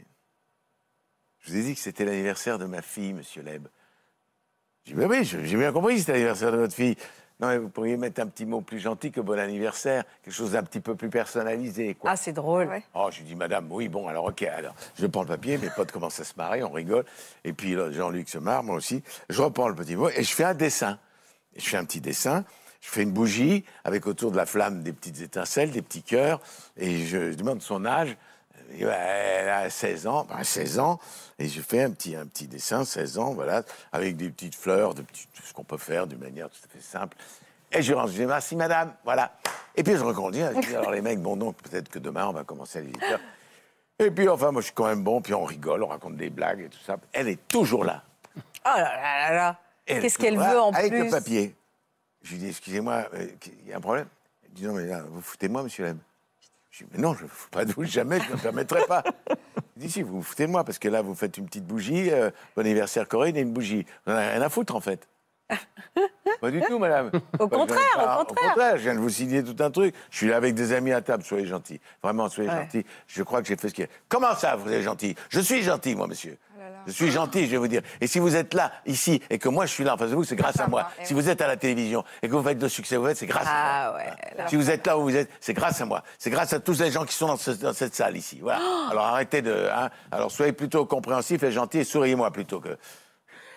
Je 1.42 1.52
vous 1.52 1.58
ai 1.60 1.64
dit 1.64 1.76
que 1.76 1.80
c'était 1.82 2.06
l'anniversaire 2.06 2.58
de 2.58 2.66
ma 2.66 2.82
fille, 2.82 3.14
monsieur 3.14 3.42
Leb. 3.42 3.68
Je 4.86 4.92
dis, 4.94 4.98
mais 4.98 5.06
oui, 5.06 5.24
je- 5.24 5.44
j'ai 5.44 5.58
bien 5.58 5.72
compris, 5.72 6.00
c'était 6.00 6.14
l'anniversaire 6.14 6.52
de 6.52 6.58
votre 6.58 6.74
fille. 6.74 6.96
Non, 7.40 7.50
mais 7.50 7.58
vous 7.60 7.70
pourriez 7.70 7.98
mettre 7.98 8.20
un 8.22 8.28
petit 8.28 8.46
mot 8.48 8.62
plus 8.62 8.80
gentil 8.80 9.12
que 9.12 9.22
bon 9.22 9.38
anniversaire, 9.38 10.04
quelque 10.24 10.34
chose 10.34 10.54
d'un 10.54 10.64
petit 10.64 10.80
peu 10.80 10.96
plus 10.96 11.10
personnalisé, 11.10 11.94
quoi. 11.94 12.10
Ah, 12.12 12.16
c'est 12.16 12.34
drôle. 12.34 12.68
Ouais. 12.68 12.84
Oh, 12.96 13.10
je 13.12 13.20
lui 13.20 13.26
dis, 13.26 13.36
madame, 13.36 13.72
oui, 13.72 13.90
bon, 13.90 14.08
alors, 14.08 14.26
ok, 14.26 14.42
alors, 14.44 14.74
je 14.98 15.06
prends 15.06 15.22
le 15.22 15.28
papier, 15.28 15.58
mes 15.60 15.70
potes 15.70 15.92
commencent 15.92 16.20
à 16.20 16.24
se 16.24 16.34
marrer, 16.36 16.64
on 16.64 16.72
rigole. 16.72 17.06
Et 17.44 17.54
puis, 17.54 17.76
Jean-Luc 17.92 18.28
se 18.28 18.40
marre, 18.40 18.64
moi 18.64 18.76
aussi. 18.76 19.04
Je 19.30 19.42
reprends 19.42 19.68
le 19.70 19.76
petit 19.76 19.96
mot 19.96 20.10
et 20.10 20.24
je 20.24 20.34
fais 20.34 20.46
un 20.46 20.56
dessin. 20.56 20.98
Je 21.58 21.68
fais 21.68 21.78
un 21.78 21.86
petit 21.86 22.02
dessin, 22.02 22.46
je 22.82 22.90
fais 22.90 23.04
une 23.04 23.12
bougie 23.12 23.66
avec 23.84 24.08
autour 24.08 24.32
de 24.32 24.38
la 24.38 24.46
flamme 24.46 24.84
des 24.84 24.94
petites 24.94 25.22
étincelles, 25.22 25.72
des 25.72 25.82
petits 25.82 26.04
cœurs, 26.04 26.40
et 26.78 27.06
je, 27.06 27.34
demande 27.34 27.62
son 27.62 27.86
âge. 27.86 28.16
Elle 28.80 29.50
a 29.50 29.70
16 29.70 30.08
ans, 30.08 30.28
ben, 30.30 30.44
16 30.44 30.80
ans, 30.80 31.00
et 31.40 31.48
je 31.48 31.62
fais 31.62 31.84
un 31.84 31.92
petit, 31.92 32.16
un 32.16 32.26
petit 32.26 32.48
dessin, 32.48 32.84
16 32.84 33.18
ans, 33.18 33.34
voilà, 33.34 33.64
avec 33.94 34.18
des 34.18 34.30
petites 34.30 34.56
fleurs, 34.56 34.94
de 34.94 35.02
tout 35.02 35.44
ce 35.44 35.54
qu'on 35.54 35.64
peut 35.64 35.78
faire 35.78 36.06
d'une 36.06 36.20
manière 36.20 36.50
tout 36.50 36.60
à 36.66 36.68
fait 36.68 36.84
simple. 36.84 37.18
Et 37.72 37.82
je 37.82 37.94
range, 37.94 38.12
je 38.12 38.22
dis 38.22 38.26
merci 38.26 38.56
madame, 38.56 38.94
voilà. 39.04 39.32
Et 39.76 39.84
puis 39.84 39.94
je 39.96 40.04
reconduis, 40.04 40.42
dis 40.62 40.76
alors 40.76 40.92
les 40.92 41.02
mecs, 41.02 41.22
bon 41.22 41.36
donc 41.36 41.58
peut-être 41.58 41.90
que 41.90 42.00
demain 42.00 42.28
on 42.28 42.34
va 42.34 42.44
commencer 42.44 42.80
à 42.80 42.82
les. 42.82 42.94
Et 44.00 44.12
puis 44.12 44.30
enfin 44.30 44.52
moi 44.52 44.62
je 44.62 44.68
suis 44.68 44.74
quand 44.74 44.88
même 44.88 45.04
bon, 45.04 45.22
puis 45.22 45.34
on 45.34 45.44
rigole, 45.44 45.84
on 45.84 45.88
raconte 45.88 46.16
des 46.16 46.30
blagues 46.30 46.62
et 46.62 46.70
tout 46.70 46.80
ça. 46.86 46.98
Elle 47.12 47.28
est 47.28 47.48
toujours 47.48 47.84
là. 47.84 48.04
Oh 48.38 48.70
là 48.76 48.96
là 48.96 49.34
là 49.34 49.60
Qu'est-ce 49.88 50.18
qu'elle 50.18 50.38
veut 50.38 50.60
en 50.60 50.72
avec 50.72 50.92
plus 50.92 51.06
le 51.06 51.10
papier. 51.10 51.56
Je 52.24 52.34
lui 52.34 52.40
dis, 52.40 52.50
excusez-moi, 52.50 53.06
euh, 53.14 53.28
il 53.64 53.70
y 53.70 53.74
a 53.74 53.78
un 53.78 53.82
problème 53.82 54.08
Elle 54.46 54.52
dit, 54.54 54.66
non, 54.66 54.74
mais 54.74 54.86
là, 54.86 55.02
vous 55.10 55.22
foutez 55.22 55.48
moi, 55.48 55.64
monsieur 55.64 55.86
Lem 55.86 56.00
Je 56.72 56.84
dis, 56.84 56.90
mais 56.94 57.00
non, 57.02 57.14
je 57.14 57.24
ne 57.24 57.28
fous 57.30 57.50
pas 57.50 57.64
de 57.64 57.72
vous, 57.72 57.84
jamais, 57.86 58.20
je 58.20 58.30
ne 58.30 58.36
me 58.36 58.42
permettrai 58.42 58.86
pas. 58.86 59.04
Il 59.78 59.84
dit, 59.84 59.92
si, 59.92 60.02
vous 60.02 60.16
vous 60.18 60.24
foutez 60.24 60.46
de 60.48 60.52
moi, 60.52 60.64
parce 60.64 60.80
que 60.80 60.88
là, 60.90 61.02
vous 61.02 61.16
faites 61.16 61.38
une 61.38 61.46
petite 61.46 61.66
bougie, 61.66 62.12
euh, 62.12 62.30
bon 62.56 62.62
anniversaire 62.64 63.08
Corinne 63.08 63.38
et 63.38 63.42
une 63.42 63.54
bougie. 63.54 63.86
Vous 64.06 64.12
n'en 64.12 64.18
avez 64.18 64.30
rien 64.32 64.42
à 64.42 64.50
foutre, 64.50 64.76
en 64.76 64.82
fait. 64.82 65.08
Pas 66.42 66.52
du 66.52 66.60
tout, 66.62 66.78
madame. 66.78 67.08
Au 67.08 67.12
Bah, 67.12 67.20
viens 67.40 67.48
de 67.48 67.50
contraire, 67.56 68.20
au 68.22 68.26
contraire. 68.26 68.78
je 68.78 68.82
viens 68.84 68.96
de 68.96 69.00
vous 69.00 69.10
signer 69.10 69.44
tout 69.44 69.56
un 69.64 69.72
truc. 69.72 69.96
Je 70.12 70.18
suis 70.18 70.28
là 70.28 70.36
avec 70.36 70.54
des 70.54 70.74
amis 70.74 70.92
à 70.92 71.02
table, 71.02 71.24
soyez 71.24 71.46
gentils. 71.46 71.80
Vraiment, 72.04 72.28
soyez 72.28 72.50
Ouais. 72.50 72.64
gentils. 72.64 72.86
Je 73.08 73.24
crois 73.24 73.42
que 73.42 73.48
j'ai 73.48 73.56
fait 73.56 73.70
ce 73.70 73.74
qu'il 73.74 73.86
y 73.86 73.88
a. 73.88 73.90
Comment 74.10 74.36
ça, 74.36 74.56
vous 74.58 74.70
êtes 74.72 74.82
gentil 74.84 75.16
Je 75.30 75.40
suis 75.40 75.62
gentil, 75.64 75.96
moi, 75.96 76.08
monsieur. 76.08 76.38
Là 76.68 76.74
là. 76.74 76.80
Je 76.88 76.92
suis 76.92 77.12
gentil, 77.12 77.46
je 77.46 77.52
vais 77.52 77.58
vous 77.58 77.68
dire. 77.68 77.82
Et 78.02 78.08
si 78.08 78.20
vous 78.20 78.36
êtes 78.36 78.54
là, 78.54 78.72
ici, 78.86 79.22
et 79.30 79.40
que 79.40 79.50
moi 79.50 79.66
je 79.66 79.72
suis 79.72 79.84
là 79.84 79.94
en 79.94 79.98
face 79.98 80.10
de 80.10 80.16
vous, 80.16 80.24
c'est 80.24 80.36
grâce 80.36 80.60
à 80.60 80.68
moi. 80.68 80.90
Si 81.04 81.14
oui. 81.14 81.22
vous 81.22 81.30
êtes 81.30 81.42
à 81.42 81.48
la 81.48 81.56
télévision 81.58 82.04
et 82.22 82.28
que 82.28 82.34
vous 82.36 82.44
faites 82.44 82.62
le 82.62 82.70
succès 82.70 82.98
vous 82.98 83.06
faites, 83.08 83.18
c'est 83.18 83.26
grâce 83.26 83.48
à 83.48 83.52
Ah 83.52 83.90
moi. 83.92 84.00
ouais, 84.00 84.12
Voilà. 84.36 84.50
Si 84.50 84.56
vous 84.56 84.70
êtes 84.70 84.86
là 84.86 84.98
où 84.98 85.04
vous 85.04 85.16
êtes, 85.16 85.30
c'est 85.40 85.54
grâce 85.54 85.80
à 85.82 85.86
moi. 85.86 86.04
C'est 86.18 86.30
grâce 86.30 86.54
à 86.54 86.60
tous 86.60 86.80
les 86.82 86.92
gens 86.92 87.06
qui 87.06 87.14
sont 87.14 87.28
dans, 87.28 87.38
ce- 87.38 87.52
dans 87.52 87.74
cette 87.74 87.96
salle 87.96 88.18
ici. 88.18 88.40
Voilà. 88.42 88.60
Oh 88.62 88.88
Alors 88.92 89.06
arrêtez 89.06 89.42
de. 89.42 89.70
hein. 89.74 89.90
Alors 90.12 90.32
soyez 90.32 90.54
plutôt 90.54 90.86
compréhensifs 90.86 91.42
et 91.44 91.52
gentils 91.52 91.80
et 91.80 91.84
souriez-moi 91.84 92.32
plutôt 92.32 92.60
que. 92.60 92.78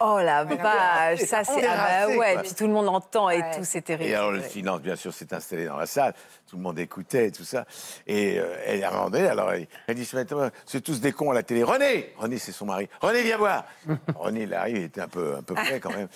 Oh 0.02 0.18
la 0.18 0.44
vache, 0.44 1.18
ça 1.26 1.44
c'est. 1.44 1.66
Ah 1.66 2.06
bah 2.08 2.16
ouais, 2.16 2.32
quoi. 2.32 2.42
puis 2.42 2.54
tout 2.54 2.66
le 2.66 2.72
monde 2.72 2.88
entend 2.88 3.28
et 3.28 3.42
Ouais. 3.42 3.50
tout, 3.54 3.64
c'est 3.64 3.82
terrible. 3.82 4.08
Et 4.10 4.14
alors 4.14 4.32
le 4.32 4.42
silence, 4.42 4.80
bien 4.80 4.96
sûr, 4.96 5.12
s'est 5.12 5.34
installé 5.34 5.66
dans 5.66 5.76
la 5.76 5.84
salle. 5.84 6.14
Tout 6.50 6.56
le 6.56 6.62
monde 6.62 6.80
écoutait 6.80 7.28
et 7.28 7.30
tout 7.30 7.44
ça. 7.44 7.64
Et 8.08 8.38
euh, 8.40 8.56
elle 8.66 8.82
a 8.82 8.90
demandé, 8.90 9.20
alors 9.20 9.52
elle, 9.52 9.68
elle 9.86 9.94
dit, 9.94 10.08
maintenant, 10.12 10.50
c'est 10.66 10.80
tous 10.80 11.00
des 11.00 11.12
cons 11.12 11.30
à 11.30 11.34
la 11.34 11.44
télé. 11.44 11.62
René 11.62 12.12
René, 12.18 12.38
c'est 12.38 12.50
son 12.50 12.66
mari. 12.66 12.88
René, 13.00 13.22
viens 13.22 13.36
voir 13.36 13.64
René, 14.16 14.42
il 14.42 14.54
arrive, 14.54 14.76
il 14.78 14.82
était 14.84 15.00
un 15.00 15.06
peu, 15.06 15.36
un 15.38 15.42
peu 15.42 15.54
près 15.54 15.78
quand 15.78 15.90
même. 15.90 16.08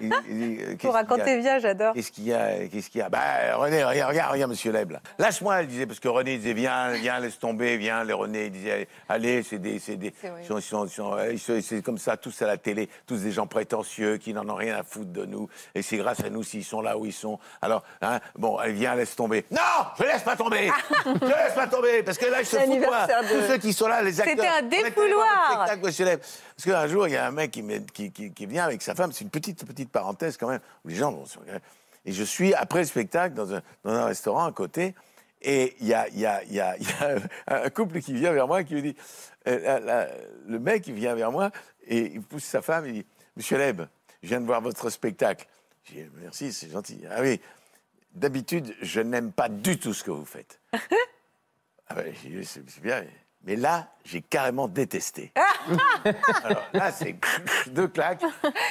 Il- 0.00 0.12
il 0.28 0.38
dit, 0.38 0.56
qu'est-ce 0.56 0.70
Vous 0.70 0.76
qu'il 0.76 0.88
y 0.88 0.88
a 0.88 0.92
racontez 0.92 1.38
bien, 1.40 1.58
j'adore. 1.58 1.94
Qu'est-ce 1.94 2.12
qu'il 2.12 2.24
y 2.28 2.32
a 2.32 2.68
Qu'est-ce 2.68 2.90
qu'il 2.90 3.00
y 3.00 3.02
a? 3.02 3.08
Bah, 3.08 3.56
René, 3.56 3.82
regarde, 3.84 4.10
regarde, 4.10 4.32
regarde, 4.32 4.50
monsieur 4.52 4.70
Leb. 4.70 4.92
Lâche-moi, 5.18 5.60
elle 5.60 5.66
disait, 5.66 5.86
parce 5.86 5.98
que 5.98 6.08
René 6.08 6.36
disait, 6.38 6.52
viens, 6.54 6.92
viens, 6.92 7.18
laisse 7.18 7.38
tomber, 7.40 7.76
viens. 7.76 8.04
Les 8.04 8.12
René, 8.12 8.46
il 8.46 8.52
disait, 8.52 8.86
allez, 9.08 9.42
c'est 9.42 9.58
des. 9.58 9.80
C'est 9.80 9.96
des 9.96 10.14
C'est 10.20 10.28
vrai. 10.28 10.42
ils 10.42 10.46
sont- 10.46 10.58
ils 10.58 10.62
sont- 10.62 10.86
ils 10.86 10.90
sont- 10.90 11.18
ils 11.32 11.38
sont- 11.40 11.60
c'est 11.60 11.82
comme 11.82 11.98
ça, 11.98 12.16
tous 12.16 12.40
à 12.42 12.46
la 12.46 12.56
télé, 12.56 12.88
tous 13.06 13.16
des 13.22 13.32
gens 13.32 13.48
prétentieux 13.48 14.16
qui 14.18 14.32
n'en 14.32 14.48
ont 14.48 14.54
rien 14.54 14.76
à 14.76 14.84
foutre 14.84 15.10
de 15.10 15.24
nous. 15.24 15.48
Et 15.74 15.82
c'est 15.82 15.96
grâce 15.96 16.20
à 16.22 16.30
nous 16.30 16.44
s'ils 16.44 16.64
sont 16.64 16.80
là 16.82 16.96
où 16.96 17.04
ils 17.04 17.12
sont. 17.12 17.40
Alors, 17.60 17.82
hein, 18.00 18.20
bon, 18.36 18.56
allez, 18.58 18.74
viens, 18.74 18.94
laisse 18.94 19.16
tomber. 19.16 19.44
Non 19.50 19.58
Je 19.98 20.02
laisse 20.04 20.22
pas 20.22 20.36
tomber 20.36 20.70
Je 21.04 21.26
laisse 21.26 21.54
pas 21.54 21.66
tomber 21.66 22.02
Parce 22.02 22.18
que 22.18 22.26
là, 22.26 22.42
je 22.42 22.48
C'est 22.48 22.64
fous 22.66 22.72
de 22.80 23.28
Tous 23.28 23.46
ceux 23.52 23.58
qui 23.58 23.72
sont 23.72 23.86
là, 23.88 24.02
les 24.02 24.20
acteurs. 24.20 24.36
C'était 24.36 24.48
un 24.48 24.62
défouloir. 24.62 25.66
Parce 26.18 26.64
qu'un 26.64 26.86
jour, 26.88 27.08
il 27.08 27.14
y 27.14 27.16
a 27.16 27.26
un 27.26 27.30
mec 27.30 27.50
qui, 27.50 27.62
met- 27.62 27.84
qui, 27.92 28.10
qui- 28.12 28.32
qui 28.32 28.46
vient 28.46 28.64
avec 28.64 28.82
sa 28.82 28.94
femme, 28.94 29.12
c'est 29.12 29.24
une 29.24 29.30
petite, 29.30 29.64
petite 29.66 29.90
parenthèse 29.90 30.36
quand 30.36 30.48
même, 30.48 30.60
où 30.84 30.88
les 30.88 30.94
gens 30.94 31.12
vont 31.12 31.26
se 31.26 31.38
regarder. 31.38 31.62
Et 32.04 32.12
je 32.12 32.24
suis, 32.24 32.52
après 32.54 32.80
le 32.80 32.84
spectacle, 32.86 33.34
dans 33.34 33.54
un, 33.54 33.62
dans 33.84 33.92
un 33.92 34.04
restaurant 34.06 34.44
à 34.46 34.52
côté, 34.52 34.94
et 35.40 35.76
il 35.80 35.86
y 35.88 35.90
y, 35.90 36.20
y, 36.20 36.54
y 36.54 36.60
a 36.60 36.76
un 37.48 37.70
couple 37.70 38.00
qui 38.00 38.12
vient 38.14 38.32
vers 38.32 38.46
moi 38.46 38.60
et 38.60 38.64
qui 38.64 38.74
me 38.74 38.82
dit, 38.82 38.96
euh, 39.48 39.58
la- 39.60 39.80
la- 39.80 40.08
le 40.46 40.58
mec, 40.58 40.86
il 40.86 40.94
vient 40.94 41.14
vers 41.14 41.30
moi 41.32 41.50
et 41.86 41.98
il 42.14 42.22
pousse 42.22 42.44
sa 42.44 42.62
femme, 42.62 42.86
il 42.86 42.92
dit, 42.92 43.06
Monsieur 43.36 43.56
Leb, 43.58 43.82
je 44.22 44.28
viens 44.28 44.40
de 44.40 44.46
voir 44.46 44.60
votre 44.60 44.88
spectacle. 44.90 45.46
J'ai 45.84 46.08
merci, 46.20 46.52
c'est 46.52 46.70
gentil. 46.70 47.02
Ah 47.10 47.20
oui, 47.22 47.40
d'habitude, 48.14 48.74
je 48.80 49.00
n'aime 49.00 49.32
pas 49.32 49.48
du 49.48 49.78
tout 49.78 49.94
ce 49.94 50.04
que 50.04 50.10
vous 50.10 50.24
faites. 50.24 50.60
Ah 51.94 52.02
dit, 52.24 52.44
c'est 52.46 52.80
bien. 52.80 53.04
Mais 53.44 53.56
là, 53.56 53.88
j'ai 54.04 54.22
carrément 54.22 54.68
détesté. 54.68 55.32
Alors 56.44 56.62
là, 56.72 56.92
c'est 56.92 57.16
deux 57.66 57.88
claques. 57.88 58.22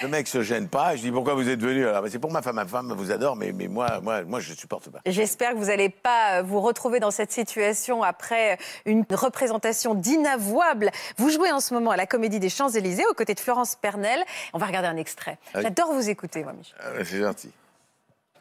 Le 0.01 0.08
mec 0.08 0.27
se 0.27 0.41
gêne 0.41 0.69
pas. 0.69 0.95
Je 0.95 1.01
dis 1.01 1.12
pourquoi 1.12 1.36
vous 1.36 1.49
êtes 1.49 1.62
venu 1.62 1.86
Alors 1.86 2.06
c'est 2.10 2.19
pour 2.19 2.32
ma 2.32 2.41
femme. 2.41 2.56
Ma 2.56 2.65
femme 2.65 2.93
vous 2.93 3.12
adore, 3.12 3.36
mais, 3.36 3.51
mais 3.51 3.67
moi, 3.67 3.99
moi, 4.01 4.23
moi, 4.23 4.39
je 4.39 4.54
supporte 4.54 4.89
pas. 4.89 4.99
J'espère 5.06 5.51
que 5.51 5.58
vous 5.58 5.65
n'allez 5.65 5.89
pas 5.89 6.39
euh, 6.39 6.41
vous 6.41 6.62
retrouver 6.62 6.99
dans 6.99 7.12
cette 7.12 7.34
situation 7.34 8.01
après 8.01 8.58
une 8.86 9.06
représentation 9.12 9.93
d'inavouable. 9.93 10.89
Vous 11.17 11.30
jouez 11.30 11.51
en 11.51 11.60
ce 11.60 11.73
moment 11.73 11.91
à 11.91 11.97
la 11.97 12.08
Comédie 12.08 12.39
des 12.39 12.49
Champs-Élysées 12.49 13.06
aux 13.10 13.13
côtés 13.13 13.34
de 13.34 13.39
Florence 13.41 13.75
Pernel. 13.75 14.23
On 14.54 14.58
va 14.58 14.67
regarder 14.67 14.88
un 14.88 14.97
extrait. 14.97 15.38
oui. 15.54 15.62
J'adore 15.63 15.93
vous 15.93 16.10
écouter, 16.10 16.43
moi, 16.43 16.54
Michel. 16.54 16.75
Ah, 16.80 17.04
c'est 17.04 17.19
gentil. 17.19 17.51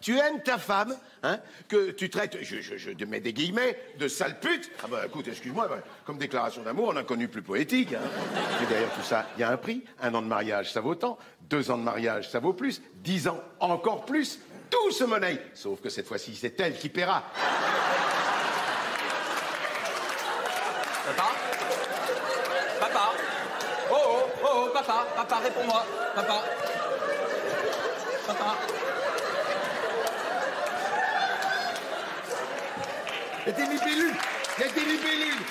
Tu 0.01 0.19
aimes 0.19 0.43
ta 0.43 0.57
femme, 0.57 0.97
hein, 1.23 1.39
que 1.69 1.91
tu 1.91 2.09
traites, 2.09 2.39
je, 2.41 2.61
je, 2.61 2.77
je 2.79 3.05
mets 3.05 3.21
des 3.21 3.35
guillemets, 3.35 3.79
de 3.99 4.09
sale 4.09 4.41
pute. 4.41 4.71
Ah 4.83 4.87
bah 4.89 5.03
écoute, 5.07 5.29
excuse-moi, 5.29 5.69
bah, 5.69 5.79
comme 6.07 6.17
déclaration 6.17 6.63
d'amour, 6.63 6.89
on 6.95 6.97
a 6.97 7.03
connu 7.03 7.29
plus 7.29 7.43
poétique. 7.43 7.93
Hein. 7.93 8.01
Mais 8.61 8.67
derrière 8.67 8.91
tout 8.95 9.03
ça, 9.03 9.27
il 9.37 9.41
y 9.41 9.45
a 9.45 9.51
un 9.51 9.59
prix. 9.59 9.85
Un 10.01 10.15
an 10.15 10.23
de 10.23 10.27
mariage, 10.27 10.73
ça 10.73 10.81
vaut 10.81 10.95
tant. 10.95 11.19
Deux 11.43 11.71
ans 11.71 11.77
de 11.77 11.83
mariage, 11.83 12.31
ça 12.31 12.39
vaut 12.39 12.55
plus. 12.55 12.81
Dix 12.95 13.29
ans, 13.29 13.43
encore 13.61 14.07
plus. 14.07 14.41
Tout 14.71 14.91
se 14.91 15.05
monnaie. 15.05 15.43
Sauf 15.53 15.83
que 15.83 15.91
cette 15.91 16.07
fois-ci, 16.07 16.35
c'est 16.35 16.59
elle 16.61 16.79
qui 16.79 16.89
paiera. 16.89 17.25
Papa? 21.07 21.31
Papa? 22.81 23.13
Oh 23.91 23.95
oh, 23.95 24.23
oh 24.43 24.49
oh, 24.55 24.71
papa, 24.73 25.07
papa, 25.15 25.37
réponds-moi. 25.39 25.85
Papa. 26.15 26.43
Papa. 28.27 28.80
Et 33.51 33.53
t'es 33.53 33.63
libellule 33.67 34.15
Et 34.59 34.69
t'es 34.73 34.81
libellule 34.81 35.43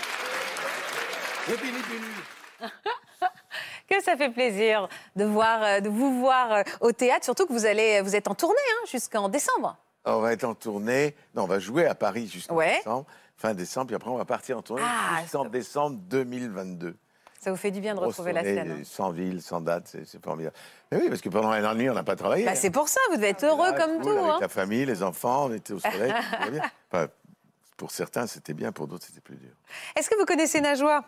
Que 3.90 4.02
ça 4.04 4.16
fait 4.16 4.30
plaisir 4.30 4.88
de, 5.16 5.26
voir, 5.26 5.64
euh, 5.64 5.80
de 5.82 5.90
vous 5.90 6.20
voir 6.22 6.54
euh, 6.54 6.62
au 6.80 6.92
théâtre, 6.94 7.26
surtout 7.26 7.46
que 7.46 7.52
vous, 7.54 7.66
allez, 7.66 8.02
vous 8.02 8.16
êtes 8.16 8.28
en 8.30 8.36
tournée 8.36 8.56
hein, 8.74 8.86
jusqu'en 8.90 9.28
décembre. 9.28 9.76
On 10.06 10.20
va 10.20 10.32
être 10.34 10.44
en 10.46 10.54
tournée. 10.56 11.16
Non, 11.36 11.44
on 11.44 11.48
va 11.48 11.60
jouer 11.60 11.88
à 11.88 11.96
Paris 11.96 12.28
jusqu'en 12.32 12.56
Ouais. 12.56 12.78
décembre, 12.78 13.06
fin 13.36 13.54
décembre, 13.54 13.88
puis 13.88 13.96
après 13.96 14.10
on 14.12 14.16
va 14.18 14.26
partir 14.26 14.58
en 14.60 14.62
tournée 14.62 14.84
Ah, 14.86 15.22
jusqu'en 15.24 15.46
décembre 15.46 15.98
2022. 16.04 16.96
Ça 17.42 17.52
vous 17.52 17.58
fait 17.58 17.72
du 17.72 17.80
bien 17.82 17.96
de 17.96 18.00
retrouver 18.02 18.32
la 18.34 18.44
scène. 18.44 18.80
hein. 18.80 18.84
Sans 18.84 19.12
ville, 19.12 19.42
sans 19.42 19.62
date, 19.62 19.96
c'est 20.06 20.24
formidable. 20.24 20.56
Mais 20.92 21.00
oui, 21.02 21.10
parce 21.10 21.22
que 21.22 21.30
pendant 21.30 21.50
un 21.50 21.64
an 21.66 21.72
et 21.72 21.76
demi, 21.76 21.90
on 21.90 21.94
n'a 21.94 22.04
pas 22.04 22.16
travaillé. 22.18 22.44
Bah, 22.46 22.52
hein. 22.52 22.56
c'est 22.56 22.70
pour 22.70 22.88
ça, 22.90 23.00
vous 23.10 23.16
devez 23.16 23.30
être 23.30 23.46
heureux 23.46 23.70
Ah, 23.74 23.80
comme 23.80 23.96
cool, 24.02 24.04
tout. 24.04 24.10
Avec 24.20 24.32
hein. 24.32 24.38
la 24.42 24.48
famille, 24.50 24.86
les 24.86 25.02
enfants, 25.04 25.46
on 25.46 25.54
était 25.54 25.74
au 25.74 25.80
soleil. 25.80 26.14
Enfin, 26.92 27.08
pour 27.80 27.92
certains, 27.92 28.28
c'était 28.28 28.54
bien, 28.54 28.72
pour 28.74 28.88
d'autres, 28.88 29.06
c'était 29.08 29.22
plus 29.22 29.38
dur. 29.38 29.52
Est-ce 29.96 30.10
que 30.10 30.16
vous 30.20 30.26
connaissez 30.26 30.60
Najwa 30.60 31.04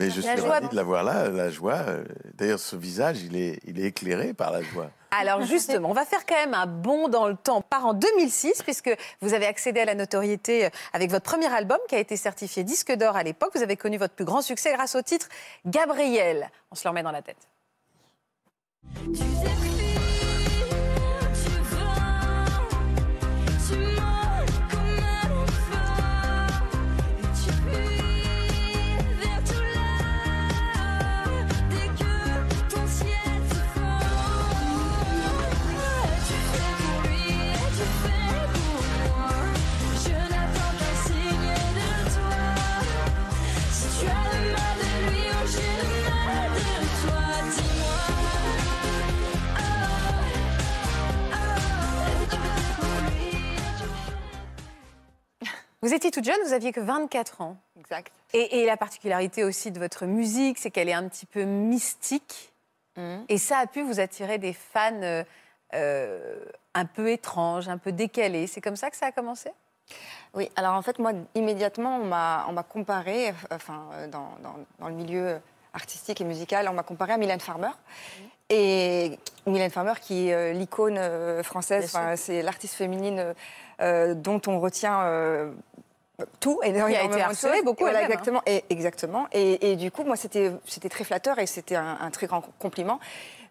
Mais 0.00 0.10
je 0.10 0.20
La 0.20 0.32
suis 0.32 0.40
joie. 0.44 0.50
ravi 0.54 0.68
de 0.68 0.74
la 0.76 0.82
voir 0.82 1.04
là, 1.04 1.28
la 1.28 1.50
joie. 1.50 1.76
euh, 1.86 2.04
D'ailleurs, 2.34 2.58
ce 2.58 2.74
visage, 2.74 3.22
il 3.22 3.36
est, 3.36 3.60
il 3.64 3.78
est 3.78 3.84
éclairé 3.84 4.34
par 4.34 4.50
la 4.50 4.60
joie. 4.62 4.90
Alors 5.12 5.40
justement, 5.42 5.88
on 5.88 5.94
va 5.94 6.04
faire 6.04 6.26
quand 6.26 6.34
même 6.34 6.52
un 6.52 6.66
bond 6.66 7.08
dans 7.08 7.28
le 7.28 7.36
temps. 7.36 7.58
On 7.58 7.62
part 7.62 7.86
en 7.86 7.94
2006, 7.94 8.62
puisque 8.62 8.90
vous 9.22 9.32
avez 9.34 9.46
accédé 9.46 9.80
à 9.80 9.84
la 9.86 9.94
notoriété 9.94 10.66
euh, 10.66 10.70
avec 10.92 11.10
votre 11.10 11.24
premier 11.24 11.46
album 11.46 11.78
qui 11.88 11.94
a 11.94 11.98
été 11.98 12.16
certifié 12.16 12.64
disque 12.64 12.92
d'or 12.92 13.16
à 13.16 13.22
l'époque. 13.22 13.52
Vous 13.54 13.62
avez 13.62 13.76
connu 13.76 13.96
votre 13.98 14.14
plus 14.14 14.24
grand 14.26 14.42
succès 14.42 14.72
grâce 14.74 14.96
au 14.96 15.02
titre 15.02 15.28
Gabriel. 15.64 16.50
On 16.72 16.74
se 16.74 16.84
le 16.84 16.90
remet 16.90 17.02
dans 17.04 17.12
la 17.12 17.22
tête. 17.22 17.48
Tu 19.14 19.77
Vous 55.82 55.94
étiez 55.94 56.10
toute 56.10 56.24
jeune, 56.24 56.38
vous 56.44 56.52
aviez 56.52 56.72
que 56.72 56.80
24 56.80 57.40
ans. 57.40 57.56
Exact. 57.78 58.12
Et, 58.32 58.60
et 58.60 58.66
la 58.66 58.76
particularité 58.76 59.44
aussi 59.44 59.70
de 59.70 59.78
votre 59.78 60.06
musique, 60.06 60.58
c'est 60.58 60.70
qu'elle 60.70 60.88
est 60.88 60.92
un 60.94 61.08
petit 61.08 61.26
peu 61.26 61.44
mystique. 61.44 62.52
Mhm. 62.96 63.24
Et 63.28 63.38
ça 63.38 63.58
a 63.58 63.66
pu 63.66 63.82
vous 63.82 64.00
attirer 64.00 64.38
des 64.38 64.52
fans 64.52 65.02
euh, 65.02 65.22
euh, 65.74 66.44
un 66.74 66.84
peu 66.84 67.10
étranges, 67.10 67.68
un 67.68 67.78
peu 67.78 67.92
décalés. 67.92 68.46
C'est 68.48 68.60
comme 68.60 68.76
ça 68.76 68.90
que 68.90 68.96
ça 68.96 69.06
a 69.06 69.12
commencé? 69.12 69.50
Oui, 70.34 70.50
alors 70.56 70.74
en 70.74 70.82
fait, 70.82 70.98
moi, 70.98 71.12
immédiatement, 71.34 71.96
on 71.96 72.04
m'a 72.04 72.62
comparé, 72.68 73.28
euh, 73.28 73.32
enfin, 73.52 73.86
dans, 74.10 74.36
dans- 74.42 74.56
dans 74.80 74.88
le 74.88 74.94
milieu 74.94 75.40
artistique 75.72 76.20
et 76.20 76.24
musical, 76.24 76.68
on 76.68 76.72
m'a 76.72 76.82
comparé 76.82 77.12
à 77.12 77.16
Mylène 77.18 77.40
Farmer. 77.40 77.70
Et 78.50 79.18
Mylène 79.46 79.70
Farmer, 79.70 79.92
qui 80.00 80.28
est 80.28 80.34
euh, 80.34 80.52
l'icône 80.52 80.96
euh, 80.98 81.42
française, 81.42 81.92
c'est 82.16 82.42
l'artiste 82.42 82.74
féminine 82.74 83.34
euh, 83.80 84.14
dont 84.14 84.40
on 84.46 84.58
retient 84.58 85.02
euh, 85.02 85.50
tout. 86.40 86.60
Et 86.64 86.70
énormément 86.70 87.04
été 87.04 87.16
de 87.16 87.20
harcelée 87.20 87.52
choses. 87.56 87.64
beaucoup 87.64 87.84
Voilà, 87.84 88.00
hein. 88.00 88.04
exactement. 88.04 88.42
Et, 88.46 88.64
exactement. 88.70 89.26
Et, 89.32 89.72
et 89.72 89.76
du 89.76 89.90
coup, 89.90 90.04
moi, 90.04 90.16
c'était 90.16 90.50
c'était 90.66 90.88
très 90.88 91.04
flatteur 91.04 91.38
et 91.38 91.46
c'était 91.46 91.76
un, 91.76 91.98
un 92.00 92.10
très 92.10 92.26
grand 92.26 92.42
compliment. 92.58 93.00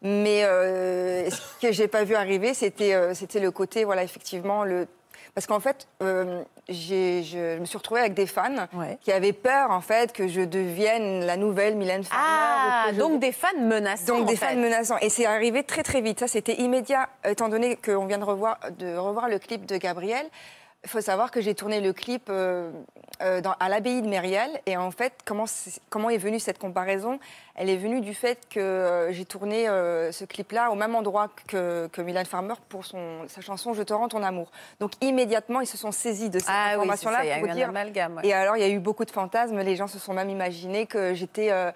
Mais 0.01 0.43
euh, 0.43 1.29
ce 1.29 1.41
que 1.61 1.71
j'ai 1.71 1.87
pas 1.87 2.03
vu 2.03 2.15
arriver, 2.15 2.53
c'était 2.53 2.95
c'était 3.13 3.39
le 3.39 3.51
côté, 3.51 3.83
voilà, 3.83 4.03
effectivement, 4.03 4.63
le 4.63 4.87
parce 5.35 5.47
qu'en 5.47 5.59
fait, 5.59 5.87
euh, 6.01 6.43
je 6.69 7.57
me 7.59 7.65
suis 7.65 7.77
retrouvée 7.77 8.01
avec 8.01 8.13
des 8.13 8.27
fans 8.27 8.67
Ouais. 8.73 8.97
qui 9.01 9.11
avaient 9.11 9.33
peur, 9.33 9.71
en 9.71 9.81
fait, 9.81 10.11
que 10.13 10.27
je 10.27 10.41
devienne 10.41 11.25
la 11.25 11.37
nouvelle 11.37 11.75
Mylène 11.75 12.03
Farmer. 12.03 12.23
Ah, 12.27 12.85
je- 12.91 12.97
donc 12.99 13.19
des 13.19 13.31
fans 13.31 13.47
menaçants. 13.59 14.05
donc 14.07 14.23
en 14.23 14.25
des 14.25 14.35
fait. 14.35 14.47
fans 14.47 14.55
menaçants. 14.55 14.97
Et 15.01 15.09
c'est 15.09 15.25
arrivé 15.25 15.63
très 15.63 15.83
très 15.83 16.01
vite. 16.01 16.19
Ça, 16.19 16.27
c'était 16.27 16.55
immédiat, 16.55 17.09
étant 17.23 17.49
donné 17.49 17.75
qu'on 17.77 18.05
vient 18.05 18.17
de 18.17 18.23
revoir, 18.23 18.57
de 18.77 18.95
revoir 18.97 19.29
le 19.29 19.39
clip 19.39 19.65
de 19.65 19.77
Gabriel. 19.77 20.25
Il 20.83 20.89
faut 20.89 21.01
savoir 21.01 21.31
que 21.31 21.41
j'ai 21.41 21.53
tourné 21.55 21.81
le 21.81 21.91
clip 21.91 22.27
euh, 22.29 22.71
euh, 23.21 23.41
dans- 23.41 23.55
à 23.59 23.67
l'abbaye 23.67 24.01
de 24.01 24.07
Mériel. 24.07 24.49
Et 24.67 24.77
en 24.77 24.91
fait, 24.91 25.11
comment, 25.25 25.45
est 26.09 26.17
venue 26.17 26.39
cette 26.39 26.59
comparaison? 26.59 27.19
Elle 27.55 27.69
est 27.69 27.75
venue 27.77 27.99
du 27.99 28.13
fait 28.13 28.37
que 28.49 28.59
euh, 28.59 29.11
j'ai 29.11 29.25
tourné 29.25 29.65
ce 29.65 30.23
clip-là 30.23 30.69
au 30.71 30.75
même 30.75 30.95
endroit 30.95 31.29
que, 31.47 31.87
que 31.91 32.01
Mylène 32.01 32.25
Farmer 32.27 32.53
pour 32.69 32.85
son, 32.85 33.27
sa 33.27 33.41
chanson 33.41 33.73
Je 33.73 33.83
te 33.83 33.91
rends 33.91 34.07
ton 34.07 34.23
amour. 34.23 34.49
Donc 34.79 34.91
immédiatement, 35.01 35.59
ils 35.61 35.67
se 35.67 35.77
sont 35.77 35.91
saisis 35.91 36.29
de 36.29 36.39
cette 36.39 36.47
Ah 36.49 36.67
oui, 36.69 36.75
information-là 36.75 37.19
a 37.35 37.39
pour 37.39 37.47
dire 37.49 37.69
amalgame. 37.69 38.15
ouais. 38.17 38.27
et 38.27 38.33
alors, 38.33 38.55
il 38.55 38.61
y 38.61 38.65
a 38.65 38.69
eu 38.69 38.79
beaucoup 38.79 39.03
de 39.03 39.11
fantasmes. 39.11 39.59
Les 39.59 39.75
gens 39.75 39.87
se 39.87 39.99
sont 39.99 40.13
même 40.13 40.29
imaginé 40.29 40.85
que 40.85 41.13
j'étais 41.15 41.49
euh, 41.51 41.71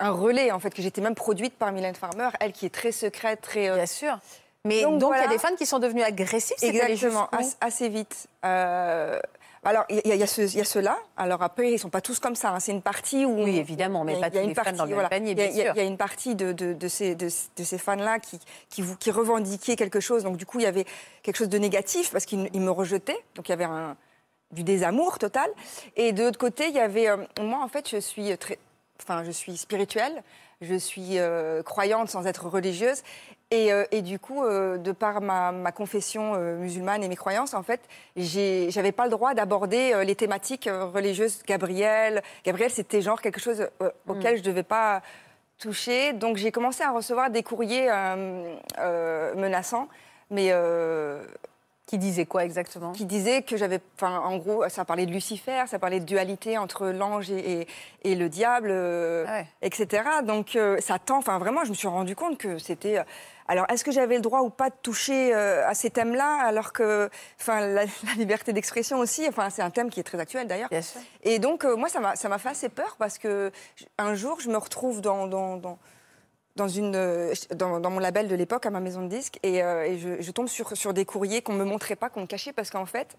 un 0.00 0.10
relais, 0.10 0.50
en 0.50 0.58
fait, 0.58 0.70
que 0.74 0.82
j'étais 0.82 1.00
même 1.00 1.14
produite 1.14 1.54
par 1.56 1.72
Mylène 1.72 1.94
Farmer, 1.94 2.28
elle 2.40 2.52
qui 2.52 2.66
est 2.66 2.74
très 2.74 2.92
secrète, 2.92 3.40
très. 3.40 3.70
euh, 3.70 3.76
Bien 3.76 3.86
sûr. 3.86 4.18
Mais 4.66 4.82
donc, 4.82 4.98
Donc, 4.98 5.12
il 5.16 5.20
y 5.20 5.24
a 5.24 5.28
des 5.28 5.38
fans 5.38 5.54
qui 5.56 5.66
sont 5.66 5.78
devenus 5.78 6.04
agressifs. 6.04 6.56
c'est 6.58 6.68
Exactement, 6.68 7.28
as- 7.32 7.56
assez 7.60 7.88
vite. 7.90 8.28
Euh, 8.46 9.20
alors, 9.62 9.84
il 9.90 10.00
y, 10.06 10.12
a- 10.12 10.14
y 10.14 10.22
y 10.22 10.64
ceux-là. 10.64 10.98
Alors 11.18 11.42
après, 11.42 11.72
ils 11.72 11.78
sont 11.78 11.90
pas 11.90 12.00
tous 12.00 12.18
comme 12.18 12.34
ça. 12.34 12.50
hein. 12.50 12.60
C'est 12.60 12.72
une 12.72 12.80
partie 12.82 13.24
où... 13.26 13.44
Oui, 13.44 13.58
évidemment, 13.58 14.04
mais 14.04 14.16
a- 14.16 14.20
pas 14.20 14.30
tous 14.30 14.38
les 14.38 14.54
fans 14.54 14.62
partie, 14.64 14.78
dans 14.78 14.84
le 14.84 14.88
même 14.90 14.94
voilà. 14.96 15.08
panier, 15.10 15.32
Il 15.32 15.38
y 15.38 15.42
a- 15.42 15.44
bien 15.46 15.52
il 15.52 15.56
y 15.58 15.60
a- 15.60 15.64
sûr. 15.66 15.72
Il 15.74 15.78
y 15.78 15.80
a 15.80 15.84
une 15.88 15.96
partie 15.98 16.34
de, 16.34 16.52
de- 16.52 16.72
de 16.72 16.88
ces, 16.88 17.14
de, 17.14 17.26
de 17.26 17.64
ces 17.64 17.78
fans-là 17.78 18.18
qui, 18.20 18.40
qui, 18.70 18.80
vous- 18.82 18.96
qui 18.96 19.10
revendiquaient 19.10 19.76
quelque 19.76 20.00
chose. 20.00 20.22
Donc 20.24 20.38
du 20.38 20.46
coup, 20.46 20.60
il 20.60 20.64
y 20.64 20.66
avait 20.66 20.86
quelque 21.22 21.36
chose 21.36 21.48
de 21.50 21.58
négatif 21.58 22.10
parce 22.10 22.24
qu'ils 22.24 22.48
ils 22.54 22.60
me 22.60 22.70
rejetaient. 22.70 23.18
Donc 23.34 23.48
il 23.48 23.52
y 23.52 23.54
avait 23.54 23.64
un, 23.64 23.96
du 24.50 24.64
désamour 24.64 25.18
total. 25.18 25.50
Et 25.96 26.12
de 26.12 26.24
l'autre 26.24 26.38
côté, 26.38 26.68
il 26.68 26.74
y 26.74 26.80
avait... 26.80 27.08
euh, 27.08 27.18
moi, 27.40 27.60
en 27.62 27.68
fait, 27.68 27.86
je 27.88 27.98
suis 27.98 28.36
très... 28.38 28.58
Enfin, 29.02 29.24
je 29.24 29.30
suis 29.30 29.56
spirituelle. 29.58 30.22
Je 30.60 30.74
suis 30.76 31.18
euh, 31.18 31.62
croyante 31.62 32.08
sans 32.08 32.26
être 32.26 32.46
religieuse. 32.48 33.02
Et, 33.54 33.72
euh, 33.72 33.84
et 33.92 34.02
du 34.02 34.18
coup, 34.18 34.42
euh, 34.42 34.78
de 34.78 34.90
par 34.90 35.20
ma, 35.20 35.52
ma 35.52 35.70
confession 35.70 36.34
euh, 36.34 36.56
musulmane 36.56 37.04
et 37.04 37.08
mes 37.08 37.14
croyances, 37.14 37.54
en 37.54 37.62
fait, 37.62 37.80
j'avais 38.16 38.90
pas 38.90 39.04
le 39.04 39.10
droit 39.10 39.32
d'aborder 39.32 40.02
les 40.04 40.16
thématiques 40.16 40.68
religieuses. 40.68 41.40
Gabriel, 41.46 42.20
Gabriel, 42.44 42.72
c'était 42.72 43.00
genre 43.00 43.20
quelque 43.22 43.38
chose 43.38 43.68
auquel 44.08 44.38
je 44.38 44.42
devais 44.42 44.64
pas 44.64 45.02
toucher. 45.58 46.14
Donc 46.14 46.36
j'ai 46.36 46.50
commencé 46.50 46.82
à 46.82 46.90
recevoir 46.90 47.30
des 47.30 47.44
courriers 47.44 47.88
menaçants, 49.36 49.88
mais 50.30 50.52
Qui 51.86 51.98
disait 51.98 52.24
quoi 52.24 52.44
exactement? 52.44 52.92
Qui 52.92 53.04
disaient 53.04 53.42
que 53.42 53.58
j'avais, 53.58 53.78
enfin, 53.96 54.18
en 54.20 54.38
gros, 54.38 54.66
ça 54.70 54.86
parlait 54.86 55.04
de 55.04 55.10
Lucifer, 55.12 55.64
ça 55.66 55.78
parlait 55.78 56.00
de 56.00 56.06
dualité 56.06 56.56
entre 56.56 56.86
l'ange 56.86 57.30
et, 57.30 57.60
et- 57.62 57.68
et 58.04 58.14
le 58.14 58.30
diable, 58.30 58.68
euh, 58.70 59.26
ouais. 59.26 59.46
etc. 59.60 60.02
Donc 60.26 60.56
euh, 60.56 60.78
ça 60.80 60.98
tend, 60.98 61.18
enfin 61.18 61.38
vraiment, 61.38 61.62
je 61.64 61.70
me 61.70 61.74
suis 61.74 61.88
rendu 61.88 62.16
compte 62.16 62.38
que 62.38 62.58
c'était. 62.58 62.98
euh, 62.98 63.04
alors, 63.48 63.66
est-ce 63.70 63.84
que 63.84 63.92
j'avais 63.92 64.14
le 64.14 64.22
droit 64.22 64.40
ou 64.40 64.48
pas 64.48 64.70
de 64.70 64.74
toucher 64.82 65.34
à 65.34 65.74
ces 65.74 65.90
thèmes-là, 65.90 66.38
alors 66.46 66.72
que, 66.72 67.10
enfin, 67.38 67.60
la, 67.60 67.84
la 68.06 68.12
liberté 68.16 68.54
d'expression 68.54 68.98
aussi, 69.00 69.26
enfin, 69.28 69.50
c'est 69.50 69.60
un 69.60 69.68
thème 69.68 69.90
qui 69.90 70.00
est 70.00 70.04
très 70.04 70.18
actuel 70.18 70.46
d'ailleurs. 70.48 70.70
Et 71.22 71.38
donc, 71.38 71.64
moi, 71.64 71.90
ça 71.90 72.00
m'a 72.00 72.16
ça 72.16 72.30
m'a 72.30 72.38
fait 72.38 72.48
assez 72.48 72.70
peur 72.70 72.96
parce 72.98 73.18
que 73.18 73.52
un 73.98 74.14
jour, 74.14 74.40
je 74.40 74.48
me 74.48 74.56
retrouve 74.56 75.02
dans, 75.02 75.26
dans, 75.26 75.58
dans, 75.58 75.78
dans 76.56 76.68
une, 76.68 76.94
euh, 76.96 77.32
dans, 77.54 77.80
dans 77.80 77.90
mon 77.90 77.98
label 77.98 78.28
de 78.28 78.34
l'époque, 78.34 78.66
à 78.66 78.70
ma 78.70 78.80
maison 78.80 79.02
de 79.02 79.08
disques, 79.08 79.38
et, 79.42 79.62
euh, 79.62 79.84
et 79.84 79.98
je, 79.98 80.20
je 80.22 80.30
tombe 80.30 80.48
sur, 80.48 80.76
sur 80.76 80.94
des 80.94 81.04
courriers 81.04 81.42
qu'on 81.42 81.54
ne 81.54 81.58
me 81.58 81.64
montrait 81.64 81.96
pas, 81.96 82.08
qu'on 82.10 82.20
me 82.22 82.26
cachait, 82.26 82.52
parce 82.52 82.70
qu'en 82.70 82.86
fait, 82.86 83.16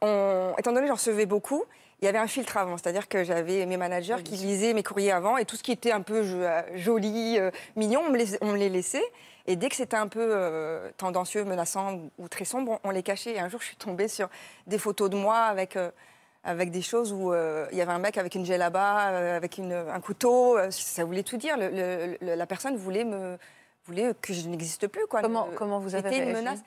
on- 0.00 0.54
étant 0.58 0.72
donné 0.72 0.82
que 0.82 0.88
j'en 0.88 0.94
recevais 0.94 1.26
beaucoup, 1.26 1.64
il 2.00 2.06
y 2.06 2.08
avait 2.08 2.18
un 2.18 2.26
filtre 2.26 2.56
avant, 2.56 2.76
c'est-à-dire 2.76 3.08
que 3.08 3.22
j'avais 3.24 3.64
mes 3.66 3.76
managers 3.76 4.16
qui 4.24 4.36
lisaient 4.36 4.74
mes 4.74 4.82
courriers 4.82 5.12
avant, 5.12 5.36
et 5.36 5.44
tout 5.44 5.56
ce 5.56 5.62
qui 5.62 5.72
était 5.72 5.92
un 5.92 6.02
peu 6.02 6.22
euh, 6.24 6.62
joli, 6.74 7.38
euh, 7.38 7.50
mignon, 7.76 8.02
on 8.06 8.10
me, 8.10 8.18
les, 8.18 8.36
on 8.42 8.52
me 8.52 8.56
les 8.58 8.68
laissait. 8.68 9.04
Et 9.46 9.56
dès 9.56 9.68
que 9.68 9.76
c'était 9.76 9.96
un 9.98 10.08
peu 10.08 10.26
euh, 10.26 10.90
tendancieux, 10.96 11.44
menaçant 11.44 11.94
ou, 11.94 12.10
ou 12.18 12.28
très 12.28 12.46
sombre, 12.46 12.80
on, 12.82 12.88
on 12.88 12.90
les 12.90 13.02
cachait. 13.02 13.32
Et 13.34 13.40
un 13.40 13.48
jour, 13.50 13.60
je 13.60 13.66
suis 13.66 13.76
tombée 13.76 14.08
sur 14.08 14.28
des 14.66 14.78
photos 14.78 15.10
de 15.10 15.16
moi 15.16 15.36
avec, 15.36 15.76
avec 16.44 16.70
des 16.70 16.82
choses 16.82 17.12
où 17.12 17.32
euh, 17.32 17.66
il 17.72 17.78
y 17.78 17.80
avait 17.80 17.92
un 17.92 17.98
mec 17.98 18.18
avec 18.18 18.34
une 18.34 18.44
djellaba, 18.44 19.08
euh, 19.10 19.36
avec 19.36 19.58
une- 19.58 19.72
un 19.72 20.00
couteau. 20.00 20.56
euh, 20.58 20.70
ça 20.70 21.04
voulait 21.04 21.22
tout 21.22 21.36
dire. 21.38 21.56
Le- 21.56 21.70
le- 21.70 22.16
le- 22.20 22.34
la 22.34 22.46
personne 22.46 22.76
voulait, 22.76 23.04
me, 23.04 23.38
voulait 23.86 24.12
que 24.20 24.32
je 24.34 24.46
n'existe 24.48 24.86
plus. 24.88 25.06
Quoi. 25.06 25.22
Comment, 25.22 25.46
Euh, 25.50 25.54
comment 25.56 25.78
vous 25.80 25.94
avez 25.94 26.10
C'était 26.10 26.24
une 26.24 26.32
menace. 26.32 26.60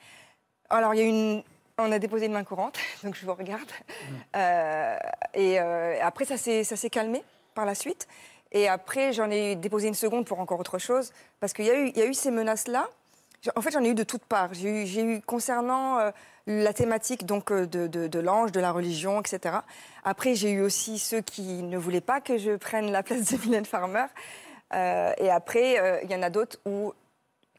Alors, 0.68 0.94
il 0.94 0.98
y 1.00 1.02
a 1.02 1.06
une. 1.06 1.42
On 1.80 1.92
a 1.92 2.00
déposé 2.00 2.26
une 2.26 2.32
main 2.32 2.42
courante, 2.42 2.76
donc 3.04 3.14
je 3.14 3.24
vous 3.24 3.34
regarde. 3.34 3.62
Mm. 3.62 4.14
Euh, 4.36 4.96
et 5.34 5.60
euh, 5.60 5.96
après, 6.02 6.24
ça 6.24 6.36
s'est 6.36 6.64
ça 6.64 6.74
s'est 6.76 6.90
calmé 6.90 7.22
par 7.54 7.64
la 7.64 7.74
suite. 7.76 8.08
Et 8.50 8.66
après, 8.68 9.12
j'en 9.12 9.30
ai 9.30 9.54
déposé 9.56 9.86
une 9.88 9.94
seconde 9.94 10.24
pour 10.26 10.40
encore 10.40 10.58
autre 10.58 10.78
chose, 10.78 11.12
parce 11.38 11.52
qu'il 11.52 11.66
y, 11.66 11.70
a 11.70 11.74
eu- 11.78 11.88
il 11.88 11.96
y 11.98 12.02
a 12.02 12.06
eu 12.06 12.14
ces 12.14 12.30
menaces-là. 12.30 12.88
En 13.56 13.60
fait, 13.60 13.70
j'en 13.70 13.82
ai 13.84 13.90
eu 13.90 13.94
de 13.94 14.02
toutes 14.02 14.24
parts. 14.24 14.52
J'ai 14.52 14.82
eu, 14.82 14.86
j'ai 14.86 15.02
eu 15.02 15.20
concernant 15.20 15.98
euh, 15.98 16.10
la 16.46 16.72
thématique 16.72 17.24
donc 17.24 17.50
euh, 17.52 17.66
de, 17.66 17.86
de- 17.86 18.06
de 18.08 18.18
l'ange, 18.18 18.52
de 18.52 18.60
la 18.60 18.72
religion, 18.72 19.20
etc. 19.20 19.56
Après, 20.04 20.34
j'ai 20.34 20.50
eu 20.50 20.60
aussi 20.62 20.98
ceux 20.98 21.20
qui 21.20 21.62
ne 21.62 21.78
voulaient 21.78 22.00
pas 22.00 22.20
que 22.20 22.36
je 22.38 22.56
prenne 22.56 22.90
la 22.90 23.02
place 23.02 23.32
de 23.32 23.36
Mylène 23.46 23.64
Farmer. 23.64 24.06
Euh, 24.74 25.12
et 25.18 25.30
après, 25.30 25.78
euh, 25.80 25.98
il 26.02 26.10
y 26.10 26.14
en 26.16 26.22
a 26.22 26.30
d'autres 26.30 26.58
où 26.66 26.92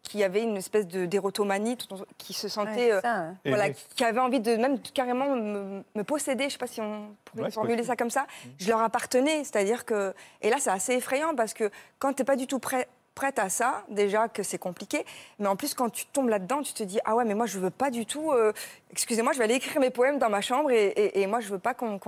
qui 0.01 0.23
avaient 0.23 0.41
une 0.43 0.57
espèce 0.57 0.87
de 0.87 1.05
d'érotomanie, 1.05 1.77
qui 2.17 2.33
se 2.33 2.47
sentaient, 2.47 2.91
euh, 2.91 3.01
ça, 3.01 3.15
hein. 3.15 3.35
Voilà, 3.45 3.69
qui 3.69 3.83
qui 3.95 4.03
avaient 4.03 4.19
envie 4.21 4.39
de 4.39 4.55
même 4.55 4.79
carrément 4.93 5.35
me, 5.35 5.83
me 5.93 6.03
posséder. 6.03 6.43
Je 6.43 6.47
ne 6.47 6.51
sais 6.51 6.57
pas 6.57 6.67
si 6.67 6.81
on 6.81 7.15
pourrait 7.25 7.43
Ouais, 7.43 7.51
formuler 7.51 7.83
ça 7.83 7.95
comme 7.95 8.09
ça. 8.09 8.25
Je 8.59 8.69
leur 8.69 8.81
appartenais, 8.81 9.43
c'est-à-dire 9.43 9.85
que 9.85 10.13
et 10.41 10.49
là 10.49 10.55
c'est 10.59 10.71
assez 10.71 10.93
effrayant 10.93 11.35
parce 11.35 11.53
que 11.53 11.69
quand 11.99 12.13
tu 12.13 12.21
n'es 12.21 12.25
pas 12.25 12.37
du 12.37 12.47
tout 12.47 12.59
prêt 12.59 12.87
prête 13.19 13.37
à 13.37 13.49
ça, 13.49 13.83
déjà 13.89 14.29
que 14.29 14.43
c'est 14.43 14.57
compliqué, 14.57 15.05
mais 15.39 15.47
en 15.47 15.57
plus 15.57 15.73
quand 15.73 15.89
tu 15.89 16.05
tombes 16.05 16.29
là-dedans, 16.29 16.61
tu 16.61 16.71
te 16.73 16.83
dis 16.83 16.99
ah 17.03 17.15
ouais 17.15 17.25
mais 17.25 17.33
moi 17.35 17.47
je 17.47 17.59
veux 17.59 17.69
pas 17.69 17.89
du 17.91 18.05
tout, 18.05 18.31
euh, 18.31 18.53
excusez-moi, 18.91 19.33
je 19.33 19.39
vais 19.39 19.43
aller 19.43 19.55
écrire 19.55 19.81
mes 19.81 19.89
poèmes 19.89 20.19
dans 20.19 20.29
ma 20.29 20.39
chambre 20.39 20.71
et, 20.71 20.87
et- 20.87 21.19
et 21.21 21.27
moi 21.27 21.41
je 21.41 21.49
veux 21.49 21.59
pas 21.59 21.73
qu'on 21.73 21.99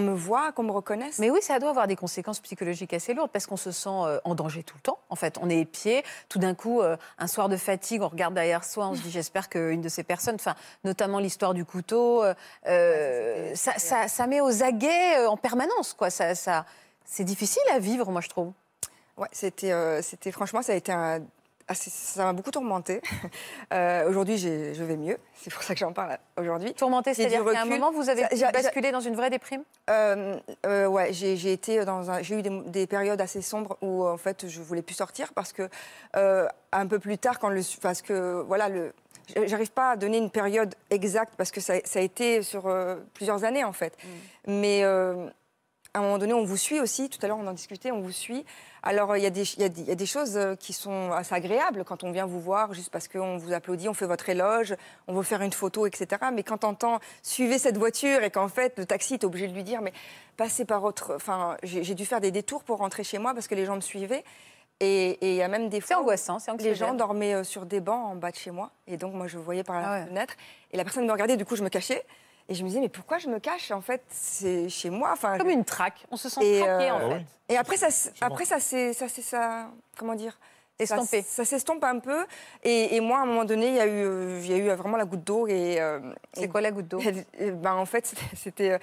me 0.00 0.14
voit, 0.14 0.50
qu'on 0.52 0.62
me 0.64 0.72
reconnaisse. 0.72 1.18
Mais 1.20 1.30
oui, 1.30 1.40
ça 1.42 1.58
doit 1.60 1.68
avoir 1.70 1.86
des 1.86 1.94
conséquences 1.96 2.40
psychologiques 2.40 2.92
assez 2.94 3.14
lourdes 3.14 3.30
parce 3.30 3.46
qu'on 3.46 3.56
se 3.58 3.70
sent 3.70 3.88
euh, 3.90 4.18
en 4.24 4.34
danger 4.34 4.62
tout 4.64 4.74
le 4.76 4.80
temps. 4.80 4.98
En 5.10 5.16
fait, 5.16 5.36
on 5.42 5.48
est 5.50 5.60
épié. 5.60 6.02
Tout 6.30 6.38
d'un 6.38 6.54
coup, 6.54 6.80
euh, 6.80 6.96
un 7.18 7.26
soir 7.28 7.48
de 7.50 7.56
fatigue, 7.58 8.00
on 8.02 8.08
regarde 8.08 8.32
derrière 8.34 8.64
soi, 8.64 8.88
on 8.88 8.94
se 8.96 9.02
dit 9.02 9.10
j'espère 9.18 9.48
qu'une 9.50 9.82
de 9.82 9.88
ces 9.90 10.02
personnes, 10.02 10.36
enfin, 10.36 10.54
notamment 10.82 11.18
l'histoire 11.20 11.52
du 11.54 11.64
couteau, 11.66 12.24
euh, 12.24 13.52
ça, 13.54 13.74
ça- 13.78 14.08
ça 14.08 14.26
met 14.26 14.40
aux 14.40 14.62
aguets 14.62 15.26
en 15.26 15.36
permanence. 15.36 15.92
Quoi. 15.92 16.08
Ça, 16.10 16.34
ça, 16.34 16.64
c'est 17.04 17.24
difficile 17.24 17.62
à 17.72 17.78
vivre, 17.78 18.10
moi, 18.10 18.22
je 18.22 18.28
trouve. 18.30 18.52
Ouais, 19.16 19.28
c'était, 19.32 19.72
euh, 19.72 20.00
c'était 20.02 20.32
franchement, 20.32 20.62
ça 20.62 20.72
a 20.72 20.76
été 20.76 20.90
un, 20.92 21.20
assez- 21.68 21.90
ça 21.90 22.24
m'a 22.24 22.32
beaucoup 22.32 22.50
tourmenté. 22.50 23.00
aujourd'hui, 24.08 24.38
j'ai- 24.38 24.74
je 24.74 24.84
vais 24.84 24.96
mieux. 24.96 25.18
C'est 25.34 25.52
pour 25.52 25.62
ça 25.62 25.74
que 25.74 25.80
j'en 25.80 25.92
parle 25.92 26.18
aujourd'hui. 26.38 26.72
Tourmenté, 26.74 27.12
J'ai 27.14 27.24
du 27.24 27.30
c'est-à-dire 27.30 27.52
qu'à 27.52 27.62
un 27.62 27.64
moment, 27.66 27.90
vous 27.92 28.08
avez 28.08 28.24
Ça- 28.34 28.50
basculé 28.52 28.90
dans 28.90 29.00
une 29.00 29.14
vraie 29.14 29.30
déprime? 29.30 29.62
Euh, 29.90 30.38
euh, 30.66 30.86
ouais, 30.86 31.12
j'ai, 31.12 31.36
j'ai 31.36 31.52
été 31.52 31.84
dans 31.84 32.10
un, 32.10 32.22
j'ai 32.22 32.38
eu 32.38 32.42
des, 32.42 32.60
des 32.66 32.86
périodes 32.86 33.20
assez 33.20 33.42
sombres 33.42 33.76
où 33.82 34.04
en 34.06 34.16
fait 34.16 34.48
je 34.48 34.60
voulais 34.60 34.82
plus 34.82 34.94
sortir 34.94 35.32
parce 35.34 35.52
que 35.52 35.68
euh, 36.16 36.46
un 36.72 36.86
peu 36.86 36.98
plus 36.98 37.18
tard 37.18 37.38
quand 37.38 37.48
le, 37.48 37.60
parce 37.80 38.02
que 38.02 38.42
voilà 38.46 38.68
le, 38.68 38.92
j'arrive 39.46 39.72
pas 39.72 39.90
à 39.90 39.96
donner 39.96 40.18
une 40.18 40.30
période 40.30 40.74
exacte 40.90 41.34
parce 41.36 41.50
que 41.50 41.60
ça, 41.60 41.74
ça 41.84 41.98
a 41.98 42.02
été 42.02 42.42
sur 42.42 42.66
euh, 42.66 42.96
plusieurs 43.14 43.44
années 43.44 43.64
en 43.64 43.72
fait. 43.72 43.96
Mais 44.46 44.82
euh, 44.84 45.28
à 45.94 45.98
un 45.98 46.02
moment 46.02 46.18
donné, 46.18 46.32
on 46.32 46.44
vous 46.44 46.56
suit 46.56 46.80
aussi. 46.80 47.08
Tout 47.10 47.18
à 47.22 47.28
l'heure, 47.28 47.36
on 47.38 47.46
en 47.46 47.52
discutait, 47.52 47.90
on 47.90 48.00
vous 48.00 48.12
suit. 48.12 48.44
Alors, 48.82 49.16
il 49.16 49.22
y, 49.22 49.26
a 49.26 49.30
des- 49.30 49.42
il 49.56 49.60
y 49.86 49.90
a 49.90 49.94
des- 49.94 50.06
choses 50.06 50.36
euh, 50.36 50.54
qui 50.56 50.72
sont 50.72 51.12
assez 51.12 51.34
agréables 51.34 51.84
quand 51.84 52.02
on 52.02 52.10
vient 52.10 52.24
vous 52.26 52.40
voir, 52.40 52.72
juste 52.72 52.90
parce 52.90 53.08
qu'on 53.08 53.36
vous 53.36 53.52
applaudit, 53.52 53.88
on 53.88 53.94
fait 53.94 54.06
votre 54.06 54.28
éloge, 54.28 54.74
on 55.06 55.12
veut 55.14 55.22
faire 55.22 55.42
une 55.42 55.52
photo, 55.52 55.86
etc. 55.86 56.06
Mais 56.32 56.42
quand 56.42 56.64
on 56.64 56.68
entend 56.68 56.98
suivez 57.22 57.58
cette 57.58 57.76
voiture 57.76 58.22
et 58.22 58.30
qu'en 58.30 58.48
fait, 58.48 58.78
le 58.78 58.86
taxi, 58.86 59.14
est 59.14 59.24
obligé 59.24 59.48
de 59.48 59.52
lui 59.54 59.64
dire 59.64 59.82
mais 59.82 59.92
passez 60.36 60.64
par 60.64 60.82
autre. 60.84 61.12
Enfin, 61.16 61.56
j'ai 61.62 61.94
dû 61.94 62.06
faire 62.06 62.20
des 62.20 62.30
détours 62.30 62.64
pour 62.64 62.78
rentrer 62.78 63.04
chez 63.04 63.18
moi 63.18 63.34
parce 63.34 63.46
que 63.46 63.54
les 63.54 63.66
gens 63.66 63.76
me 63.76 63.80
suivaient. 63.82 64.24
Et 64.80 65.18
il 65.30 65.34
y 65.36 65.42
a 65.42 65.48
même 65.48 65.68
des 65.68 65.80
fois. 65.80 65.88
C'est 65.88 65.94
angoissant, 65.94 66.38
c'est 66.40 66.56
Les 66.60 66.74
gens 66.74 66.94
dormaient 66.94 67.34
euh, 67.34 67.44
sur 67.44 67.66
des 67.66 67.78
bancs 67.80 68.04
en 68.12 68.16
bas 68.16 68.30
de 68.32 68.36
chez 68.36 68.50
moi. 68.50 68.70
Et 68.88 68.96
donc, 68.96 69.14
moi, 69.14 69.28
je 69.28 69.38
voyais 69.38 69.62
par 69.62 69.80
la 69.80 69.88
Ah 69.88 70.00
ouais. 70.00 70.06
fenêtre. 70.06 70.34
Et 70.72 70.76
la 70.76 70.82
personne 70.82 71.06
me 71.06 71.12
regardait, 71.12 71.36
du 71.36 71.44
coup, 71.44 71.54
je 71.54 71.62
me 71.62 71.68
cachais. 71.68 72.04
Et 72.48 72.54
je 72.54 72.62
me 72.62 72.68
disais, 72.68 72.80
mais 72.80 72.88
pourquoi 72.88 73.18
je 73.18 73.28
me 73.28 73.38
cache 73.38 73.70
En 73.70 73.80
fait, 73.80 74.02
c'est 74.10 74.68
chez 74.68 74.90
moi. 74.90 75.10
Enfin, 75.12 75.38
Comme 75.38 75.50
une 75.50 75.64
traque. 75.64 76.04
On 76.10 76.16
se 76.16 76.28
sent 76.28 76.40
Et, 76.42 76.58
traqué, 76.60 76.90
euh, 76.90 76.92
en 76.92 76.96
Ah 76.96 77.08
fait. 77.08 77.14
oui. 77.16 77.24
et 77.50 77.56
après, 77.56 77.76
ça, 77.76 77.88
après 78.20 78.44
ça, 78.44 78.60
c'est 78.60 78.92
ça, 78.92 79.08
c'est 79.08 79.22
ça, 79.22 79.68
comment 79.96 80.14
dire? 80.14 80.38
Estompé. 80.78 81.22
ça 81.22 81.44
s'estompe 81.44 81.84
un 81.84 82.00
peu. 82.00 82.24
Et, 82.64 82.96
et 82.96 83.00
moi, 83.00 83.18
à 83.18 83.22
un 83.22 83.26
moment 83.26 83.44
donné, 83.44 83.68
il 83.68 83.74
y 83.74 83.80
a 83.80 83.86
eu, 83.86 84.04
euh, 84.04 84.40
il 84.42 84.50
y 84.50 84.54
a 84.54 84.56
eu 84.56 84.68
vraiment 84.76 84.96
la 84.96 85.04
goutte 85.04 85.22
d'eau. 85.22 85.46
Et, 85.46 85.80
euh, 85.80 86.00
C'est 86.32 86.48
quoi 86.48 86.60
la 86.60 86.72
goutte 86.72 86.88
d'eau? 86.88 87.00
ben, 87.38 87.74
En 87.74 87.86
fait, 87.86 88.12
c'était- 88.34 88.72
euh, 88.72 88.78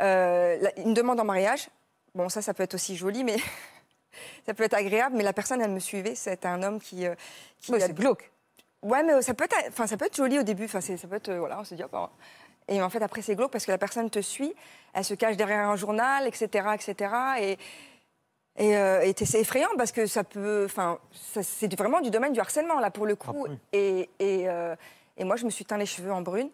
euh, 0.00 0.68
une 0.78 0.94
demande 0.94 1.20
en 1.20 1.24
mariage. 1.24 1.68
Bon, 2.14 2.28
ça, 2.30 2.40
ça 2.40 2.54
peut 2.54 2.62
être 2.62 2.74
aussi 2.74 2.96
joli, 2.96 3.22
mais 3.24 3.36
ça 4.46 4.54
peut 4.54 4.62
être 4.64 4.74
agréable. 4.74 5.16
Mais 5.16 5.22
la 5.24 5.34
personne, 5.34 5.60
elle 5.60 5.70
me 5.72 5.80
suivait. 5.80 6.14
C'était 6.14 6.48
un 6.48 6.62
homme 6.62 6.80
qui. 6.80 7.06
euh, 7.06 7.14
qui 7.60 7.72
C'est 7.78 7.92
glauque. 7.94 8.30
Ouais, 8.82 9.02
mais 9.02 9.20
ça 9.20 9.34
peut 9.34 9.44
être, 9.44 9.56
enfin, 9.68 9.86
ça 9.86 9.96
peut 9.96 10.06
être 10.06 10.16
joli 10.16 10.38
au 10.38 10.42
début. 10.42 10.64
Enfin, 10.66 10.80
ça 10.80 10.94
peut 11.08 11.16
être, 11.16 11.28
euh, 11.28 11.38
voilà, 11.40 11.58
on 11.60 11.64
se 11.64 11.74
dit, 11.74 11.82
hop, 11.82 11.92
hein. 11.94 12.08
Et 12.68 12.82
en 12.82 12.90
fait, 12.90 13.02
après, 13.02 13.22
c'est 13.22 13.36
glauque 13.36 13.52
parce 13.52 13.64
que 13.64 13.70
la 13.70 13.78
personne 13.78 14.10
te 14.10 14.20
suit, 14.20 14.52
elle 14.92 15.04
se 15.04 15.14
cache 15.14 15.36
derrière 15.36 15.68
un 15.68 15.76
journal, 15.76 16.26
etc., 16.26 16.66
etc. 16.74 17.14
Et, 17.40 17.58
et, 18.58 18.76
euh, 18.76 19.02
et 19.02 19.14
c'est 19.24 19.40
effrayant 19.40 19.68
parce 19.76 19.92
que 19.92 20.06
ça 20.06 20.24
peut, 20.24 20.64
enfin, 20.64 20.98
c'est 21.42 21.72
vraiment 21.76 22.00
du 22.00 22.10
domaine 22.10 22.32
du 22.32 22.40
harcèlement 22.40 22.80
là 22.80 22.90
pour 22.90 23.06
le 23.06 23.14
coup. 23.14 23.30
Ah 23.32 23.48
oui. 23.50 23.58
Et, 23.72 24.10
et, 24.18 24.48
euh, 24.48 24.74
et 25.16 25.24
moi, 25.24 25.36
je 25.36 25.44
me 25.44 25.50
suis 25.50 25.64
teint 25.64 25.78
les 25.78 25.86
cheveux 25.86 26.12
en 26.12 26.22
brune 26.22 26.50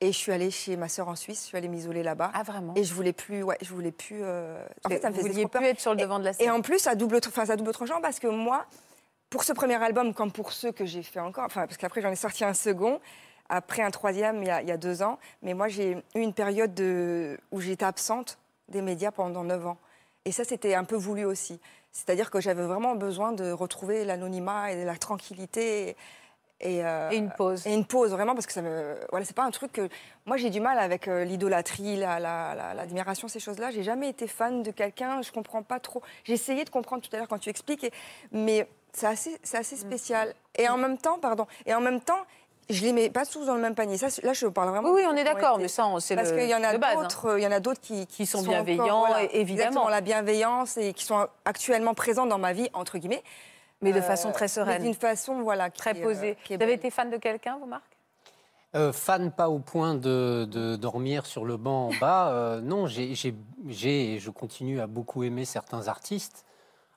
et 0.00 0.12
je 0.12 0.16
suis 0.18 0.32
allée 0.32 0.50
chez 0.50 0.76
ma 0.76 0.88
sœur 0.88 1.08
en 1.08 1.16
Suisse. 1.16 1.40
Je 1.42 1.46
suis 1.46 1.56
allée 1.56 1.68
m'isoler 1.68 2.02
là-bas. 2.02 2.30
Ah, 2.34 2.42
vraiment? 2.42 2.74
Et 2.76 2.84
je 2.84 2.92
voulais 2.92 3.12
plus, 3.14 3.42
ouais, 3.42 3.56
je 3.62 3.72
voulais 3.72 3.90
plus. 3.92 4.20
euh, 4.22 4.62
En 4.84 4.88
fait, 4.90 5.00
ça 5.00 5.10
me 5.10 5.14
faisait 5.14 5.30
trop 5.30 5.48
peur. 5.48 5.62
plus 5.62 5.70
être 5.70 5.80
sur 5.80 5.94
le 5.94 5.98
Et- 6.00 6.02
devant 6.02 6.18
de 6.18 6.24
la 6.24 6.30
Et 6.30 6.34
scène. 6.34 6.50
en 6.50 6.60
plus, 6.60 6.86
à 6.86 6.94
double, 6.94 7.20
enfin, 7.26 7.48
à 7.48 7.56
double 7.56 7.72
tranchant, 7.72 8.00
parce 8.02 8.18
que 8.20 8.26
moi, 8.26 8.66
pour 9.30 9.44
ce 9.44 9.52
premier 9.52 9.82
album, 9.82 10.12
comme 10.14 10.30
pour 10.32 10.52
ceux 10.52 10.72
que 10.72 10.84
j'ai 10.84 11.02
fait 11.02 11.20
encore, 11.20 11.44
enfin, 11.44 11.66
parce 11.66 11.76
qu'après 11.78 12.00
j'en 12.02 12.10
ai 12.10 12.16
sorti 12.16 12.44
un 12.44 12.54
second, 12.54 13.00
après 13.48 13.82
un 13.82 13.90
troisième 13.90 14.42
il 14.42 14.46
y 14.46 14.50
a, 14.50 14.62
il 14.62 14.68
y 14.68 14.72
a 14.72 14.76
deux 14.76 15.02
ans, 15.02 15.18
mais 15.42 15.54
moi 15.54 15.68
j'ai 15.68 15.92
eu 16.14 16.20
une 16.20 16.32
période 16.34 16.74
de, 16.74 17.38
où 17.52 17.60
j'étais 17.60 17.84
absente 17.84 18.38
des 18.68 18.82
médias 18.82 19.10
pendant 19.10 19.44
neuf 19.44 19.66
ans. 19.66 19.78
Et 20.24 20.32
ça, 20.32 20.44
c'était 20.44 20.74
un 20.74 20.84
peu 20.84 20.96
voulu 20.96 21.24
aussi. 21.24 21.58
C'est-à-dire 21.90 22.30
que 22.30 22.38
j'avais 22.38 22.62
vraiment 22.64 22.94
besoin 22.96 23.32
de 23.32 23.50
retrouver 23.50 24.04
l'anonymat 24.04 24.72
et 24.72 24.84
la 24.84 24.96
tranquillité. 24.96 25.96
Et, 26.60 26.84
euh, 26.84 27.08
Et 27.10 27.16
une 27.16 27.30
pause. 27.30 27.66
Et 27.66 27.72
une 27.72 27.86
pause, 27.86 28.10
vraiment, 28.10 28.34
parce 28.34 28.46
que 28.46 28.52
ça 28.52 28.60
me. 28.60 28.96
Voilà, 29.10 29.24
c'est 29.24 29.34
pas 29.34 29.44
un 29.44 29.50
truc 29.50 29.72
que. 29.72 29.88
Moi, 30.26 30.36
j'ai 30.36 30.50
du 30.50 30.60
mal 30.60 30.78
avec 30.78 31.08
euh, 31.08 31.24
l'idolâtrie, 31.24 31.96
la- 31.96 32.18
la- 32.20 32.54
la- 32.54 32.74
l'admiration, 32.74 33.26
ces 33.28 33.40
choses-là. 33.40 33.70
J'ai 33.70 33.84
jamais 33.84 34.10
été 34.10 34.26
fan 34.26 34.62
de 34.62 34.70
quelqu'un, 34.70 35.22
je 35.22 35.32
comprends 35.32 35.62
pas 35.62 35.80
trop. 35.80 36.02
J'ai 36.24 36.34
essayé 36.34 36.64
de 36.64 36.70
comprendre 36.70 37.00
tout 37.02 37.14
à 37.14 37.18
l'heure 37.18 37.28
quand 37.28 37.38
tu 37.38 37.48
expliques, 37.48 37.84
et- 37.84 37.92
mais 38.32 38.68
c'est 38.92 39.06
assez, 39.06 39.38
c'est 39.42 39.56
assez 39.56 39.76
spécial. 39.76 40.34
Et 40.58 40.68
en 40.68 40.76
même 40.76 40.98
temps, 40.98 41.18
pardon, 41.18 41.46
et 41.64 41.72
en 41.74 41.80
même 41.80 42.00
temps, 42.00 42.20
je 42.70 42.82
les 42.82 42.92
mets 42.92 43.10
pas 43.10 43.24
tous 43.26 43.46
dans 43.46 43.54
le 43.54 43.60
même 43.60 43.74
panier. 43.74 43.96
Ça, 43.98 44.08
là, 44.22 44.32
je 44.32 44.46
parle 44.46 44.70
vraiment. 44.70 44.90
Oui, 44.90 45.02
on 45.10 45.16
est 45.16 45.24
d'accord, 45.24 45.58
mais 45.58 45.68
ça, 45.68 45.86
on- 45.86 46.00
c'est 46.00 46.16
Parce 46.16 46.30
le- 46.30 46.36
qu'il 46.38 46.48
y 46.48 46.54
en 46.54 46.62
a 46.62 46.74
hein. 46.74 46.94
d'autres, 46.94 47.26
euh, 47.26 47.40
il 47.40 47.42
y 47.42 47.46
en 47.46 47.52
a 47.52 47.60
d'autres 47.60 47.80
qui, 47.80 48.06
Qui 48.06 48.26
sont 48.26 48.38
encore, 48.38 48.50
bienveillants, 48.64 49.00
voilà, 49.06 49.24
et- 49.24 49.30
évidemment. 49.40 49.68
exactement, 49.68 49.88
la 49.88 50.00
bienveillance 50.00 50.76
et 50.76 50.92
qui 50.92 51.04
sont 51.04 51.26
actuellement 51.44 51.94
présents 51.94 52.26
dans 52.26 52.38
ma 52.38 52.52
vie 52.52 52.68
entre 52.74 52.98
guillemets. 52.98 53.22
Mais 53.80 53.92
de 53.92 53.98
Euh, 53.98 54.02
façon 54.02 54.32
très 54.32 54.48
sereine. 54.48 54.82
D'une 54.82 54.94
façon, 54.94 55.40
voilà, 55.42 55.70
qui 55.70 55.78
Très 55.80 55.92
est, 55.92 56.00
euh, 56.00 56.02
posée. 56.02 56.36
qui 56.44 56.52
est 56.52 56.56
Vous 56.56 56.62
avez 56.64 56.72
bonne. 56.72 56.78
été 56.80 56.90
fan 56.90 57.10
de 57.10 57.16
quelqu'un, 57.16 57.58
vous, 57.60 57.66
Marc? 57.66 57.84
Euh, 58.74 58.92
fan 58.92 59.30
pas 59.30 59.48
au 59.48 59.60
point 59.60 59.94
de, 59.94 60.46
de 60.50 60.76
dormir 60.76 61.24
sur 61.26 61.44
le 61.44 61.56
banc 61.56 61.88
en 61.88 61.94
bas. 62.00 62.30
euh, 62.32 62.60
non, 62.60 62.86
j'ai, 62.86 63.12
et 63.12 64.18
je 64.18 64.30
continue 64.30 64.80
à 64.80 64.86
beaucoup 64.86 65.22
aimer 65.22 65.44
certains 65.44 65.88
artistes, 65.88 66.44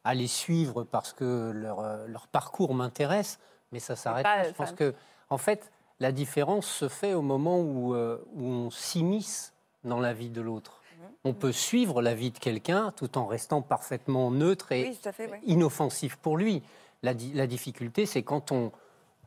à 0.03 0.13
les 0.15 0.27
suivre 0.27 0.83
parce 0.83 1.13
que 1.13 1.51
leur, 1.53 1.79
euh, 1.79 2.07
leur 2.07 2.27
parcours 2.27 2.73
m'intéresse, 2.73 3.39
mais 3.71 3.79
ça 3.79 3.95
s'arrête. 3.95 4.25
Je 4.45 4.51
pense 4.51 4.69
fan. 4.69 4.75
que, 4.75 4.93
en 5.31 5.37
fait, 5.39 5.71
la 5.99 6.11
différence 6.11 6.67
se 6.67 6.87
fait 6.87 7.13
au 7.15 7.21
moment 7.23 7.59
où, 7.59 7.95
euh, 7.95 8.23
où 8.35 8.43
on 8.45 8.69
s'immisce 8.69 9.53
dans 9.83 9.99
la 9.99 10.13
vie 10.13 10.29
de 10.29 10.41
l'autre. 10.41 10.81
Mhm. 10.99 11.07
On 11.25 11.33
peut 11.33 11.51
suivre 11.51 12.01
la 12.01 12.13
vie 12.13 12.29
de 12.31 12.37
quelqu'un 12.37 12.91
tout 12.95 13.17
en 13.17 13.25
restant 13.25 13.61
parfaitement 13.63 14.29
neutre 14.29 14.71
et 14.71 14.89
Oui, 14.89 15.11
fait, 15.13 15.31
inoffensif 15.45 16.17
pour 16.17 16.37
lui. 16.37 16.61
La, 17.03 17.13
di- 17.15 17.33
la 17.33 17.47
difficulté, 17.47 18.05
c'est 18.05 18.21
quand 18.23 18.51
on 18.51 18.71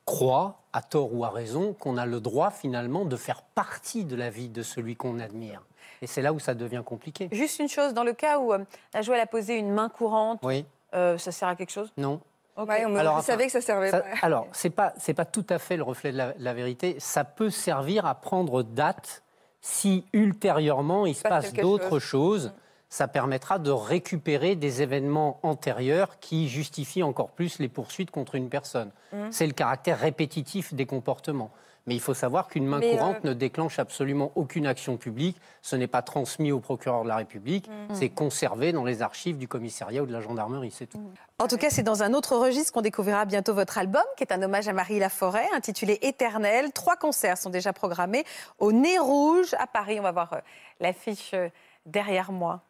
croit, 0.05 0.61
à 0.73 0.83
tort 0.83 1.15
ou 1.15 1.25
à 1.25 1.31
raison, 1.31 1.73
qu'on 1.73 1.97
a 1.97 2.07
le 2.07 2.21
droit 2.21 2.51
finalement 2.51 3.05
de 3.05 3.17
faire 3.17 3.43
partie 3.43 4.05
de 4.05 4.15
la 4.17 4.29
vie 4.31 4.49
de 4.49 4.63
celui 4.63 4.97
qu'on 4.97 5.19
admire. 5.19 5.63
Et 6.03 6.07
c'est 6.07 6.21
là 6.23 6.33
où 6.33 6.39
ça 6.39 6.55
devient 6.55 6.83
compliqué. 6.85 7.29
Juste 7.33 7.59
une 7.61 7.69
chose, 7.69 7.95
dans 7.95 8.05
le 8.05 8.13
cas 8.13 8.39
où 8.39 8.53
euh, 8.53 8.59
la 8.93 9.01
Joël 9.03 9.21
a 9.21 9.27
posé 9.27 9.57
une 9.57 9.71
main 9.71 9.89
courante, 9.89 10.41
Oui, 10.43 10.67
euh, 10.95 11.17
ça 11.19 11.33
sert 11.33 11.49
à 11.49 11.57
quelque 11.57 11.71
chose? 11.73 11.91
Non. 11.97 12.21
Ouais, 12.57 12.85
on 12.87 12.95
Alors, 12.97 13.21
savais 13.23 13.47
que 13.47 13.53
ça 13.53 13.61
servait 13.61 13.91
Ça- 13.91 14.01
pas. 14.01 14.07
alors, 14.23 14.47
c'est 14.53 14.71
pas 14.71 14.93
c'est 14.97 15.15
pas 15.15 15.25
tout 15.25 15.47
à 15.51 15.59
fait 15.59 15.77
le 15.77 15.83
reflet 15.83 16.13
de 16.13 16.17
la, 16.19 16.35
la 16.39 16.55
vérité. 16.55 16.97
Ça 16.99 17.25
peut 17.25 17.51
servir 17.51 18.07
à 18.07 18.15
prendre 18.15 18.63
date 18.63 19.23
si 19.61 20.05
ultérieurement 20.13 21.07
il 21.07 21.15
se 21.15 21.23
passe 21.23 21.53
d'autres 21.53 21.99
chose. 21.99 22.43
choses. 22.45 22.53
Ça 22.91 23.09
permettra 23.09 23.59
de 23.59 23.73
récupérer 23.73 24.55
des 24.55 24.83
événements 24.83 25.41
antérieurs 25.43 26.21
qui 26.21 26.49
justifient 26.49 27.03
encore 27.03 27.31
plus 27.31 27.59
les 27.59 27.69
poursuites 27.69 28.13
contre 28.13 28.37
une 28.37 28.49
personne. 28.49 28.93
Mhm. 29.13 29.33
C'est 29.33 29.47
le 29.49 29.53
caractère 29.53 29.99
répétitif 29.99 30.73
des 30.75 30.87
comportements. 30.87 31.51
Mais 31.87 31.95
il 31.95 32.01
faut 32.01 32.15
savoir 32.15 32.49
qu'une 32.49 32.67
main 32.67 32.79
Mais, 32.79 32.93
courante 32.93 33.17
euh, 33.25 33.29
ne 33.29 33.33
déclenche 33.35 33.79
absolument 33.79 34.33
aucune 34.37 34.67
action 34.67 34.97
publique. 34.97 35.37
Ce 35.61 35.77
n'est 35.77 35.87
pas 35.87 36.01
transmis 36.01 36.51
au 36.51 36.61
procureur 36.61 37.03
de 37.03 37.09
la 37.09 37.17
République. 37.17 37.69
Mhm. 37.69 37.95
C'est 37.95 38.09
conservé 38.09 38.73
dans 38.73 38.85
les 38.85 39.03
archives 39.03 39.37
du 39.37 39.49
commissariat 39.49 40.03
ou 40.03 40.07
de 40.07 40.13
la 40.13 40.21
gendarmerie, 40.21 40.71
c'est 40.71 40.87
tout. 40.87 41.13
En 41.39 41.47
tout 41.47 41.59
cas, 41.59 41.69
c'est 41.69 41.83
dans 41.83 42.03
un 42.03 42.15
autre 42.15 42.37
registre 42.37 42.73
qu'on 42.73 42.81
découvrira 42.81 43.27
bientôt 43.27 43.53
votre 43.53 43.77
album, 43.77 44.05
qui 44.17 44.25
est 44.25 44.33
un 44.33 44.43
hommage 44.43 44.67
à 44.67 44.73
Marie 44.73 44.99
Laforêt, 44.99 45.49
intitulé 45.55 45.99
Éternel. 46.01 46.73
Trois 46.73 46.97
concerts 46.97 47.37
sont 47.37 47.51
déjà 47.51 47.73
programmés 47.73 48.25
au 48.59 48.73
Nez 48.73 48.99
Rouge 48.99 49.55
à 49.59 49.67
Paris. 49.67 50.01
On 50.01 50.05
va 50.05 50.13
voir 50.13 50.33
euh, 50.33 50.39
l'affiche 50.81 51.33
euh, 51.35 51.49
derrière 51.85 52.33
moi. 52.33 52.63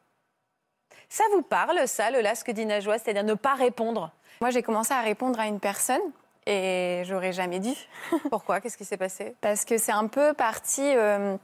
Ça 1.09 1.25
vous 1.33 1.43
parle, 1.43 1.87
ça, 1.87 2.11
le 2.11 2.21
lasque 2.21 2.51
d'Inajoie, 2.51 2.99
c'est-à-dire 2.99 3.23
ne 3.23 3.35
pas 3.35 3.55
répondre? 3.55 4.11
Moi, 4.41 4.51
j'ai 4.51 4.62
commencé 4.62 4.93
à 4.93 5.01
répondre 5.01 5.39
à 5.39 5.47
une 5.47 5.61
personne 5.61 6.01
et 6.47 7.03
j'aurais 7.05 7.33
jamais 7.33 7.59
dû. 7.59 7.73
Pourquoi? 8.31 8.61
Qu'est-ce 8.61 8.77
qui 8.77 8.85
s'est 8.85 8.97
passé? 8.97 9.35
Parce 9.41 9.65
que 9.65 9.79
c'est 9.79 9.93
un 9.93 10.07
peu 10.07 10.33
parti. 10.35 10.83
euh, 10.83 11.37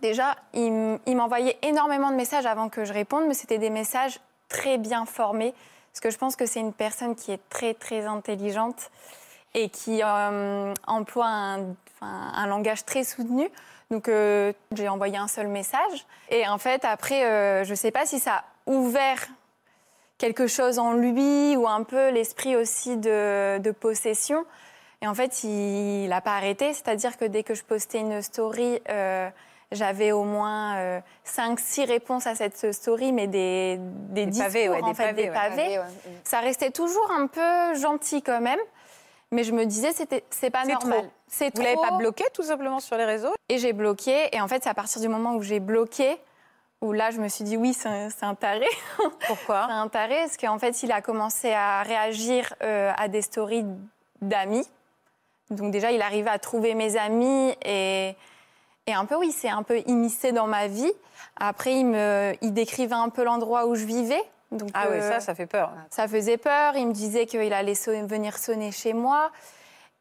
déjà, 0.00 0.36
il, 0.54 0.98
m'envoyait 1.16 1.58
énormément 1.62 2.10
de 2.10 2.16
messages 2.16 2.46
avant 2.46 2.68
que 2.68 2.84
je 2.84 2.92
réponde, 2.92 3.26
mais 3.26 3.34
c'était 3.34 3.58
des 3.58 3.70
messages 3.70 4.20
très 4.48 4.78
bien 4.78 5.04
formés. 5.04 5.54
Parce 5.92 6.00
que 6.00 6.10
je 6.10 6.18
pense 6.18 6.36
que 6.36 6.46
c'est 6.46 6.60
une 6.60 6.72
personne 6.72 7.16
qui 7.16 7.32
est 7.32 7.40
très, 7.48 7.74
très 7.74 8.06
intelligente 8.06 8.90
et 9.54 9.68
qui 9.68 10.02
euh, 10.02 10.72
emploie 10.86 11.56
un, 12.00 12.46
langage 12.46 12.84
très 12.84 13.02
soutenu. 13.02 13.48
Donc, 13.90 14.08
euh, 14.08 14.52
j'ai 14.72 14.88
envoyé 14.88 15.16
un 15.16 15.28
seul 15.28 15.48
message. 15.48 16.06
Et 16.28 16.46
en 16.46 16.58
fait, 16.58 16.84
après, 16.84 17.64
je 17.64 17.70
ne 17.70 17.74
sais 17.74 17.90
pas 17.90 18.06
si 18.06 18.20
ça 18.20 18.34
a 18.34 18.44
ouvert 18.66 19.26
quelque 20.18 20.46
chose 20.46 20.78
en 20.78 20.92
lui 20.92 21.56
ou 21.56 21.66
un 21.66 21.82
peu 21.84 22.10
l'esprit 22.10 22.56
aussi 22.56 22.96
de, 22.96 23.58
de 23.58 23.70
possession. 23.70 24.44
Et 25.00 25.06
en 25.06 25.14
fait, 25.14 25.44
il 25.44 26.08
n'a 26.08 26.20
pas 26.20 26.36
arrêté. 26.36 26.74
C'est-à-dire 26.74 27.16
que 27.16 27.24
dès 27.24 27.44
que 27.44 27.54
je 27.54 27.62
postais 27.62 28.00
une 28.00 28.20
story, 28.20 28.80
euh, 28.88 29.28
j'avais 29.70 30.10
au 30.12 30.24
moins 30.24 31.00
5-6 31.24 31.86
réponses 31.86 32.26
à 32.26 32.34
cette 32.34 32.72
story, 32.72 33.12
mais 33.12 33.28
des, 33.28 33.78
des, 33.78 34.24
Des 34.24 34.26
discours, 34.26 34.46
pavés, 34.46 34.68
ouais, 34.68 34.82
en 34.82 34.88
des 34.88 34.94
fait, 34.94 35.04
pavés, 35.04 35.22
des 35.22 35.28
ouais. 35.28 35.34
pavés. 35.34 35.78
Ouais. 35.78 35.84
Ça 36.24 36.40
restait 36.40 36.70
toujours 36.70 37.10
un 37.12 37.26
peu 37.28 37.74
gentil 37.78 38.22
quand 38.22 38.40
même. 38.40 38.58
Mais 39.30 39.44
je 39.44 39.52
me 39.52 39.66
disais, 39.66 39.92
c'était, 39.92 40.24
c'est 40.30 40.50
pas 40.50 40.64
normal. 40.64 41.00
trop. 41.00 41.08
C'est 41.26 41.54
Vous 41.54 41.62
l'avez 41.62 41.76
pas 41.76 41.96
bloqué 41.98 42.24
tout 42.32 42.42
simplement 42.42 42.80
sur 42.80 42.96
les 42.96 43.04
réseaux? 43.04 43.34
Et 43.50 43.58
j'ai 43.58 43.74
bloqué. 43.74 44.34
Et 44.34 44.40
en 44.40 44.48
fait, 44.48 44.62
c'est 44.64 44.70
à 44.70 44.74
partir 44.74 45.02
du 45.02 45.08
moment 45.08 45.34
où 45.34 45.42
j'ai 45.42 45.60
bloqué, 45.60 46.18
où 46.80 46.92
là, 46.92 47.10
je 47.10 47.18
me 47.20 47.28
suis 47.28 47.44
dit, 47.44 47.56
oui, 47.56 47.74
c'est 47.74 47.88
un, 48.22 48.34
taré. 48.34 48.66
Pourquoi 49.26 49.66
C'est 49.66 49.72
un 49.74 49.88
taré, 49.88 50.16
parce 50.20 50.36
qu'en 50.36 50.58
fait, 50.58 50.82
il 50.82 50.92
a 50.92 51.00
commencé 51.02 51.52
à 51.52 51.82
réagir 51.82 52.54
euh, 52.62 52.92
à 52.96 53.08
des 53.08 53.22
stories 53.22 53.64
d'amis. 54.22 54.66
Donc 55.50 55.70
déjà, 55.72 55.90
il 55.90 56.02
arrivait 56.02 56.30
à 56.30 56.38
trouver 56.38 56.74
mes 56.74 56.96
amis 56.96 57.54
et, 57.64 58.14
et 58.86 58.92
un 58.94 59.04
peu, 59.06 59.16
oui, 59.16 59.32
c'est 59.32 59.48
un 59.48 59.62
peu 59.62 59.78
immiscé 59.86 60.30
dans 60.32 60.46
ma 60.46 60.66
vie. 60.68 60.92
Après, 61.40 61.74
il, 61.74 61.86
me, 61.86 62.34
il 62.42 62.52
décrivait 62.52 62.94
un 62.94 63.08
peu 63.08 63.24
l'endroit 63.24 63.66
où 63.66 63.74
je 63.74 63.84
vivais. 63.84 64.22
Donc, 64.52 64.70
Ah 64.74 64.86
oui, 64.90 64.96
euh, 64.98 65.10
ça, 65.10 65.20
ça 65.20 65.34
fait 65.34 65.46
peur. 65.46 65.72
ça 65.90 66.06
faisait 66.08 66.36
peur. 66.38 66.76
Il 66.76 66.86
me 66.88 66.92
disait 66.92 67.26
qu'il 67.26 67.52
allait 67.52 67.74
sonner- 67.74 68.06
venir 68.06 68.36
sonner 68.38 68.72
chez 68.72 68.92
moi. 68.92 69.30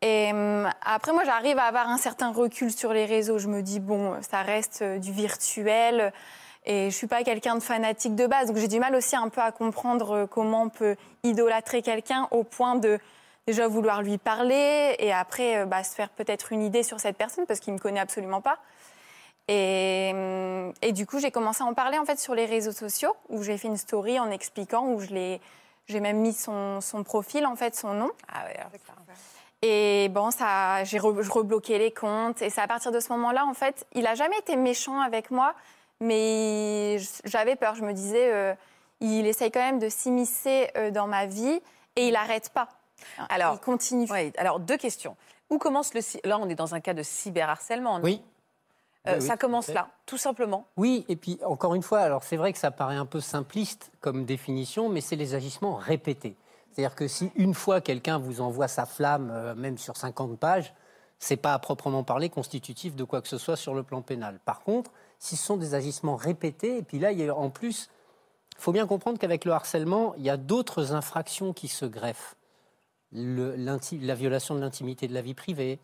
Et 0.02 0.30
hum, 0.32 0.70
après, 0.86 1.12
moi, 1.12 1.24
j'arrive 1.26 1.58
à 1.58 1.64
avoir 1.64 1.90
un 1.90 1.98
certain 1.98 2.32
recul 2.32 2.72
sur 2.72 2.94
les 2.94 3.06
réseaux. 3.06 3.40
Je 3.40 3.48
me 3.48 3.62
dis, 3.62 3.80
bon, 3.80 4.16
ça 4.22 4.42
reste 4.44 4.82
euh, 4.84 5.00
du 5.00 5.12
virtuel. 5.12 6.14
Et 6.70 6.92
je 6.92 6.96
suis 6.96 7.08
pas 7.08 7.24
quelqu'un 7.24 7.56
de 7.56 7.62
fanatique 7.62 8.14
de 8.14 8.28
base. 8.28 8.48
Donc, 8.50 8.58
j'ai 8.58 8.68
du 8.68 8.80
mal 8.80 8.94
aussi 8.94 9.16
un 9.16 9.30
peu 9.30 9.42
à 9.42 9.52
comprendre 9.54 10.12
euh, 10.12 10.26
comment 10.28 10.64
on 10.64 10.70
peut 10.70 10.98
idolâtrer 11.24 11.82
quelqu'un 11.82 12.28
au 12.32 12.44
point 12.44 12.76
de 12.76 13.00
déjà 13.48 13.70
vouloir 13.70 14.02
lui 14.04 14.18
parler 14.18 14.94
et 15.00 15.14
après 15.14 15.60
euh, 15.60 15.66
bah, 15.66 15.82
se 15.86 15.96
faire 15.96 16.10
peut-être 16.10 16.52
une 16.52 16.62
idée 16.62 16.84
sur 16.84 17.00
cette 17.00 17.16
personne 17.16 17.46
parce 17.46 17.62
qu'il 17.62 17.74
me 17.74 17.80
connaît 17.80 18.02
absolument 18.02 18.42
pas. 18.42 18.58
Et, 19.48 20.12
hum, 20.14 20.74
et 20.82 20.92
du 20.92 21.06
coup, 21.06 21.20
j'ai 21.20 21.32
commencé 21.32 21.64
à 21.64 21.66
en 21.66 21.74
parler 21.74 21.98
en 21.98 22.04
fait 22.04 22.20
sur 22.20 22.36
les 22.36 22.46
réseaux 22.46 22.74
sociaux 22.74 23.16
où 23.30 23.44
j'ai 23.44 23.58
fait 23.58 23.70
une 23.70 23.78
story 23.78 24.20
en 24.20 24.30
expliquant 24.30 24.88
où 24.88 25.00
je 25.00 25.08
l'ai, 25.08 25.40
j'ai 25.88 26.02
même 26.02 26.18
mis 26.18 26.34
son, 26.34 26.82
son 26.82 27.04
profil 27.04 27.46
en 27.46 27.56
fait, 27.56 27.74
son 27.78 27.94
nom. 27.94 28.12
Ah 28.28 28.44
ouais, 28.46 28.58
alors 28.58 28.72
ça. 28.86 28.94
Et 29.62 30.10
bon, 30.10 30.30
ça, 30.32 30.84
j'ai 30.84 31.00
re- 31.00 31.22
je 31.22 31.32
rebloqué 31.32 31.78
les 31.80 31.92
comptes. 31.92 32.42
Et 32.42 32.50
c'est 32.50 32.62
à 32.62 32.68
partir 32.68 32.92
de 32.92 33.00
ce 33.00 33.12
moment-là, 33.14 33.46
en 33.46 33.54
fait, 33.54 33.88
il 33.94 34.06
a 34.06 34.14
jamais 34.16 34.38
été 34.38 34.58
méchant 34.58 35.00
avec 35.00 35.32
moi, 35.32 35.54
mais 36.00 36.98
j'avais 37.26 37.56
peur. 37.56 37.76
Je 37.76 37.84
me 37.84 37.94
disais, 37.94 38.34
euh, 38.34 38.54
il 39.00 39.26
essaye 39.26 39.52
quand 39.52 39.60
même 39.60 39.80
de 39.80 39.90
s'immiscer 39.90 40.70
euh, 40.78 40.92
dans 40.92 41.08
ma 41.08 41.26
vie 41.26 41.62
et 41.96 42.08
il 42.08 42.16
arrête 42.16 42.50
pas. 42.50 42.70
Alors, 43.30 43.56
il 43.56 43.60
continue. 43.60 44.10
Ouais, 44.10 44.34
alors, 44.38 44.60
deux 44.60 44.78
questions. 44.78 45.16
Où 45.50 45.58
commence 45.58 45.94
le... 45.94 46.02
Là, 46.28 46.40
on 46.40 46.50
est 46.50 46.56
dans 46.56 46.76
un 46.76 46.80
cas 46.80 46.94
de 46.94 47.04
cyberharcèlement. 47.04 48.00
Oui. 48.02 48.22
Euh, 49.08 49.14
Oui, 49.14 49.20
oui, 49.22 49.28
ça 49.28 49.38
commence 49.38 49.70
là, 49.70 49.88
tout 50.06 50.18
simplement. 50.18 50.68
Oui, 50.76 51.06
et 51.08 51.16
puis 51.16 51.40
encore 51.46 51.76
une 51.76 51.84
fois, 51.84 52.00
alors 52.00 52.24
c'est 52.24 52.36
vrai 52.36 52.52
que 52.52 52.60
ça 52.60 52.72
paraît 52.72 52.98
un 52.98 53.06
peu 53.06 53.22
simpliste 53.22 53.92
comme 54.02 54.26
définition, 54.26 54.90
mais 54.90 55.00
c'est 55.00 55.16
les 55.16 55.34
agissements 55.34 55.76
répétés. 55.76 56.36
C'est-à-dire 56.72 56.96
que 56.96 57.08
si 57.08 57.32
une 57.36 57.54
fois 57.54 57.80
quelqu'un 57.80 58.18
vous 58.18 58.42
envoie 58.42 58.68
sa 58.68 58.86
flamme, 58.86 59.32
euh, 59.32 59.56
même 59.56 59.78
sur 59.78 59.96
50 59.96 60.38
pages, 60.38 60.74
c'est 61.20 61.38
pas 61.38 61.54
à 61.54 61.60
proprement 61.60 62.04
parler 62.04 62.30
constitutif 62.30 62.96
de 62.96 63.04
quoi 63.04 63.22
que 63.22 63.28
ce 63.28 63.38
soit 63.38 63.56
sur 63.56 63.74
le 63.74 63.84
plan 63.84 64.02
pénal. 64.02 64.40
Par 64.46 64.62
contre, 64.62 64.92
si 65.20 65.36
ce 65.36 65.46
sont 65.46 65.58
des 65.58 65.74
agissements 65.74 66.16
répétés, 66.16 66.78
et 66.78 66.84
puis 66.84 67.00
là, 67.00 67.12
il 67.12 67.20
y 67.20 67.28
a 67.28 67.36
en 67.36 67.50
plus, 67.50 67.90
il 68.58 68.62
faut 68.62 68.72
bien 68.72 68.88
comprendre 68.88 69.20
qu'avec 69.20 69.46
le 69.46 69.52
harcèlement, 69.52 70.14
il 70.18 70.24
y 70.24 70.30
a 70.30 70.38
d'autres 70.38 70.94
infractions 70.94 71.54
qui 71.54 71.68
se 71.68 71.86
greffent. 71.86 72.36
Le- 73.12 73.56
la 73.56 74.16
violation 74.16 74.56
de 74.56 74.60
l'intimité 74.60 75.08
de 75.08 75.14
la 75.14 75.22
vie 75.22 75.34
privée, 75.34 75.80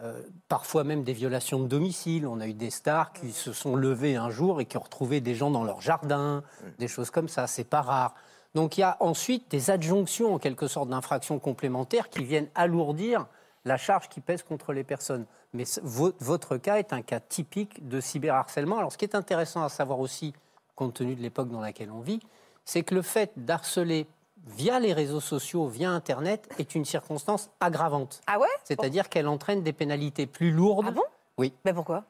euh, 0.00 0.22
parfois 0.46 0.84
même 0.84 1.02
des 1.02 1.12
violations 1.12 1.58
de 1.58 1.66
domicile. 1.66 2.26
On 2.26 2.38
a 2.38 2.46
eu 2.46 2.54
des 2.54 2.70
stars 2.70 3.12
qui 3.12 3.32
se 3.32 3.52
sont 3.52 3.74
levées 3.74 4.14
un 4.14 4.30
jour 4.30 4.60
et 4.60 4.64
qui 4.64 4.76
ont 4.76 4.82
retrouvé 4.82 5.20
des 5.20 5.34
gens 5.34 5.50
dans 5.50 5.64
leur 5.64 5.80
jardin, 5.80 6.44
des 6.78 6.86
choses 6.86 7.10
comme 7.10 7.28
ça, 7.28 7.48
c'est 7.48 7.64
pas 7.64 7.82
rare. 7.82 8.14
Donc 8.54 8.78
il 8.78 8.82
y 8.82 8.84
a 8.84 8.96
ensuite 9.00 9.50
des 9.50 9.70
adjonctions 9.70 10.34
en 10.34 10.38
quelque 10.38 10.68
sorte 10.68 10.88
d'infractions 10.88 11.40
complémentaires 11.40 12.10
qui 12.10 12.22
viennent 12.22 12.48
alourdir 12.54 13.26
la 13.68 13.76
charge 13.76 14.08
qui 14.08 14.20
pèse 14.20 14.42
contre 14.42 14.72
les 14.72 14.82
personnes. 14.84 15.24
Mais 15.54 15.64
votre 15.82 16.56
cas 16.56 16.78
est 16.78 16.92
un 16.92 17.02
cas 17.02 17.20
typique 17.20 17.86
de 17.88 18.00
cyberharcèlement. 18.00 18.78
Alors 18.78 18.92
ce 18.92 18.98
qui 18.98 19.04
est 19.04 19.14
intéressant 19.14 19.62
à 19.62 19.68
savoir 19.68 20.00
aussi, 20.00 20.32
compte 20.74 20.94
tenu 20.94 21.14
de 21.14 21.22
l'époque 21.22 21.48
dans 21.50 21.60
laquelle 21.60 21.90
on 21.90 22.00
vit, 22.00 22.20
c'est 22.64 22.82
que 22.82 22.94
le 22.94 23.02
fait 23.02 23.30
d'harceler 23.36 24.06
via 24.46 24.78
les 24.80 24.92
réseaux 24.92 25.20
sociaux, 25.20 25.66
via 25.68 25.90
Internet, 25.90 26.48
est 26.58 26.74
une 26.74 26.84
circonstance 26.84 27.50
aggravante. 27.60 28.20
Ah 28.26 28.38
ouais? 28.38 28.46
C'est-à-dire 28.64 29.08
qu'elle 29.08 29.28
entraîne 29.28 29.62
des 29.62 29.72
pénalités 29.72 30.26
plus 30.26 30.50
lourdes. 30.50 30.86
Ah 30.88 30.92
bon? 30.92 31.02
Oui. 31.38 31.52
Ben 31.64 31.74
pourquoi? 31.74 32.04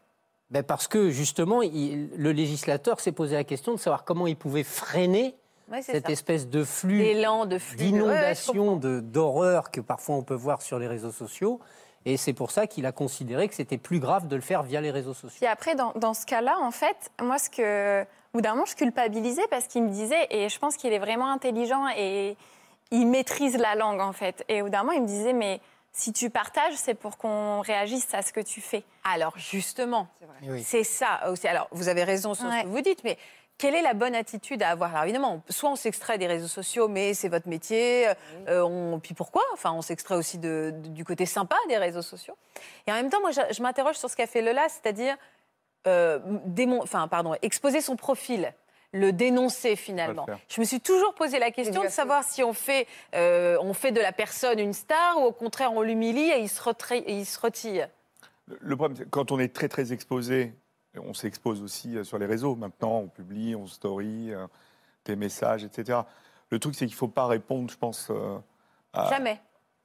Ben 0.51 0.63
parce 0.63 0.89
que 0.89 1.11
justement, 1.11 1.63
il- 1.63 2.11
le 2.17 2.33
législateur 2.33 3.01
s'est 3.01 3.13
posé 3.13 3.35
la 3.37 3.45
question 3.45 3.73
de 3.73 3.79
savoir 3.79 4.05
comment 4.05 4.27
il 4.27 4.37
pouvait 4.37 4.65
freiner 4.65 5.35
Ouais, 5.71 5.83
c'est 5.83 5.93
cette 5.93 6.07
ça. 6.07 6.13
espèce 6.13 6.49
de 6.49 6.65
flux, 6.65 7.01
ouais, 7.01 7.27
ouais, 7.27 7.59
d'inondation, 7.77 8.77
de- 8.77 9.01
d'horreur 9.01 9.71
que 9.71 9.81
parfois 9.81 10.17
on 10.17 10.23
peut 10.23 10.35
voir 10.35 10.63
sur 10.63 10.79
les 10.79 10.87
réseaux 10.87 11.13
sociaux. 11.13 11.61
Et 12.05 12.17
c'est 12.17 12.33
pour 12.33 12.51
ça 12.53 12.67
qu'il 12.67 12.87
a 12.87 12.93
considéré 12.93 13.49
que 13.49 13.55
c'était 13.55 13.77
plus 13.77 13.99
grave 14.01 14.29
de 14.29 14.37
le 14.37 14.41
faire 14.43 14.63
via 14.63 14.81
les 14.81 14.91
réseaux 14.91 15.15
sociaux. 15.15 15.37
Puis 15.39 15.47
après, 15.47 15.75
dans, 15.75 15.93
dans 15.97 16.15
ce 16.15 16.25
cas-là, 16.27 16.57
en 16.61 16.71
fait, 16.71 16.97
moi, 17.21 17.39
ce 17.39 17.51
que, 17.51 18.03
au 18.03 18.07
bout 18.35 18.41
d'un 18.41 18.53
moment, 18.55 18.65
je 18.67 18.77
culpabilisais 18.77 19.47
parce 19.51 19.67
qu'il 19.67 19.83
me 19.83 19.91
disait, 19.91 20.27
et 20.31 20.49
je 20.49 20.59
pense 20.59 20.77
qu'il 20.77 20.93
est 20.93 20.99
vraiment 21.01 21.31
intelligent 21.31 21.87
et 21.97 22.37
il 22.91 23.07
maîtrise 23.09 23.59
la 23.59 23.75
langue, 23.75 24.01
en 24.01 24.13
fait. 24.13 24.45
Et 24.49 24.63
au 24.63 24.67
bout 24.67 24.71
d'un 24.71 24.79
moment, 24.85 24.93
il 24.93 25.03
me 25.03 25.07
disait, 25.07 25.35
mais 25.35 25.61
si 25.93 26.13
tu 26.13 26.31
partages, 26.31 26.75
c'est 26.77 26.95
pour 26.95 27.19
qu'on 27.19 27.61
réagisse 27.61 28.07
à 28.15 28.23
ce 28.23 28.33
que 28.33 28.41
tu 28.41 28.61
fais. 28.63 28.85
Alors 29.05 29.37
justement, 29.37 30.07
Oui. 30.45 30.63
c'est 30.63 30.85
ça 30.85 31.29
aussi. 31.31 31.49
Alors 31.49 31.67
vous 31.73 31.89
avez 31.89 32.05
raison 32.05 32.35
sur 32.35 32.45
ce 32.47 32.51
Ouais. 32.51 32.63
que 32.63 32.69
vous 32.69 32.81
dites, 32.81 33.03
mais 33.05 33.19
quelle 33.59 33.75
est 33.75 33.83
la 33.83 33.93
bonne 33.95 34.15
attitude 34.15 34.63
à 34.63 34.71
avoir? 34.71 34.91
Alors 34.93 35.05
évidemment, 35.05 35.43
soit 35.51 35.71
on 35.71 35.77
s'extrait 35.77 36.17
des 36.17 36.27
réseaux 36.29 36.47
sociaux, 36.49 36.89
mais 36.89 37.13
c'est 37.13 37.29
votre 37.29 37.49
métier. 37.49 38.07
euh, 38.49 38.63
on... 38.63 39.01
Puis 39.01 39.15
pourquoi? 39.15 39.43
Enfin, 39.53 39.73
on 39.73 39.83
s'extrait 39.83 40.15
aussi 40.15 40.39
de- 40.39 40.73
de- 40.75 40.89
du 40.89 41.05
côté 41.05 41.27
sympa 41.27 41.57
des 41.69 41.77
réseaux 41.77 42.03
sociaux. 42.03 42.37
Et 42.87 42.93
en 42.93 42.95
même 42.95 43.11
temps, 43.11 43.21
moi, 43.21 43.33
je, 43.33 43.41
je 43.53 43.61
m'interroge 43.63 43.97
sur 43.97 44.09
ce 44.09 44.17
qu'a 44.17 44.27
fait 44.29 44.43
Lola, 44.43 44.69
c'est-à-dire 44.69 45.17
euh, 45.87 46.19
démon- 46.47 46.83
enfin, 46.83 47.09
pardon, 47.09 47.35
exposer 47.43 47.81
son 47.81 47.97
profil. 47.97 48.53
Le 48.93 49.13
dénoncer 49.13 49.77
finalement. 49.77 50.25
Je 50.49 50.61
me 50.63 50.65
suis 50.65 50.81
toujours 50.81 51.13
posé 51.13 51.39
la 51.39 51.51
question 51.51 51.83
de 51.83 51.89
savoir 51.91 52.25
si 52.25 52.43
on 52.43 52.55
fait, 52.55 52.87
euh, 53.15 53.59
on 53.61 53.75
fait 53.75 53.93
de 53.93 54.01
la 54.01 54.13
personne 54.13 54.59
une 54.59 54.73
star 54.73 55.19
ou 55.21 55.25
au 55.27 55.33
contraire 55.33 55.75
on 55.75 55.83
l'humilie 55.83 56.31
et 56.31 56.39
il 56.39 56.49
se, 56.49 56.63
retrait- 56.63 57.01
et 57.07 57.13
il 57.13 57.27
se 57.27 57.39
retire. 57.39 57.89
Le- 58.63 58.77
problème, 58.77 58.97
c'est 58.97 59.05
que 59.05 59.11
quand 59.11 59.31
on 59.31 59.39
est 59.39 59.53
très 59.55 59.69
très 59.69 59.93
exposé, 59.93 60.55
on 60.99 61.15
s'expose 61.15 61.63
aussi 61.63 61.97
euh, 61.97 62.05
sur 62.05 62.19
les 62.19 62.27
réseaux. 62.27 62.55
Maintenant, 62.57 62.99
on 62.99 63.09
publie, 63.09 63.55
on 63.55 63.67
story, 63.67 64.33
euh, 64.33 64.47
des 65.05 65.17
messages, 65.17 65.65
etc. 65.65 66.01
Le 66.51 66.59
truc, 66.59 66.75
c'est 66.75 66.87
qu'il 66.87 66.95
ne 66.95 66.99
faut 66.99 67.09
pas 67.09 67.27
répondre, 67.27 67.71
je 67.71 67.77
pense. 67.77 68.09
euh, 68.11 68.39
à- 68.93 69.09
Jamais. 69.11 69.41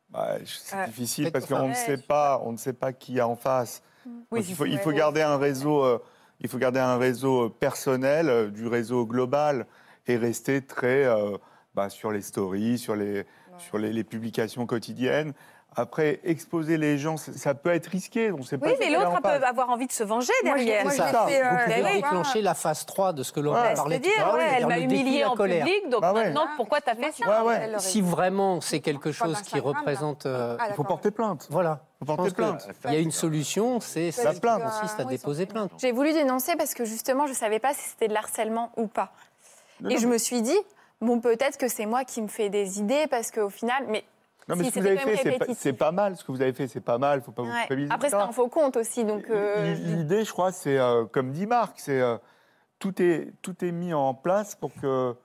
Bah, 0.10 0.36
c'est 0.46 0.86
difficile 0.86 1.32
parce 1.32 1.46
qu'on 1.48 1.70
ne 1.70 1.74
sait 1.74 1.98
pas, 1.98 2.40
on 2.46 2.52
ne 2.52 2.58
sait 2.58 2.74
pas 2.74 2.94
qui 2.94 3.14
y 3.14 3.20
a 3.20 3.28
en 3.28 3.36
face. 3.36 3.82
Oui, 4.06 4.42
Donc, 4.42 4.50
il 4.50 4.56
faut, 4.56 4.66
il 4.66 4.74
ouais. 4.76 4.78
faut 4.82 4.92
garder 4.92 5.22
un 5.22 5.38
réseau, 5.38 5.84
euh, 5.84 5.98
il 6.40 6.50
faut 6.50 6.58
garder 6.60 6.80
un 6.80 6.98
réseau 6.98 7.50
personnel 7.50 8.30
euh, 8.30 8.50
du 8.50 8.68
réseau 8.68 9.06
global 9.08 9.66
et 10.08 10.18
rester 10.18 10.62
très 10.64 11.06
euh, 11.06 11.38
bah, 11.74 11.90
sur 11.90 12.12
les 12.12 12.22
stories, 12.22 12.78
sur 12.78 12.96
les, 12.96 13.26
sur 13.58 13.78
les, 13.80 13.92
les 13.94 14.04
publications 14.04 14.66
quotidiennes. 14.68 15.34
Après, 15.76 16.20
exposer 16.24 16.78
les 16.78 16.98
gens, 16.98 17.18
ça- 17.18 17.54
peut 17.56 17.72
être 17.74 17.88
risqué. 17.88 18.32
On 18.32 18.44
sait 18.44 18.58
pas 18.58 18.68
Oui, 18.68 18.74
mais 18.80 18.90
l'autre 18.92 19.22
peut 19.22 19.30
avoir 19.46 19.70
envie 19.70 19.88
de 19.88 19.92
se 19.92 20.04
venger 20.04 20.32
derrière. 20.44 20.90
C'est 20.92 20.98
ça. 20.98 21.26
fait, 21.28 21.44
euh, 21.44 21.50
Vous 21.50 21.58
pouvez 21.82 21.94
déclencher 21.94 22.42
la 22.42 22.54
phase 22.54 22.86
3 22.86 23.14
de 23.14 23.24
ce 23.24 23.32
que 23.32 23.40
Laurent 23.40 23.62
Ouais, 23.62 23.74
parlait 23.74 24.00
tout 24.00 24.10
à 24.18 24.22
l'heure. 24.26 24.38
elle 24.40 24.68
m'a 24.68 24.80
humiliée 24.80 25.26
en 25.26 25.36
colère. 25.36 25.66
public, 25.66 25.90
donc 25.90 26.02
Bah 26.02 26.14
ouais. 26.14 26.26
maintenant, 26.26 26.48
pourquoi 26.58 26.82
t'as 26.82 26.96
fait 26.96 27.12
ça 27.12 27.44
Ouais, 27.44 27.70
Si 27.80 28.02
vraiment 28.02 28.62
c'est 28.62 28.80
quelque 28.82 29.12
chose 29.12 29.42
qui 29.42 29.60
représente... 29.60 30.26
euh, 30.26 30.58
Ah, 30.60 30.68
Il 30.70 30.76
faut 30.76 30.84
porter 30.84 31.12
plainte. 31.12 31.48
Voilà. 31.50 31.82
plainte. 32.36 32.68
Il 32.86 32.94
y 32.94 32.98
a 32.98 33.00
une 33.00 33.12
solution, 33.12 33.80
c'est 33.80 34.12
La 34.24 34.34
plainte. 34.34 34.64
consiste 34.64 35.00
à 35.00 35.04
Ouais, 35.04 35.10
déposer 35.12 35.46
plainte. 35.46 35.72
J'ai 35.80 35.92
voulu 35.92 36.14
dénoncer 36.14 36.56
parce 36.56 36.74
que 36.74 36.86
justement, 36.86 37.26
je 37.26 37.32
ne 37.32 37.36
savais 37.38 37.60
pas 37.60 37.74
si 37.74 37.82
c'était 37.90 38.08
de 38.08 38.14
l'harcèlement 38.14 38.72
ou 38.78 38.88
pas. 38.88 39.12
Non, 39.82 39.90
et 39.90 39.94
non, 39.96 40.00
je 40.00 40.08
mais- 40.08 40.14
me 40.14 40.18
suis 40.18 40.42
dit, 40.42 40.58
bon, 41.02 41.20
peut-être 41.20 41.58
que 41.58 41.68
c'est 41.68 41.86
moi 41.86 42.04
qui 42.04 42.22
me 42.22 42.28
fais 42.28 42.50
des 42.50 42.80
idées 42.80 43.08
parce 43.10 43.32
qu'au 43.32 43.50
final, 43.50 43.86
mais. 43.88 44.04
Non, 44.48 44.56
mais 44.56 44.66
si 44.66 44.72
ce 44.72 44.76
que 44.76 44.80
vous 44.82 44.88
avez 44.88 44.98
fait, 44.98 45.16
c'est 45.56 45.74
pas, 45.74 45.86
c'est 45.88 45.92
mal. 45.92 46.18
Ce 46.18 46.24
que 46.24 46.32
vous 46.32 46.42
avez 46.42 46.54
fait, 46.54 46.68
c'est 46.68 46.82
pas 46.82 46.98
mal. 46.98 47.22
faut 47.22 47.32
pas 47.32 47.44
vous 47.44 47.52
culpabiliser. 47.52 47.92
Après, 47.94 48.08
etc. 48.10 48.24
un 48.28 48.32
faux 48.32 48.48
compte 48.50 48.78
aussi, 48.78 49.06
donc. 49.06 49.30
euh, 49.30 49.74
L- 49.74 49.98
L'idée, 49.98 50.26
je 50.26 50.32
crois, 50.32 50.52
c'est 50.52 50.78
euh, 50.78 51.06
comme 51.06 51.32
dit 51.32 51.46
Marc, 51.46 51.80
c'est 51.80 52.02
euh, 52.02 52.18
tout 52.80 53.02
est 53.02 53.32
tout 53.42 53.64
est 53.64 53.72
mis 53.72 53.94
en 53.94 54.14
place 54.14 54.56
pour 54.56 54.72
que 54.82 55.16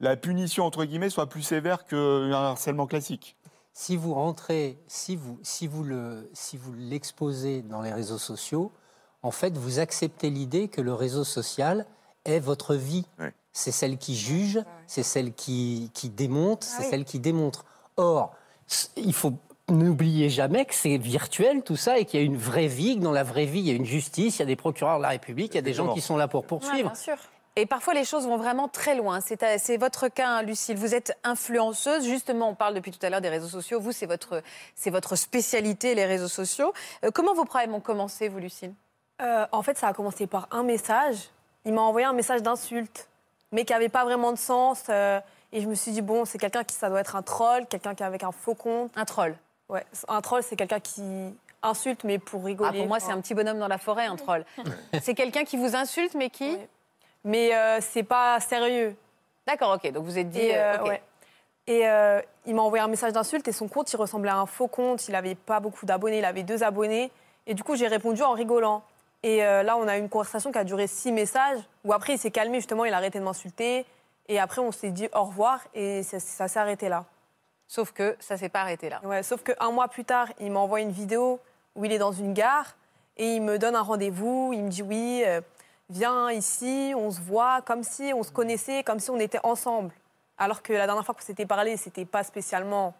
la 0.00 0.16
punition 0.16 0.64
entre 0.64 0.84
guillemets 0.84 1.10
soit 1.10 1.28
plus 1.28 1.42
sévère 1.42 1.84
qu'un 1.86 2.30
harcèlement 2.32 2.86
classique. 2.86 3.36
Si 3.72 3.96
vous 3.96 4.14
rentrez, 4.14 4.78
si 4.86 5.16
vous, 5.16 5.38
si 5.42 5.66
vous 5.66 5.82
le, 5.82 6.28
si 6.32 6.56
vous 6.56 6.72
l'exposez 6.74 7.62
dans 7.62 7.82
les 7.82 7.92
réseaux 7.92 8.18
sociaux, 8.18 8.70
en 9.22 9.30
fait, 9.30 9.56
vous 9.56 9.78
acceptez 9.80 10.30
l'idée 10.30 10.68
que 10.68 10.80
le 10.80 10.92
réseau 10.94 11.24
social 11.24 11.86
est 12.24 12.38
votre 12.40 12.74
vie. 12.74 13.06
C'est 13.52 13.72
celle 13.72 13.98
qui 13.98 14.16
juge, 14.16 14.60
c'est 14.86 15.02
celle 15.02 15.32
qui, 15.32 15.90
qui 15.94 16.08
démonte, 16.08 16.64
c'est 16.64 16.82
oui. 16.84 16.88
celle 16.90 17.04
qui 17.04 17.18
démontre. 17.20 17.64
Or, 17.96 18.34
il 18.96 19.12
faut 19.12 19.34
n'oubliez 19.68 20.28
jamais 20.28 20.64
que 20.64 20.74
c'est 20.74 20.98
virtuel 20.98 21.62
tout 21.62 21.76
ça 21.76 21.98
et 21.98 22.04
qu'il 22.04 22.20
y 22.20 22.22
a 22.22 22.26
une 22.26 22.36
vraie 22.36 22.66
vie, 22.66 22.98
que 22.98 23.02
dans 23.02 23.12
la 23.12 23.22
vraie 23.22 23.46
vie, 23.46 23.60
il 23.60 23.66
y 23.66 23.70
a 23.70 23.74
une 23.74 23.86
justice, 23.86 24.36
il 24.36 24.40
y 24.40 24.42
a 24.42 24.46
des 24.46 24.56
procureurs 24.56 24.98
de 24.98 25.02
la 25.02 25.08
République, 25.08 25.52
il 25.52 25.56
y 25.56 25.58
a 25.58 25.62
des 25.62 25.72
gens 25.72 25.92
qui 25.94 26.00
sont 26.00 26.16
là 26.16 26.28
pour 26.28 26.42
ouais, 26.42 26.48
poursuivre. 26.48 26.90
bien 26.90 26.94
sûr. 26.94 27.16
Et 27.56 27.66
parfois, 27.66 27.94
les 27.94 28.04
choses 28.04 28.26
vont 28.26 28.36
vraiment 28.36 28.66
très 28.66 28.96
loin. 28.96 29.20
C'est 29.20 29.76
votre 29.76 30.08
cas, 30.08 30.28
hein, 30.28 30.42
Lucille. 30.42 30.76
Vous 30.76 30.92
êtes 30.92 31.16
influenceuse. 31.22 32.04
Justement, 32.04 32.48
on 32.48 32.56
parle 32.56 32.74
depuis 32.74 32.90
tout 32.90 33.04
à 33.06 33.10
l'heure 33.10 33.20
des 33.20 33.28
réseaux 33.28 33.48
sociaux. 33.48 33.78
Vous, 33.78 33.92
c'est 33.92 34.06
votre, 34.06 34.42
c'est 34.74 34.90
votre 34.90 35.14
spécialité, 35.14 35.94
les 35.94 36.04
réseaux 36.04 36.28
sociaux. 36.28 36.72
Euh, 37.04 37.12
comment 37.14 37.32
vos 37.32 37.44
problèmes 37.44 37.72
ont 37.72 37.80
commencé, 37.80 38.28
vous, 38.28 38.40
Lucille? 38.40 38.74
Euh, 39.22 39.46
en 39.52 39.62
fait, 39.62 39.78
ça 39.78 39.86
a 39.86 39.92
commencé 39.92 40.26
par 40.26 40.48
un 40.50 40.64
message. 40.64 41.30
Il 41.64 41.72
m'a 41.74 41.82
envoyé 41.82 42.06
un 42.06 42.12
message 42.12 42.42
d'insulte, 42.42 43.08
mais 43.52 43.64
qui 43.64 43.72
n'avait 43.72 43.88
pas 43.88 44.04
vraiment 44.04 44.32
de 44.32 44.38
sens. 44.38 44.86
euh, 44.88 45.20
et 45.54 45.60
je 45.60 45.68
me 45.68 45.74
suis 45.74 45.92
dit, 45.92 46.02
bon, 46.02 46.24
c'est 46.24 46.36
quelqu'un 46.36 46.64
qui, 46.64 46.74
ça 46.74 46.90
doit 46.90 47.00
être 47.00 47.14
un 47.14 47.22
troll, 47.22 47.64
quelqu'un 47.66 47.94
qui 47.94 48.02
est 48.02 48.06
avec 48.06 48.24
un 48.24 48.32
faux 48.32 48.54
compte. 48.54 48.90
Un 48.96 49.04
troll. 49.04 49.36
Ouais, 49.68 49.86
un 50.08 50.20
troll, 50.20 50.42
c'est 50.42 50.56
quelqu'un 50.56 50.80
qui 50.80 51.32
insulte, 51.62 52.02
mais 52.02 52.18
pour 52.18 52.44
rigoler. 52.44 52.70
Ah, 52.74 52.76
pour 52.76 52.88
moi, 52.88 52.98
c'est 52.98 53.12
un 53.12 53.20
petit 53.20 53.34
bonhomme 53.34 53.60
dans 53.60 53.68
la 53.68 53.78
forêt, 53.78 54.04
un 54.04 54.16
troll. 54.16 54.44
c'est 55.00 55.14
quelqu'un 55.14 55.44
qui 55.44 55.56
vous 55.56 55.76
insulte, 55.76 56.14
mais 56.14 56.28
qui 56.28 56.50
Ouais. 56.50 56.68
Mais 57.26 57.54
euh, 57.54 57.78
c'est 57.80 58.02
pas 58.02 58.38
sérieux. 58.40 58.94
D'accord, 59.46 59.76
ok. 59.76 59.92
Donc 59.92 60.04
vous 60.04 60.18
êtes 60.18 60.28
dit. 60.28 60.40
Et, 60.40 60.56
euh, 60.56 60.74
euh, 60.74 60.80
ok. 60.80 60.88
ouais. 60.88 61.02
Et 61.66 61.88
euh, 61.88 62.20
il 62.44 62.54
m'a 62.54 62.60
envoyé 62.60 62.84
un 62.84 62.88
message 62.88 63.12
d'insulte 63.12 63.48
et 63.48 63.52
son 63.52 63.68
compte, 63.68 63.90
il 63.90 63.96
ressemblait 63.96 64.30
à 64.30 64.36
un 64.36 64.46
faux 64.46 64.66
compte. 64.66 65.08
Il 65.08 65.12
n'avait 65.12 65.36
pas 65.36 65.60
beaucoup 65.60 65.86
d'abonnés, 65.86 66.18
il 66.18 66.24
avait 66.24 66.42
deux 66.42 66.62
abonnés. 66.64 67.10
Et 67.46 67.54
du 67.54 67.62
coup, 67.62 67.76
j'ai 67.76 67.86
répondu 67.86 68.22
en 68.22 68.32
rigolant. 68.32 68.82
Et 69.22 69.38
là, 69.38 69.78
on 69.78 69.88
a 69.88 69.96
eu 69.96 70.00
une 70.00 70.10
conversation 70.10 70.52
qui 70.52 70.58
a 70.58 70.64
duré 70.64 70.86
six 70.86 71.10
messages, 71.10 71.60
où 71.82 71.94
après, 71.94 72.12
il 72.12 72.18
s'est 72.18 72.30
calmé, 72.30 72.58
justement, 72.58 72.84
il 72.84 72.92
a 72.92 72.98
arrêté 72.98 73.18
de 73.18 73.24
m'insulter. 73.24 73.86
Et 74.28 74.38
après, 74.38 74.60
on 74.60 74.72
s'est 74.72 74.90
dit 74.90 75.08
au 75.14 75.24
revoir 75.24 75.60
et 75.74 76.02
ça, 76.02 76.18
ça 76.18 76.48
s'est 76.48 76.58
arrêté 76.58 76.88
là. 76.88 77.04
Sauf 77.66 77.92
que 77.92 78.16
ça 78.20 78.36
s'est 78.36 78.48
pas 78.48 78.60
arrêté 78.60 78.88
là. 78.88 79.00
Ouais, 79.04 79.22
sauf 79.22 79.42
qu'un 79.42 79.70
mois 79.70 79.88
plus 79.88 80.04
tard, 80.04 80.28
il 80.40 80.50
m'a 80.50 80.60
envoyé 80.60 80.84
une 80.84 80.92
vidéo 80.92 81.40
où 81.74 81.84
il 81.84 81.92
est 81.92 81.98
dans 81.98 82.12
une 82.12 82.32
gare 82.32 82.74
et 83.16 83.34
il 83.34 83.42
me 83.42 83.58
donne 83.58 83.76
un 83.76 83.82
rendez-vous. 83.82 84.52
Il 84.52 84.64
me 84.64 84.68
dit 84.68 84.82
oui, 84.82 85.22
euh, 85.26 85.40
viens 85.90 86.30
ici, 86.30 86.92
on 86.96 87.10
se 87.10 87.20
voit, 87.20 87.62
comme 87.62 87.82
si 87.82 88.12
on 88.14 88.22
se 88.22 88.30
connaissait, 88.30 88.82
comme 88.82 89.00
si 89.00 89.10
on 89.10 89.18
était 89.18 89.40
ensemble. 89.42 89.92
Alors 90.38 90.62
que 90.62 90.72
la 90.72 90.86
dernière 90.86 91.04
fois 91.04 91.14
qu'on 91.14 91.22
s'était 91.22 91.46
parlé, 91.46 91.76
c'était 91.76 92.04
pas 92.04 92.24
spécialement 92.24 92.94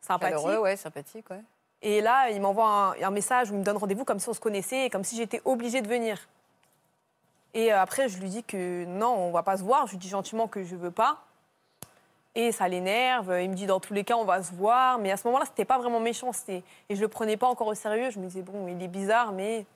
sympathique. 0.00 0.46
Ouais, 0.60 0.76
sympathique, 0.76 1.28
ouais. 1.30 1.42
Et 1.80 2.00
là, 2.00 2.30
il 2.30 2.40
m'envoie 2.40 2.66
un, 2.66 3.02
un 3.02 3.10
message 3.10 3.50
où 3.50 3.54
il 3.54 3.60
me 3.60 3.64
donne 3.64 3.76
rendez-vous 3.76 4.04
comme 4.04 4.18
si 4.18 4.28
on 4.28 4.32
se 4.32 4.40
connaissait 4.40 4.86
et 4.86 4.90
comme 4.90 5.04
si 5.04 5.16
j'étais 5.16 5.40
obligée 5.44 5.80
de 5.80 5.88
venir. 5.88 6.28
Et 7.58 7.72
euh, 7.72 7.80
après, 7.82 8.08
je 8.08 8.18
lui 8.18 8.28
dis 8.28 8.44
que 8.44 8.84
non, 8.84 9.16
on 9.16 9.32
va 9.32 9.42
pas 9.42 9.56
se 9.56 9.64
voir. 9.64 9.86
Je 9.88 9.92
lui 9.92 9.98
dis 9.98 10.08
gentiment 10.08 10.46
que 10.46 10.62
je 10.62 10.76
veux 10.76 10.92
pas. 10.92 11.18
Et 12.36 12.52
ça 12.52 12.68
l'énerve. 12.68 13.36
Il 13.42 13.50
me 13.50 13.54
dit 13.56 13.66
dans 13.66 13.80
tous 13.80 13.92
les 13.94 14.04
cas, 14.04 14.14
on 14.14 14.24
va 14.24 14.44
se 14.44 14.52
voir. 14.52 15.00
Mais 15.00 15.10
à 15.10 15.16
ce 15.16 15.26
moment-là, 15.26 15.44
c'était 15.44 15.64
pas 15.64 15.76
vraiment 15.76 15.98
méchant. 15.98 16.30
Et 16.48 16.62
je 16.88 17.00
le 17.00 17.08
prenais 17.08 17.36
pas 17.36 17.48
encore 17.48 17.66
au 17.66 17.74
sérieux. 17.74 18.10
Je 18.10 18.20
me 18.20 18.26
disais, 18.26 18.42
bon, 18.42 18.68
il 18.68 18.80
est 18.80 18.86
bizarre, 18.86 19.32
mais 19.32 19.66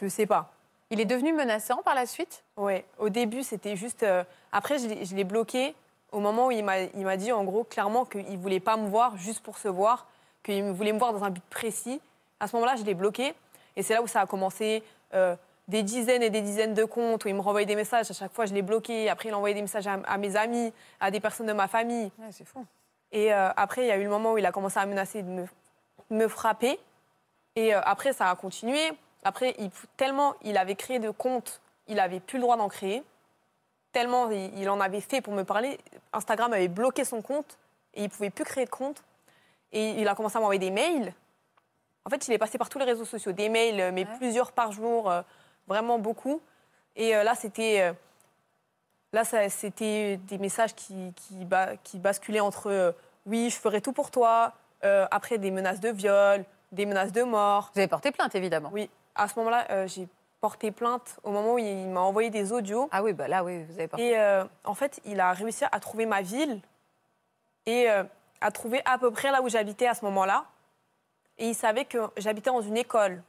je 0.00 0.06
sais 0.06 0.26
pas. 0.26 0.52
Il 0.90 1.00
est 1.00 1.04
devenu 1.04 1.32
menaçant 1.32 1.78
par 1.82 1.96
la 1.96 2.06
suite? 2.06 2.44
Ouais, 2.56 2.84
au 2.98 3.08
début, 3.08 3.42
c'était 3.42 3.74
juste. 3.74 4.04
euh, 4.04 4.22
Après, 4.52 4.78
je 4.78 5.14
l'ai- 5.16 5.24
bloqué 5.24 5.74
au 6.12 6.20
moment 6.20 6.46
où 6.46 6.50
il 6.52 6.62
m'a 6.64 6.78
il 6.82 7.04
m'a 7.04 7.16
dit, 7.16 7.32
en 7.32 7.42
gros, 7.42 7.64
clairement, 7.64 8.04
qu'il 8.04 8.38
voulait 8.38 8.60
pas 8.60 8.76
me 8.76 8.86
voir 8.88 9.16
juste 9.16 9.42
pour 9.42 9.58
se 9.58 9.66
voir, 9.66 10.06
qu'il 10.44 10.62
voulait 10.70 10.92
me 10.92 10.98
voir 11.00 11.12
dans 11.12 11.24
un 11.24 11.30
but 11.30 11.42
précis. 11.50 12.00
À 12.38 12.46
ce 12.46 12.54
moment-là, 12.54 12.76
je 12.76 12.84
l'ai 12.84 12.94
bloqué. 12.94 13.34
Et 13.74 13.82
c'est 13.82 13.94
là 13.94 14.02
où 14.02 14.06
ça 14.06 14.20
a 14.20 14.26
commencé. 14.26 14.84
euh, 15.14 15.34
des 15.68 15.82
dizaines 15.82 16.22
et 16.22 16.30
des 16.30 16.40
dizaines 16.40 16.74
de 16.74 16.84
comptes 16.84 17.24
où 17.24 17.28
il 17.28 17.34
me 17.34 17.40
renvoyait 17.40 17.66
des 17.66 17.76
messages. 17.76 18.10
À 18.10 18.14
chaque 18.14 18.32
fois, 18.32 18.46
je 18.46 18.54
l'ai 18.54 18.62
bloqué. 18.62 19.08
Après, 19.08 19.28
il 19.28 19.34
envoyait 19.34 19.54
des 19.54 19.62
messages 19.62 19.86
à, 19.86 19.94
à 20.06 20.18
mes 20.18 20.36
amis, 20.36 20.72
à 21.00 21.10
des 21.10 21.20
personnes 21.20 21.46
de 21.46 21.52
ma 21.52 21.68
famille. 21.68 22.10
Ouais, 22.18 22.32
c'est 22.32 22.44
fou. 22.44 22.64
Et 23.12 23.32
euh, 23.32 23.50
après, 23.56 23.84
il 23.84 23.88
y 23.88 23.90
a 23.90 23.96
eu 23.96 24.02
le 24.02 24.10
moment 24.10 24.32
où 24.32 24.38
il 24.38 24.46
a 24.46 24.52
commencé 24.52 24.78
à 24.78 24.86
menacer 24.86 25.22
de 25.22 25.30
me, 25.30 25.46
me 26.10 26.28
frapper. 26.28 26.78
Et 27.56 27.74
euh, 27.74 27.80
après, 27.84 28.12
ça 28.12 28.28
a 28.28 28.34
continué. 28.36 28.80
Après, 29.22 29.54
il, 29.58 29.70
tellement 29.96 30.34
il 30.42 30.56
avait 30.58 30.74
créé 30.74 30.98
de 30.98 31.10
comptes, 31.10 31.60
il 31.86 31.98
avait 31.98 32.20
plus 32.20 32.38
le 32.38 32.42
droit 32.42 32.56
d'en 32.56 32.68
créer. 32.68 33.02
Tellement 33.92 34.30
il, 34.30 34.58
il 34.58 34.68
en 34.68 34.80
avait 34.80 35.00
fait 35.00 35.20
pour 35.20 35.32
me 35.32 35.44
parler. 35.44 35.78
Instagram 36.12 36.52
avait 36.52 36.68
bloqué 36.68 37.04
son 37.04 37.22
compte 37.22 37.58
et 37.94 38.02
il 38.04 38.10
pouvait 38.10 38.30
plus 38.30 38.44
créer 38.44 38.64
de 38.64 38.70
compte. 38.70 39.02
Et 39.72 39.90
il 39.90 40.08
a 40.08 40.14
commencé 40.14 40.36
à 40.36 40.40
m'envoyer 40.40 40.58
des 40.58 40.70
mails. 40.70 41.14
En 42.04 42.10
fait, 42.10 42.28
il 42.28 42.34
est 42.34 42.38
passé 42.38 42.58
par 42.58 42.68
tous 42.68 42.78
les 42.78 42.84
réseaux 42.84 43.04
sociaux, 43.04 43.32
des 43.32 43.48
mails, 43.48 43.80
euh, 43.80 43.92
mais 43.92 44.04
plusieurs 44.04 44.52
par 44.52 44.72
jour, 44.72 45.10
euh, 45.10 45.22
vraiment 45.66 45.98
beaucoup. 45.98 46.40
Et 46.96 47.14
euh, 47.16 47.22
là, 47.22 47.34
c'était. 47.34 47.80
euh, 47.82 47.92
Là, 49.12 49.22
c'était 49.48 50.16
des 50.16 50.38
messages 50.38 50.74
qui, 50.74 51.12
qui, 51.14 51.44
ba- 51.44 51.76
qui 51.84 52.00
basculaient 52.00 52.40
entre 52.40 52.68
euh, 52.68 52.90
oui, 53.26 53.48
je 53.48 53.54
ferai 53.56 53.80
tout 53.80 53.92
pour 53.92 54.10
toi, 54.10 54.54
euh, 54.82 55.06
après 55.12 55.38
des 55.38 55.52
menaces 55.52 55.78
de 55.78 55.88
viol, 55.90 56.44
des 56.72 56.84
menaces 56.84 57.12
de 57.12 57.22
mort. 57.22 57.70
Vous 57.74 57.78
avez 57.78 57.86
porté 57.86 58.10
plainte, 58.10 58.34
évidemment. 58.34 58.70
Oui. 58.72 58.90
À 59.14 59.28
ce 59.28 59.38
moment-là, 59.38 59.68
euh, 59.70 59.86
j'ai 59.86 60.08
porté 60.40 60.72
plainte 60.72 61.20
au 61.22 61.30
moment 61.30 61.54
où 61.54 61.58
il 61.58 61.86
m'a 61.90 62.00
envoyé 62.00 62.28
des 62.30 62.50
audios. 62.52 62.88
Ah 62.90 63.04
oui, 63.04 63.12
bah 63.12 63.28
là, 63.28 63.44
oui, 63.44 63.62
vous 63.62 63.74
avez 63.74 63.86
porté 63.86 64.04
Et 64.04 64.18
euh, 64.18 64.44
en 64.64 64.74
fait, 64.74 65.00
il 65.04 65.20
a 65.20 65.32
réussi 65.32 65.62
à 65.70 65.78
trouver 65.78 66.06
ma 66.06 66.20
ville 66.20 66.60
et 67.66 67.88
à 67.88 68.50
trouver 68.50 68.82
à 68.84 68.98
peu 68.98 69.12
près 69.12 69.30
là 69.30 69.42
où 69.42 69.48
j'habitais 69.48 69.86
à 69.86 69.94
ce 69.94 70.04
moment-là. 70.06 70.44
Et 71.38 71.46
il 71.50 71.54
savait 71.54 71.84
que 71.84 71.98
j'habitais 72.16 72.50
dans 72.50 72.60
une 72.62 72.76
école. 72.76 73.22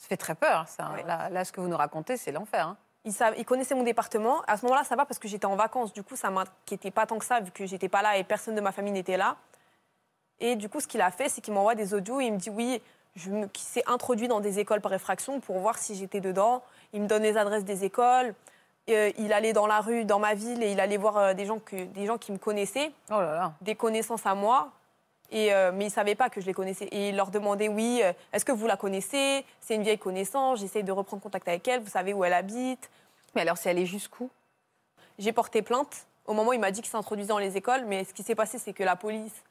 Ça 0.00 0.08
fait 0.08 0.16
très 0.16 0.34
peur, 0.34 0.66
ça. 0.66 0.92
Là, 1.06 1.28
là, 1.28 1.44
ce 1.44 1.52
que 1.52 1.60
vous 1.60 1.68
nous 1.68 1.76
racontez, 1.76 2.16
c'est 2.16 2.32
l'enfer. 2.32 2.68
hein. 2.68 2.76
Il, 3.04 3.44
connaissait 3.44 3.74
mon 3.74 3.82
département. 3.82 4.40
À 4.46 4.56
ce 4.56 4.64
moment-là, 4.64 4.82
ça 4.82 4.96
va 4.96 5.04
parce 5.04 5.18
que 5.18 5.28
j'étais 5.28 5.44
en 5.44 5.56
vacances. 5.56 5.92
Du 5.92 6.02
coup, 6.02 6.16
ça 6.16 6.30
m'inquiétait 6.30 6.90
pas 6.90 7.04
tant 7.04 7.18
que 7.18 7.24
ça, 7.26 7.40
vu 7.40 7.50
que 7.50 7.66
j'étais 7.66 7.90
pas 7.90 8.00
là 8.00 8.16
et 8.16 8.24
personne 8.24 8.54
de 8.54 8.62
ma 8.62 8.72
famille 8.72 8.94
n'était 8.94 9.18
là. 9.18 9.36
Et 10.38 10.56
du 10.56 10.70
coup, 10.70 10.80
ce 10.80 10.86
qu'il 10.86 11.02
a 11.02 11.10
fait, 11.10 11.28
c'est 11.28 11.42
qu'il 11.42 11.52
m'envoie 11.52 11.74
des 11.74 11.92
audios 11.92 12.18
et 12.18 12.24
il 12.24 12.32
me 12.32 12.38
dit 12.38 12.48
oui, 12.48 12.80
je 13.14 13.30
me, 13.30 13.46
qu'il 13.46 13.66
s'est 13.66 13.82
introduit 13.86 14.26
dans 14.26 14.40
des 14.40 14.58
écoles 14.58 14.80
par 14.80 14.94
effraction 14.94 15.38
pour 15.38 15.58
voir 15.58 15.76
si 15.76 15.94
j'étais 15.94 16.20
dedans. 16.20 16.62
Il 16.94 17.02
me 17.02 17.06
donne 17.06 17.22
les 17.22 17.36
adresses 17.36 17.66
des 17.66 17.84
écoles. 17.84 18.34
Euh, 18.88 19.12
il 19.18 19.34
allait 19.34 19.52
dans 19.52 19.66
la 19.66 19.80
rue, 19.80 20.06
dans 20.06 20.18
ma 20.18 20.32
ville, 20.32 20.62
et 20.62 20.72
il 20.72 20.80
allait 20.80 20.96
voir 20.96 21.18
euh, 21.18 21.34
des, 21.34 21.44
gens 21.44 21.58
que, 21.58 21.84
des 21.84 22.06
gens 22.06 22.16
qui 22.16 22.32
me 22.32 22.38
connaissaient, 22.38 22.90
Oh 23.10 23.20
là 23.20 23.34
là. 23.34 23.52
des 23.60 23.74
connaissances 23.74 24.24
à 24.24 24.34
moi. 24.34 24.70
Et, 25.30 25.52
euh, 25.52 25.70
mais 25.72 25.84
ils 25.84 25.88
ne 25.88 25.92
savaient 25.92 26.14
pas 26.14 26.28
que 26.28 26.40
je 26.40 26.46
les 26.46 26.54
connaissais. 26.54 26.86
Et 26.86 27.10
il 27.10 27.16
leur 27.16 27.30
demandait 27.30 27.68
oui, 27.68 28.00
euh, 28.02 28.12
est-ce 28.32 28.44
que 28.44 28.52
vous 28.52 28.66
la 28.66 28.76
connaissez? 28.76 29.44
C'est 29.60 29.74
une 29.74 29.82
vieille 29.82 29.98
connaissance, 29.98 30.60
j'essaye 30.60 30.82
de 30.82 30.92
reprendre 30.92 31.22
contact 31.22 31.46
avec 31.48 31.66
elle, 31.68 31.80
vous 31.80 31.90
savez 31.90 32.12
où 32.12 32.24
elle 32.24 32.32
habite. 32.32 32.90
Mais 33.34 33.42
alors, 33.42 33.56
c'est 33.56 33.70
allé 33.70 33.86
jusqu'où? 33.86 34.28
J'ai 35.18 35.32
porté 35.32 35.62
plainte. 35.62 36.06
Au 36.26 36.32
moment 36.34 36.50
où 36.50 36.52
il 36.52 36.60
m'a 36.60 36.70
dit 36.70 36.80
qu'il 36.80 36.90
s'introduisait 36.90 37.28
dans 37.28 37.38
les 37.38 37.56
écoles, 37.56 37.84
mais 37.86 38.04
ce 38.04 38.12
qui 38.12 38.22
s'est 38.22 38.34
passé, 38.34 38.58
c'est 38.58 38.72
que 38.72 38.82
la 38.82 38.96
police, 38.96 39.44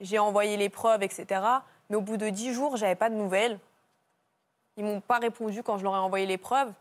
j'ai 0.00 0.18
envoyé 0.18 0.56
les 0.56 0.68
preuves, 0.68 1.02
etc. 1.02 1.40
Mais 1.88 1.96
au 1.96 2.00
bout 2.00 2.16
de 2.16 2.28
dix 2.28 2.52
jours, 2.52 2.76
j'avais 2.76 2.94
pas 2.94 3.10
de 3.10 3.14
nouvelles. 3.14 3.58
Ils 4.76 4.84
m'ont 4.84 5.00
pas 5.00 5.18
répondu 5.18 5.62
quand 5.62 5.78
je 5.78 5.84
leur 5.84 5.94
ai 5.94 5.98
envoyé 5.98 6.26
les 6.26 6.38
preuves. 6.38 6.72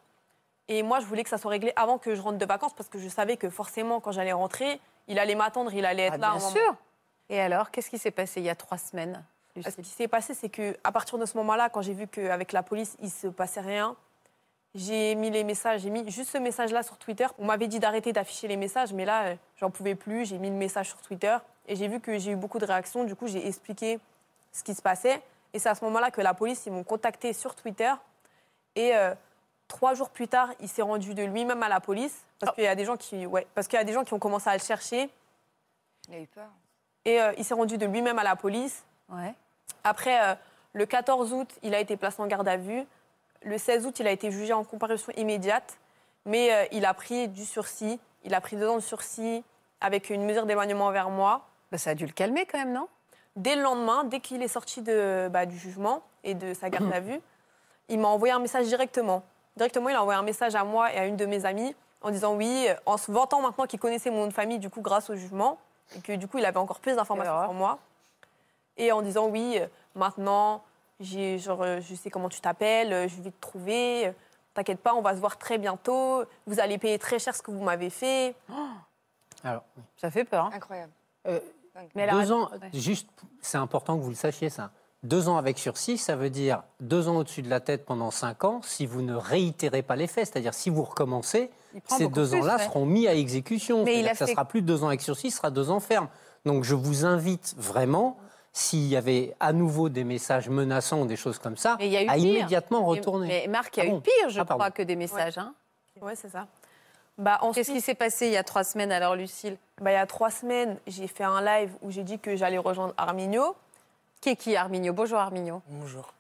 Et 0.67 0.83
moi, 0.83 0.99
je 0.99 1.05
voulais 1.05 1.23
que 1.23 1.29
ça 1.29 1.37
soit 1.37 1.51
réglé 1.51 1.73
avant 1.75 1.97
que 1.97 2.15
je 2.15 2.21
rentre 2.21 2.37
de 2.37 2.45
vacances 2.45 2.73
parce 2.73 2.87
que 2.87 2.97
je 2.97 3.09
savais 3.09 3.35
que 3.35 3.49
forcément, 3.49 3.99
quand 3.99 4.11
j'allais 4.11 4.31
rentrer, 4.31 4.79
il 5.07 5.19
allait 5.19 5.35
m'attendre, 5.35 5.73
il 5.73 5.85
allait 5.85 6.03
être 6.03 6.13
Ah, 6.15 6.17
là. 6.17 6.31
Bien 6.37 6.49
sûr. 6.49 6.75
Et 7.31 7.39
alors, 7.39 7.71
qu'est-ce 7.71 7.89
qui 7.89 7.97
s'est 7.97 8.11
passé 8.11 8.41
il 8.41 8.43
y 8.43 8.49
a 8.49 8.55
trois 8.55 8.77
semaines 8.77 9.23
Ce 9.55 9.69
qui 9.69 9.85
s'est 9.85 10.09
passé, 10.09 10.33
c'est 10.33 10.49
que 10.49 10.77
à 10.83 10.91
partir 10.91 11.17
de 11.17 11.25
ce 11.25 11.37
moment-là, 11.37 11.69
quand 11.69 11.81
j'ai 11.81 11.93
vu 11.93 12.05
qu'avec 12.05 12.51
la 12.51 12.61
police, 12.61 12.97
il 13.01 13.09
se 13.09 13.27
passait 13.27 13.61
rien, 13.61 13.95
j'ai 14.75 15.15
mis 15.15 15.29
les 15.29 15.45
messages, 15.45 15.81
j'ai 15.81 15.89
mis 15.89 16.09
juste 16.11 16.29
ce 16.29 16.37
message-là 16.37 16.83
sur 16.83 16.97
Twitter. 16.97 17.25
On 17.39 17.45
m'avait 17.45 17.69
dit 17.69 17.79
d'arrêter 17.79 18.11
d'afficher 18.11 18.49
les 18.49 18.57
messages, 18.57 18.91
mais 18.91 19.05
là, 19.05 19.27
euh, 19.27 19.35
j'en 19.55 19.71
pouvais 19.71 19.95
plus. 19.95 20.25
J'ai 20.25 20.37
mis 20.37 20.49
le 20.49 20.57
message 20.57 20.89
sur 20.89 21.01
Twitter 21.01 21.37
et 21.67 21.77
j'ai 21.77 21.87
vu 21.87 22.01
que 22.01 22.19
j'ai 22.19 22.31
eu 22.31 22.35
beaucoup 22.35 22.59
de 22.59 22.65
réactions. 22.65 23.05
Du 23.05 23.15
coup, 23.15 23.27
j'ai 23.27 23.47
expliqué 23.47 23.99
ce 24.51 24.61
qui 24.61 24.75
se 24.75 24.81
passait. 24.81 25.21
Et 25.53 25.59
c'est 25.59 25.69
à 25.69 25.75
ce 25.75 25.85
moment-là 25.85 26.11
que 26.11 26.19
la 26.19 26.33
police, 26.33 26.65
ils 26.65 26.73
m'ont 26.73 26.83
contacté 26.83 27.31
sur 27.31 27.55
Twitter. 27.55 27.93
Et 28.75 28.93
euh, 28.93 29.15
trois 29.69 29.93
jours 29.93 30.09
plus 30.09 30.27
tard, 30.27 30.49
il 30.59 30.67
s'est 30.67 30.81
rendu 30.81 31.13
de 31.13 31.23
lui-même 31.23 31.63
à 31.63 31.69
la 31.69 31.79
police 31.79 32.25
parce 32.39 32.53
qu'il 32.55 32.65
y 32.65 32.67
a 32.67 32.75
des 32.75 32.85
gens 32.85 32.97
qui, 32.97 33.25
ouais, 33.25 33.47
parce 33.55 33.69
qu'il 33.69 33.77
y 33.77 33.81
a 33.81 33.85
des 33.85 33.93
gens 33.93 34.03
qui 34.03 34.13
ont 34.13 34.19
commencé 34.19 34.49
à 34.49 34.53
le 34.53 34.61
chercher. 34.61 35.09
Il 36.09 36.15
a 36.15 36.19
eu 36.19 36.27
peur. 36.27 36.49
Et 37.05 37.21
euh, 37.21 37.33
il 37.37 37.43
s'est 37.43 37.53
rendu 37.53 37.77
de 37.77 37.85
lui-même 37.85 38.19
à 38.19 38.23
la 38.23 38.35
police. 38.35 38.83
Ouais. 39.09 39.33
Après, 39.83 40.23
euh, 40.23 40.35
le 40.73 40.85
14 40.85 41.33
août, 41.33 41.49
il 41.63 41.73
a 41.73 41.79
été 41.79 41.97
placé 41.97 42.21
en 42.21 42.27
garde 42.27 42.47
à 42.47 42.57
vue. 42.57 42.83
Le 43.43 43.57
16 43.57 43.85
août, 43.85 43.99
il 43.99 44.07
a 44.07 44.11
été 44.11 44.31
jugé 44.31 44.53
en 44.53 44.63
comparution 44.63 45.11
immédiate. 45.17 45.77
Mais 46.25 46.53
euh, 46.53 46.65
il 46.71 46.85
a 46.85 46.93
pris 46.93 47.27
du 47.27 47.45
sursis. 47.45 47.99
Il 48.23 48.33
a 48.33 48.41
pris 48.41 48.55
deux 48.55 48.67
ans 48.67 48.75
de 48.75 48.81
sursis 48.81 49.43
avec 49.79 50.11
une 50.11 50.23
mesure 50.25 50.45
d'éloignement 50.45 50.85
envers 50.85 51.09
moi. 51.09 51.47
Bah, 51.71 51.77
ça 51.77 51.91
a 51.91 51.95
dû 51.95 52.05
le 52.05 52.11
calmer 52.11 52.45
quand 52.45 52.59
même, 52.59 52.73
non? 52.73 52.87
Dès 53.35 53.55
le 53.55 53.63
lendemain, 53.63 54.03
dès 54.03 54.19
qu'il 54.19 54.43
est 54.43 54.47
sorti 54.47 54.81
de, 54.81 55.29
bah, 55.31 55.45
du 55.45 55.57
jugement 55.57 56.03
et 56.23 56.35
de 56.35 56.53
sa 56.53 56.69
garde 56.69 56.91
à 56.93 56.99
vue, 56.99 57.19
il 57.89 57.97
m'a 57.99 58.09
envoyé 58.09 58.33
un 58.33 58.39
message 58.39 58.67
directement. 58.67 59.23
Directement, 59.57 59.89
il 59.89 59.95
a 59.95 60.01
envoyé 60.01 60.19
un 60.19 60.23
message 60.23 60.53
à 60.53 60.63
moi 60.63 60.93
et 60.93 60.97
à 60.97 61.05
une 61.07 61.17
de 61.17 61.25
mes 61.25 61.45
amies 61.45 61.75
en 62.01 62.11
disant 62.11 62.35
oui, 62.35 62.67
en 62.85 62.97
se 62.97 63.11
vantant 63.11 63.41
maintenant 63.41 63.65
qu'il 63.65 63.79
connaissait 63.79 64.11
mon 64.11 64.21
nom 64.21 64.27
de 64.27 64.33
famille, 64.33 64.59
du 64.59 64.69
coup, 64.69 64.81
grâce 64.81 65.09
au 65.09 65.15
jugement, 65.15 65.59
et 65.95 65.99
que 66.01 66.13
du 66.13 66.27
coup, 66.27 66.37
il 66.37 66.45
avait 66.45 66.57
encore 66.57 66.79
plus 66.79 66.95
d'informations 66.95 67.43
sur 67.43 67.53
moi. 67.53 67.79
Et 68.77 68.91
en 68.91 69.01
disant 69.01 69.27
oui, 69.27 69.57
euh, 69.59 69.67
maintenant, 69.95 70.63
j'ai, 70.99 71.37
genre, 71.39 71.61
euh, 71.63 71.79
je 71.81 71.95
sais 71.95 72.09
comment 72.09 72.29
tu 72.29 72.41
t'appelles, 72.41 72.93
euh, 72.93 73.07
je 73.07 73.21
vais 73.21 73.31
te 73.31 73.41
trouver, 73.41 74.13
t'inquiète 74.53 74.79
pas, 74.79 74.93
on 74.93 75.01
va 75.01 75.13
se 75.15 75.19
voir 75.19 75.37
très 75.37 75.57
bientôt, 75.57 76.23
vous 76.47 76.59
allez 76.59 76.77
payer 76.77 76.97
très 76.99 77.19
cher 77.19 77.35
ce 77.35 77.41
que 77.41 77.51
vous 77.51 77.63
m'avez 77.63 77.89
fait. 77.89 78.35
Alors, 79.43 79.63
Ça 79.97 80.09
fait 80.11 80.23
peur. 80.23 80.45
hein. 80.45 80.51
Incroyable. 80.53 80.91
Mais 81.95 82.09
deux 82.09 82.31
ans, 82.31 82.49
ouais. 82.51 82.69
juste, 82.73 83.07
c'est 83.41 83.57
important 83.57 83.97
que 83.97 84.03
vous 84.03 84.09
le 84.09 84.15
sachiez 84.15 84.49
ça. 84.49 84.71
Deux 85.03 85.29
ans 85.29 85.37
avec 85.37 85.57
sursis, 85.57 85.97
ça 85.97 86.15
veut 86.15 86.29
dire 86.29 86.63
deux 86.79 87.07
ans 87.07 87.17
au-dessus 87.17 87.41
de 87.41 87.49
la 87.49 87.59
tête 87.59 87.85
pendant 87.85 88.11
cinq 88.11 88.43
ans 88.43 88.61
si 88.61 88.85
vous 88.85 89.01
ne 89.01 89.15
réitérez 89.15 89.81
pas 89.81 89.95
les 89.95 90.05
faits. 90.07 90.27
C'est-à-dire 90.27 90.53
si 90.53 90.69
vous 90.69 90.83
recommencez, 90.83 91.49
ces 91.87 92.07
deux 92.07 92.33
ans-là 92.35 92.57
ouais. 92.57 92.63
seront 92.65 92.85
mis 92.85 93.07
à 93.07 93.13
exécution. 93.15 93.83
Mais 93.83 93.99
il 93.99 94.07
a 94.07 94.13
ça 94.15 94.27
sera 94.27 94.45
plus 94.45 94.61
deux 94.61 94.83
ans 94.83 94.87
avec 94.87 95.01
sursis, 95.01 95.31
ce 95.31 95.37
sera 95.37 95.51
deux 95.51 95.69
ans 95.69 95.79
ferme. 95.79 96.07
Donc 96.45 96.63
je 96.63 96.75
vous 96.75 97.05
invite 97.05 97.53
vraiment, 97.57 98.17
s'il 98.53 98.87
y 98.87 98.95
avait 98.97 99.35
à 99.39 99.53
nouveau 99.53 99.89
des 99.89 100.03
messages 100.03 100.49
menaçants 100.49 101.01
ou 101.01 101.05
des 101.05 101.15
choses 101.15 101.37
comme 101.39 101.57
ça, 101.57 101.75
Mais 101.79 101.87
il 101.87 101.93
y 101.93 101.97
a 101.97 102.03
eu 102.03 102.07
à 102.09 102.13
pire. 102.15 102.25
immédiatement 102.25 102.83
retourner. 102.85 103.27
Mais 103.27 103.47
Marc, 103.47 103.77
il 103.77 103.83
y 103.83 103.87
a 103.87 103.91
Ah 103.91 103.95
eu 103.97 104.01
pire, 104.01 104.29
je 104.29 104.41
Ah, 104.41 104.45
crois, 104.45 104.71
que 104.71 104.81
des 104.83 104.95
messages. 104.95 105.37
hein. 105.37 105.53
ouais, 106.01 106.15
c'est 106.15 106.29
ça. 106.29 106.47
Bah, 107.17 107.37
ensuite, 107.41 107.65
Qu'est-ce 107.67 107.75
qui 107.77 107.81
s'est 107.81 107.93
passé 107.93 108.25
il 108.27 108.33
y 108.33 108.37
a 108.37 108.43
trois 108.43 108.63
semaines 108.63 108.91
alors, 108.91 109.15
Lucille? 109.15 109.57
Bah, 109.79 109.91
il 109.91 109.95
y 109.95 109.97
a 109.97 110.05
trois 110.07 110.31
semaines, 110.31 110.77
j'ai 110.87 111.07
fait 111.07 111.23
un 111.23 111.41
live 111.41 111.71
où 111.81 111.91
j'ai 111.91 112.03
dit 112.03 112.17
que 112.17 112.35
j'allais 112.35 112.57
rejoindre 112.57 112.93
Arminio. 112.97 113.55
Qui 114.21 114.29
est 114.29 114.35
qui, 114.35 114.55
Arminio? 114.55 114.93
Bonjour, 114.93 115.19
Arminio. 115.19 115.61
Bonjour. 115.67 116.13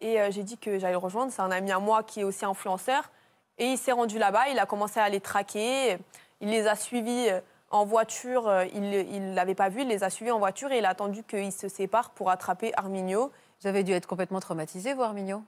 Et 0.00 0.20
euh, 0.20 0.30
j'ai 0.30 0.42
dit 0.42 0.58
que 0.58 0.78
j'allais 0.78 0.92
le 0.92 0.98
rejoindre. 0.98 1.32
C'est 1.32 1.42
un 1.42 1.50
ami 1.50 1.72
à 1.72 1.78
moi 1.78 2.02
qui 2.02 2.20
est 2.20 2.24
aussi 2.24 2.44
influenceur. 2.44 3.10
Et 3.58 3.66
il 3.66 3.78
s'est 3.78 3.92
rendu 3.92 4.18
là-bas, 4.18 4.48
il 4.48 4.58
a 4.58 4.66
commencé 4.66 5.00
à 5.00 5.08
les 5.08 5.20
traquer. 5.20 5.98
Il 6.40 6.50
les 6.50 6.66
a 6.68 6.76
suivis 6.76 7.28
euh, 7.30 7.40
en 7.70 7.84
voiture. 7.84 8.46
euh, 8.48 8.64
Il 8.72 8.88
ne 8.90 9.34
l'avait 9.34 9.54
pas 9.56 9.68
vu, 9.68 9.82
il 9.82 9.88
les 9.88 10.04
a 10.04 10.10
suivis 10.10 10.30
en 10.30 10.38
voiture 10.38 10.70
et 10.72 10.78
il 10.78 10.84
a 10.84 10.90
attendu 10.90 11.22
qu'ils 11.24 11.52
se 11.52 11.68
séparent 11.68 12.10
pour 12.10 12.30
attraper 12.30 12.72
Arminio. 12.76 13.32
Vous 13.60 13.66
avez 13.66 13.82
dû 13.82 13.92
être 13.92 14.06
complètement 14.06 14.38
traumatisé, 14.40 14.94
vous, 14.94 15.02
Arminio 15.02 15.42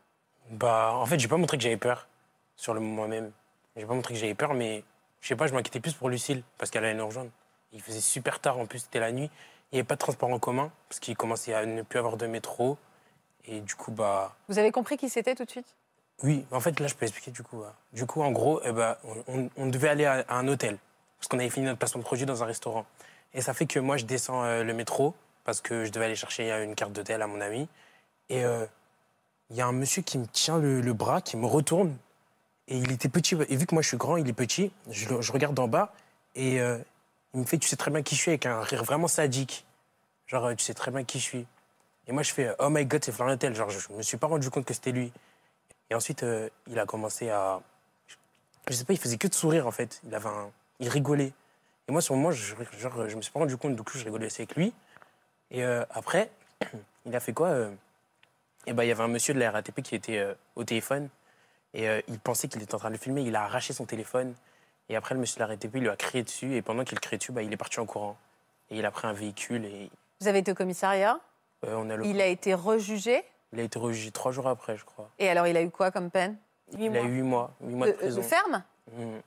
Bah, 0.50 0.92
en 0.94 1.06
fait, 1.06 1.18
j'ai 1.20 1.28
pas 1.28 1.36
montré 1.36 1.56
que 1.56 1.62
j'avais 1.62 1.76
peur 1.76 2.08
sur 2.56 2.74
le 2.74 2.80
moment 2.80 3.06
même. 3.06 3.30
J'ai 3.76 3.86
pas 3.86 3.94
montré 3.94 4.14
que 4.14 4.20
j'avais 4.20 4.34
peur, 4.34 4.52
mais 4.54 4.82
je 5.20 5.28
sais 5.28 5.36
pas, 5.36 5.46
je 5.46 5.54
m'inquiétais 5.54 5.78
plus 5.80 5.94
pour 5.94 6.08
Lucille 6.08 6.42
parce 6.58 6.70
qu'elle 6.72 6.84
allait 6.84 6.94
nous 6.94 7.06
rejoindre. 7.06 7.30
Il 7.72 7.80
faisait 7.80 8.00
super 8.00 8.40
tard, 8.40 8.58
en 8.58 8.66
plus, 8.66 8.80
c'était 8.80 8.98
la 8.98 9.12
nuit. 9.12 9.30
Il 9.70 9.76
n'y 9.76 9.78
avait 9.78 9.86
pas 9.86 9.94
de 9.94 10.00
transport 10.00 10.28
en 10.30 10.40
commun 10.40 10.72
parce 10.88 10.98
qu'il 10.98 11.16
commençait 11.16 11.54
à 11.54 11.64
ne 11.64 11.82
plus 11.82 12.00
avoir 12.00 12.16
de 12.16 12.26
métro. 12.26 12.76
Et 13.44 13.60
du 13.60 13.76
coup, 13.76 13.92
bah. 13.92 14.34
Vous 14.48 14.58
avez 14.58 14.72
compris 14.72 14.96
qui 14.96 15.08
c'était 15.08 15.36
tout 15.36 15.44
de 15.44 15.50
suite? 15.50 15.76
Oui, 16.22 16.44
en 16.50 16.60
fait, 16.60 16.78
là, 16.80 16.86
je 16.86 16.94
peux 16.94 17.04
expliquer 17.04 17.30
du 17.30 17.42
coup. 17.42 17.62
euh, 17.62 17.70
Du 17.92 18.06
coup, 18.06 18.22
en 18.22 18.30
gros, 18.30 18.60
eh 18.64 18.72
ben, 18.72 18.96
on, 19.56 19.66
devait 19.66 19.88
aller 19.88 20.04
à, 20.04 20.24
un 20.28 20.46
hôtel 20.48 20.78
parce 21.18 21.28
qu'on 21.28 21.38
avait 21.38 21.50
fini 21.50 21.66
notre 21.66 21.78
placement 21.78 22.00
de 22.00 22.04
produit 22.04 22.26
dans 22.26 22.42
un 22.42 22.46
restaurant. 22.46 22.86
Et 23.34 23.42
ça 23.42 23.54
fait 23.54 23.66
que 23.66 23.78
moi, 23.78 23.96
je 23.96 24.04
descends 24.04 24.42
euh, 24.42 24.64
le 24.64 24.72
métro 24.72 25.14
parce 25.44 25.60
que 25.60 25.84
je 25.84 25.90
devais 25.90 26.06
aller 26.06 26.16
chercher 26.16 26.50
euh, 26.50 26.64
une 26.64 26.74
carte 26.74 26.92
d'hôtel 26.92 27.20
à 27.22 27.26
mon 27.26 27.40
ami. 27.40 27.68
Et 28.28 28.44
euh, 28.44 28.64
il 29.50 29.56
y 29.56 29.60
a 29.60 29.66
un 29.66 29.72
monsieur 29.72 30.02
qui 30.02 30.18
me 30.18 30.26
tient 30.26 30.58
le, 30.58 30.92
bras, 30.92 31.20
qui 31.20 31.36
me 31.36 31.46
retourne. 31.46 31.96
Et 32.68 32.78
il 32.78 32.90
était 32.90 33.08
petit. 33.08 33.36
Et 33.48 33.56
vu 33.56 33.66
que 33.66 33.74
moi, 33.74 33.82
je 33.82 33.88
suis 33.88 33.96
grand, 33.96 34.16
il 34.16 34.28
est 34.28 34.32
petit, 34.32 34.72
je, 34.90 35.32
regarde 35.32 35.54
d'en 35.54 35.68
bas 35.68 35.92
et 36.36 36.56
il 37.34 37.40
me 37.40 37.44
fait 37.44 37.58
Tu 37.58 37.68
sais 37.68 37.74
très 37.74 37.90
bien 37.90 38.02
qui 38.02 38.14
je 38.14 38.20
suis 38.20 38.30
avec 38.30 38.46
un 38.46 38.60
rire 38.60 38.84
vraiment 38.84 39.08
sadique. 39.08 39.66
Genre, 40.28 40.54
tu 40.56 40.64
sais 40.64 40.74
très 40.74 40.92
bien 40.92 41.02
qui 41.02 41.18
je 41.18 41.24
suis. 41.24 41.46
Et 42.06 42.12
moi, 42.12 42.22
je 42.22 42.32
fais 42.32 42.54
Oh 42.60 42.70
my 42.70 42.86
god, 42.86 43.04
c'est 43.04 43.10
Florian 43.10 43.36
Tel. 43.36 43.56
Genre, 43.56 43.70
je, 43.70 43.80
je 43.80 43.92
me 43.92 44.02
suis 44.02 44.16
pas 44.16 44.28
rendu 44.28 44.48
compte 44.50 44.64
que 44.64 44.74
c'était 44.74 44.92
lui. 44.92 45.12
Et 45.90 45.94
ensuite, 45.94 46.22
euh, 46.22 46.48
il 46.68 46.78
a 46.78 46.86
commencé 46.86 47.30
à. 47.30 47.60
Je 48.68 48.74
sais 48.74 48.84
pas, 48.84 48.92
il 48.92 48.98
faisait 48.98 49.18
que 49.18 49.28
de 49.28 49.34
sourire 49.34 49.66
en 49.66 49.72
fait. 49.72 50.00
Il 50.04 50.14
avait 50.14 50.28
un... 50.28 50.50
Il 50.78 50.88
rigolait. 50.88 51.32
Et 51.88 51.92
moi, 51.92 52.00
sur 52.00 52.14
le 52.14 52.20
moment, 52.20 52.32
je, 52.32 52.54
genre, 52.78 53.08
je 53.08 53.16
me 53.16 53.22
suis 53.22 53.32
pas 53.32 53.40
rendu 53.40 53.56
compte, 53.56 53.74
du 53.74 53.82
coup, 53.82 53.98
je 53.98 54.04
rigolais 54.04 54.26
aussi 54.26 54.42
avec 54.42 54.54
lui. 54.54 54.72
Et 55.50 55.64
euh, 55.64 55.84
après, 55.90 56.30
il 57.06 57.14
a 57.14 57.20
fait 57.20 57.32
quoi 57.32 57.48
euh, 57.48 57.70
Et 58.66 58.72
ben, 58.72 58.84
il 58.84 58.88
y 58.88 58.92
avait 58.92 59.02
un 59.02 59.08
monsieur 59.08 59.34
de 59.34 59.40
la 59.40 59.50
RATP 59.50 59.82
qui 59.82 59.96
était 59.96 60.24
au 60.54 60.64
téléphone. 60.64 61.08
Et 61.74 61.86
il 62.08 62.18
pensait 62.18 62.48
qu'il 62.48 62.62
était 62.62 62.74
en 62.74 62.78
train 62.78 62.88
de 62.88 62.94
le 62.94 62.98
filmer. 62.98 63.22
Il 63.22 63.36
a 63.36 63.42
arraché 63.42 63.72
son 63.72 63.84
téléphone. 63.84 64.34
Et 64.88 64.96
après, 64.96 65.14
le 65.14 65.20
monsieur 65.20 65.36
de 65.36 65.40
la 65.40 65.46
RATP 65.46 65.74
lui 65.74 65.88
a 65.88 65.96
crié 65.96 66.22
dessus. 66.22 66.54
Et 66.54 66.62
pendant 66.62 66.84
qu'il 66.84 66.98
criait 67.00 67.18
dessus, 67.18 67.32
bah, 67.32 67.42
il 67.42 67.52
est 67.52 67.56
parti 67.56 67.80
en 67.80 67.86
courant. 67.86 68.16
Et 68.70 68.78
il 68.78 68.86
a 68.86 68.90
pris 68.90 69.06
un 69.06 69.12
véhicule 69.12 69.64
et 69.64 69.90
Vous 70.20 70.28
avez 70.28 70.38
été 70.38 70.52
au 70.52 70.54
commissariat? 70.54 71.18
Euh, 71.66 71.74
on 71.76 71.90
a 71.90 71.96
le... 71.96 72.06
Il 72.06 72.20
a 72.20 72.26
été 72.26 72.54
rejugé? 72.54 73.24
Il 73.52 73.60
a 73.60 73.62
été 73.62 73.78
rejugé 73.78 74.10
trois 74.10 74.32
jours 74.32 74.46
après, 74.48 74.76
je 74.76 74.84
crois. 74.84 75.10
Et 75.18 75.28
alors, 75.28 75.46
il 75.46 75.56
a 75.56 75.62
eu 75.62 75.70
quoi 75.70 75.90
comme 75.90 76.10
peine? 76.10 76.36
Il 76.78 76.96
a 76.96 77.02
eu 77.02 77.08
huit 77.08 77.22
mois, 77.22 77.50
huit 77.60 77.74
mois 77.74 77.86
de, 77.88 77.92
de, 77.92 77.96
prison. 77.96 78.16
de 78.20 78.22
ferme? 78.22 78.62
Mm. 78.92 79.18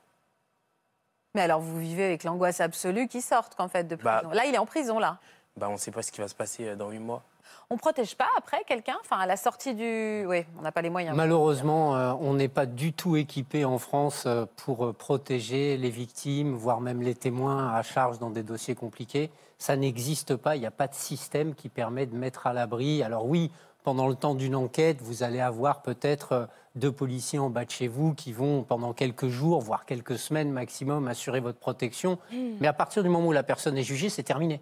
Mais 1.35 1.41
alors, 1.41 1.59
vous 1.59 1.79
vivez 1.79 2.05
avec 2.05 2.23
l'angoisse 2.23 2.61
absolue 2.61 3.07
qu'il 3.07 3.21
sorte, 3.21 3.55
qu'en 3.55 3.67
fait, 3.67 3.83
de 3.85 3.95
prison. 3.95 4.29
Bah- 4.29 4.33
Là, 4.35 4.45
il 4.45 4.53
est 4.53 4.59
en 4.59 4.65
prison, 4.65 4.99
là. 4.99 5.19
bah, 5.57 5.67
on 5.69 5.73
ne 5.73 5.77
sait 5.77 5.91
pas 5.91 6.03
ce 6.03 6.11
qui 6.11 6.21
va 6.21 6.27
se 6.27 6.35
passer 6.35 6.69
euh, 6.69 6.75
dans 6.75 6.89
huit 6.89 6.99
mois. 6.99 7.23
On 7.69 7.77
protège 7.77 8.15
pas 8.15 8.27
après 8.37 8.63
quelqu'un? 8.67 8.95
Enfin, 9.01 9.17
à 9.17 9.25
la 9.25 9.35
sortie 9.35 9.73
du. 9.73 10.25
Oui, 10.27 10.45
on 10.57 10.61
n'a 10.61 10.71
pas 10.71 10.81
les 10.81 10.89
moyens. 10.89 11.15
Malheureusement, 11.17 11.95
euh, 11.95 12.13
on 12.19 12.35
n'est 12.35 12.47
pas 12.47 12.65
du 12.65 12.93
tout 12.93 13.15
équipé 13.15 13.65
en 13.65 13.79
France 13.79 14.23
euh, 14.25 14.45
pour 14.57 14.93
protéger 14.95 15.75
les 15.77 15.89
victimes, 15.89 16.53
voire 16.55 16.81
même 16.81 17.01
les 17.01 17.15
témoins 17.15 17.73
à 17.73 17.81
charge 17.81 18.19
dans 18.19 18.29
des 18.29 18.43
dossiers 18.43 18.75
compliqués. 18.75 19.29
Ça 19.57 19.75
n'existe 19.75 20.35
pas. 20.35 20.55
Il 20.55 20.59
n'y 20.59 20.65
a 20.67 20.71
pas 20.71 20.87
de 20.87 20.93
système 20.93 21.55
qui 21.55 21.67
permet 21.69 22.05
de 22.05 22.15
mettre 22.15 22.47
à 22.47 22.53
l'abri. 22.53 23.01
Alors 23.01 23.25
oui, 23.25 23.51
pendant 23.83 24.07
le 24.07 24.15
temps 24.15 24.35
d'une 24.35 24.55
enquête, 24.55 25.01
vous 25.01 25.23
allez 25.23 25.39
avoir 25.39 25.81
peut-être 25.81 26.31
euh, 26.31 26.45
deux 26.75 26.91
policiers 26.91 27.39
en 27.39 27.49
bas 27.49 27.65
de 27.65 27.69
chez 27.71 27.87
vous 27.87 28.13
qui 28.13 28.31
vont 28.33 28.63
pendant 28.63 28.93
quelques 28.93 29.27
jours, 29.27 29.61
voire 29.61 29.85
quelques 29.85 30.17
semaines 30.17 30.51
maximum, 30.51 31.07
assurer 31.07 31.39
votre 31.39 31.59
protection. 31.59 32.17
Mais 32.31 32.67
à 32.67 32.73
partir 32.73 33.03
du 33.03 33.09
moment 33.09 33.27
où 33.27 33.31
la 33.33 33.43
personne 33.43 33.77
est 33.77 33.83
jugée, 33.83 34.09
c'est 34.09 34.23
terminé. 34.23 34.61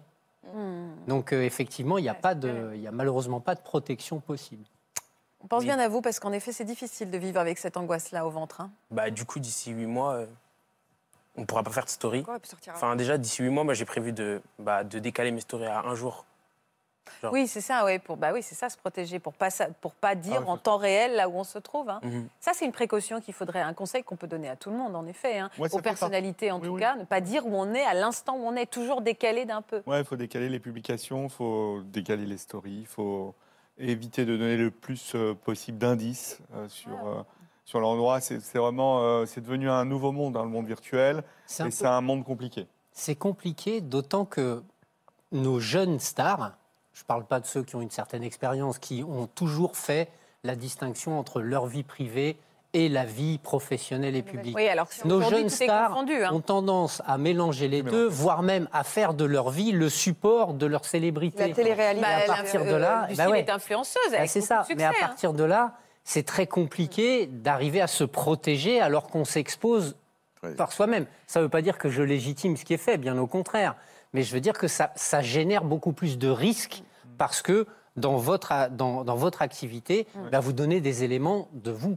Donc 1.08 1.32
euh, 1.32 1.42
effectivement, 1.42 1.98
il 1.98 2.02
n'y 2.02 2.08
a, 2.08 2.14
pas 2.14 2.34
de- 2.34 2.72
il 2.74 2.80
y 2.82 2.86
a 2.86 2.92
malheureusement 2.92 3.40
pas 3.40 3.54
de 3.54 3.60
protection 3.60 4.20
possible. 4.20 4.64
On 5.42 5.46
pense 5.48 5.64
bien 5.64 5.78
à 5.78 5.88
vous 5.88 6.00
parce 6.02 6.20
qu'en 6.20 6.30
effet, 6.32 6.52
c'est 6.52 6.64
difficile 6.64 7.10
de 7.10 7.18
vivre 7.18 7.40
avec 7.40 7.58
cette 7.58 7.76
angoisse-là 7.76 8.26
au 8.26 8.30
ventre. 8.30 8.60
hein. 8.60 8.70
Bah, 8.90 9.10
du 9.10 9.24
coup, 9.24 9.40
d'ici 9.40 9.72
huit 9.72 9.86
mois, 9.86 10.12
euh, 10.12 10.26
on 11.36 11.40
ne 11.40 11.46
pourra 11.46 11.62
pas 11.64 11.70
faire 11.72 11.84
de 11.84 11.90
story. 11.90 12.22
Quoi, 12.22 12.38
Enfin, 12.74 12.94
déjà, 12.94 13.18
d'ici 13.18 13.42
huit 13.42 13.48
mois, 13.50 13.64
moi, 13.64 13.74
j'ai 13.74 13.84
prévu 13.84 14.12
de, 14.12 14.40
bah, 14.60 14.84
de 14.84 14.98
décaler 15.00 15.32
mes 15.32 15.40
stories 15.40 15.66
à 15.66 15.80
un 15.80 15.94
jour. 15.96 16.24
Genre. 17.20 17.32
Oui, 17.32 17.46
c'est 17.48 17.60
ça, 17.60 17.84
ouais, 17.84 17.98
pour, 17.98 18.16
bah 18.16 18.30
oui, 18.32 18.42
c'est 18.42 18.54
ça, 18.54 18.68
se 18.68 18.76
protéger, 18.76 19.18
pour 19.18 19.32
pas, 19.32 19.48
pour 19.80 19.92
pas 19.92 20.14
dire 20.14 20.42
Ah 20.46 20.50
en 20.50 20.56
temps 20.56 20.76
réel 20.76 21.14
là 21.16 21.28
où 21.28 21.34
on 21.36 21.44
se 21.44 21.58
trouve. 21.58 21.88
hein. 21.90 22.00
Mhm. 22.02 22.28
Ça, 22.40 22.52
c'est 22.54 22.64
une 22.64 22.72
précaution 22.72 23.20
qu'il 23.20 23.34
faudrait, 23.34 23.60
un 23.60 23.74
conseil 23.74 24.02
qu'on 24.02 24.16
peut 24.16 24.26
donner 24.26 24.48
à 24.48 24.56
tout 24.56 24.70
le 24.70 24.76
monde, 24.76 24.94
en 24.96 25.06
effet, 25.06 25.38
hein. 25.38 25.50
Ouais, 25.58 25.72
aux 25.74 25.80
personnalités 25.80 26.50
en 26.50 26.58
Oui, 26.60 26.66
tout 26.68 26.74
oui. 26.74 26.80
cas, 26.80 26.94
ne 26.96 27.04
pas 27.04 27.20
dire 27.20 27.46
où 27.46 27.54
on 27.56 27.74
est 27.74 27.82
à 27.84 27.94
l'instant 27.94 28.36
où 28.36 28.44
on 28.46 28.54
est, 28.56 28.66
toujours 28.66 29.00
décalé 29.02 29.44
d'un 29.44 29.62
peu. 29.62 29.82
Ouais, 29.86 29.98
il 30.00 30.04
faut 30.04 30.16
décaler 30.16 30.48
les 30.48 30.60
publications, 30.60 31.24
il 31.24 31.30
faut 31.30 31.80
décaler 31.84 32.24
les 32.26 32.38
stories, 32.38 32.78
il 32.80 32.86
faut 32.86 33.34
éviter 33.78 34.24
de 34.24 34.36
donner 34.36 34.56
le 34.56 34.70
plus 34.70 35.14
euh, 35.14 35.34
possible 35.34 35.78
d'indices 35.78 36.38
euh, 36.54 36.68
sur, 36.68 36.90
Ah. 37.04 37.06
euh, 37.08 37.22
sur 37.64 37.80
l'endroit. 37.80 38.20
C'est 38.20 38.38
vraiment, 38.58 39.00
euh, 39.02 39.26
c'est 39.26 39.40
devenu 39.40 39.68
un 39.70 39.84
nouveau 39.84 40.12
monde, 40.12 40.36
hein, 40.36 40.42
le 40.44 40.50
monde 40.50 40.66
virtuel, 40.66 41.18
et 41.18 41.62
peu- 41.64 41.70
c'est 41.70 41.86
un 41.86 42.00
monde 42.00 42.24
compliqué. 42.24 42.66
C'est 42.92 43.16
compliqué, 43.16 43.80
d'autant 43.80 44.24
que 44.24 44.62
nos 45.32 45.58
jeunes 45.60 45.98
stars, 45.98 46.52
je 46.94 47.00
ne 47.02 47.06
parle 47.06 47.24
pas 47.24 47.40
de 47.40 47.46
ceux 47.46 47.62
qui 47.62 47.76
ont 47.76 47.80
une 47.82 47.90
certaine 47.90 48.22
expérience, 48.22 48.78
qui 48.78 49.02
ont 49.02 49.26
toujours 49.26 49.76
fait 49.76 50.08
la 50.44 50.54
distinction 50.56 51.18
entre 51.18 51.40
leur 51.40 51.66
vie 51.66 51.82
privée 51.84 52.36
et 52.74 52.88
la 52.88 53.04
vie 53.04 53.36
professionnelle 53.38 54.16
et 54.16 54.22
publique. 54.22 54.56
Oui, 54.56 54.66
alors 54.66 54.88
Nos 55.04 55.20
jeunes 55.20 55.50
stars 55.50 55.90
confondu. 55.90 56.24
hein. 56.24 56.30
ont 56.32 56.40
tendance 56.40 57.02
à 57.06 57.18
mélanger 57.18 57.68
les 57.68 57.82
deux, 57.82 58.06
voire 58.06 58.42
même 58.42 58.66
à 58.72 58.82
faire 58.82 59.12
de 59.12 59.24
leur 59.26 59.50
vie 59.50 59.72
le 59.72 59.90
support 59.90 60.54
de 60.54 60.64
leur 60.66 60.84
célébrité. 60.86 61.48
La 61.48 61.54
télé-réalité. 61.54 62.06
À 62.06 62.20
Bah, 62.26 62.34
partir 62.34 62.64
la- 62.64 62.70
de 62.72 62.76
là, 62.76 63.06
euh, 63.10 63.14
bah 63.14 63.28
ouais. 63.28 63.40
est 63.40 63.50
influenceuse, 63.50 64.00
Bah, 64.10 64.18
avec 64.18 64.30
c'est 64.30 64.40
ça. 64.40 64.64
succès, 64.64 64.74
Mais 64.76 64.84
à 64.84 64.88
hein. 64.88 64.92
partir 65.00 65.34
de 65.34 65.44
là, 65.44 65.74
c'est 66.04 66.24
très 66.24 66.46
compliqué 66.46 67.26
d'arriver 67.26 67.80
à 67.82 67.86
se 67.86 68.04
protéger 68.04 68.80
alors 68.80 69.06
qu'on 69.08 69.24
s'expose 69.26 69.94
par 70.56 70.72
soi-même. 70.72 71.06
Ça 71.26 71.38
ne 71.40 71.44
veut 71.44 71.50
pas 71.50 71.62
dire 71.62 71.76
que 71.78 71.88
je 71.90 72.02
légitime 72.02 72.56
ce 72.56 72.64
qui 72.64 72.72
est 72.74 72.78
fait, 72.78 72.96
bien 72.96 73.16
au 73.18 73.26
contraire. 73.26 73.76
Mais 74.12 74.22
je 74.22 74.32
veux 74.34 74.40
dire 74.40 74.58
que 74.58 74.68
ça, 74.68 74.92
ça 74.96 75.22
génère 75.22 75.64
beaucoup 75.64 75.92
plus 75.92 76.18
de 76.18 76.28
risques 76.28 76.82
parce 77.18 77.42
que 77.42 77.66
dans 77.96 78.16
votre, 78.16 78.52
a- 78.52 78.68
dans, 78.68 79.04
dans 79.04 79.16
votre 79.16 79.42
activité, 79.42 80.06
bah, 80.30 80.40
vous 80.40 80.52
donnez 80.52 80.80
des 80.80 81.04
éléments 81.04 81.48
de 81.52 81.70
vous. 81.70 81.96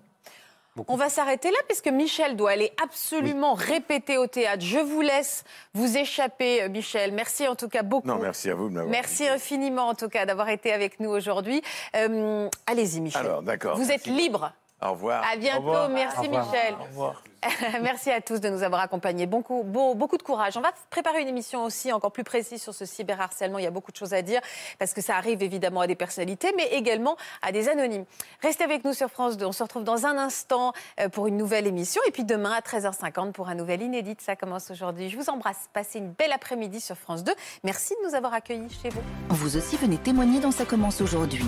On 0.89 0.97
va 0.97 1.07
s'arrêter 1.07 1.51
là 1.51 1.57
parce 1.69 1.79
que 1.79 1.89
Michel 1.89 2.35
doit 2.35 2.51
aller 2.51 2.73
absolument 2.83 3.53
répéter 3.53 4.17
au 4.17 4.27
théâtre. 4.27 4.61
Je 4.61 4.77
vous 4.79 4.99
laisse 4.99 5.45
vous 5.73 5.95
échapper, 5.97 6.63
euh, 6.63 6.67
Michel. 6.69 7.13
Merci 7.13 7.47
en 7.47 7.55
tout 7.55 7.69
cas 7.69 7.81
beaucoup. 7.81 8.05
Non, 8.09 8.17
merci 8.17 8.49
à 8.49 8.55
vous 8.55 8.69
de. 8.69 8.85
Merci 8.89 9.25
infiniment 9.25 9.87
en 9.87 9.95
tout 9.95 10.09
cas 10.09 10.25
d'avoir 10.25 10.49
été 10.49 10.73
avec 10.73 10.99
nous 10.99 11.09
aujourd'hui. 11.11 11.61
Euh, 11.95 12.49
Allez-y, 12.67 12.99
Michel. 12.99 13.25
Alors, 13.25 13.41
d'accord. 13.41 13.77
Vous 13.77 13.89
êtes 13.89 14.05
libre. 14.05 14.51
Au 14.81 14.91
revoir. 14.91 15.23
À 15.31 15.37
bientôt. 15.37 15.59
Au 15.59 15.71
revoir. 15.71 15.89
Merci, 15.89 16.17
Au 16.19 16.23
revoir. 16.23 16.45
Michel. 16.45 16.73
Au 16.77 16.83
revoir. 16.83 17.23
Merci 17.81 18.11
à 18.11 18.21
tous 18.21 18.39
de 18.39 18.49
nous 18.49 18.63
avoir 18.63 18.81
accompagnés. 18.81 19.25
Beaucoup, 19.25 19.63
beau- 19.63 19.95
beaucoup 19.95 20.17
de 20.17 20.23
courage. 20.23 20.57
On 20.57 20.61
va 20.61 20.71
préparer 20.89 21.21
une 21.21 21.27
émission 21.27 21.63
aussi 21.63 21.91
encore 21.91 22.11
plus 22.11 22.23
précise 22.23 22.61
sur 22.61 22.73
ce 22.73 22.85
cyberharcèlement. 22.85 23.59
Il 23.59 23.63
y 23.63 23.67
a 23.67 23.71
beaucoup 23.71 23.91
de 23.91 23.97
choses 23.97 24.13
à 24.13 24.21
dire 24.21 24.41
parce 24.79 24.93
que 24.93 25.01
ça 25.01 25.15
arrive 25.15 25.43
évidemment 25.43 25.81
à 25.81 25.87
des 25.87 25.95
personnalités, 25.95 26.53
mais 26.57 26.67
également 26.73 27.17
à 27.41 27.51
des 27.51 27.69
anonymes. 27.69 28.05
Restez 28.41 28.63
avec 28.63 28.83
nous 28.85 28.93
sur 28.93 29.09
France 29.09 29.37
2. 29.37 29.45
On 29.45 29.51
se 29.51 29.63
retrouve 29.63 29.83
dans 29.83 30.05
un 30.05 30.17
instant 30.17 30.73
euh, 30.99 31.09
pour 31.09 31.27
une 31.27 31.37
nouvelle 31.37 31.67
émission 31.67 32.01
et 32.07 32.11
puis 32.11 32.23
demain 32.23 32.51
à 32.51 32.61
13h50 32.61 33.31
pour 33.31 33.49
un 33.49 33.55
nouvel 33.55 33.81
inédit. 33.81 34.15
Ça 34.19 34.35
commence 34.35 34.71
aujourd'hui. 34.71 35.09
Je 35.09 35.17
vous 35.17 35.29
embrasse. 35.29 35.69
Passez 35.73 35.99
une 35.99 36.11
belle 36.11 36.31
après-midi 36.31 36.79
sur 36.81 36.95
France 36.97 37.23
2. 37.23 37.33
Merci 37.63 37.93
de 38.01 38.09
nous 38.09 38.15
avoir 38.15 38.33
accueillis 38.33 38.69
chez 38.81 38.89
vous. 38.89 39.01
Vous 39.29 39.57
aussi 39.57 39.75
venez 39.77 39.97
témoigner 39.97 40.39
dans 40.39 40.51
Ça 40.51 40.65
commence 40.65 41.01
aujourd'hui. 41.01 41.45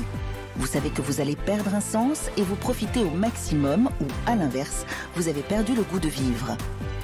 Vous 0.57 0.65
savez 0.65 0.89
que 0.89 1.03
vous 1.03 1.21
allez 1.21 1.35
perdre 1.35 1.75
un 1.75 1.81
sens 1.81 2.29
et 2.35 2.41
vous 2.41 2.55
profitez 2.55 3.01
au 3.01 3.11
maximum 3.11 3.91
ou, 4.01 4.05
à 4.29 4.35
l'inverse, 4.35 4.87
vous 5.13 5.27
avez 5.27 5.41
perdu 5.43 5.75
le 5.75 5.83
goût 5.91 5.99
de 5.99 6.07
vivre. 6.07 6.55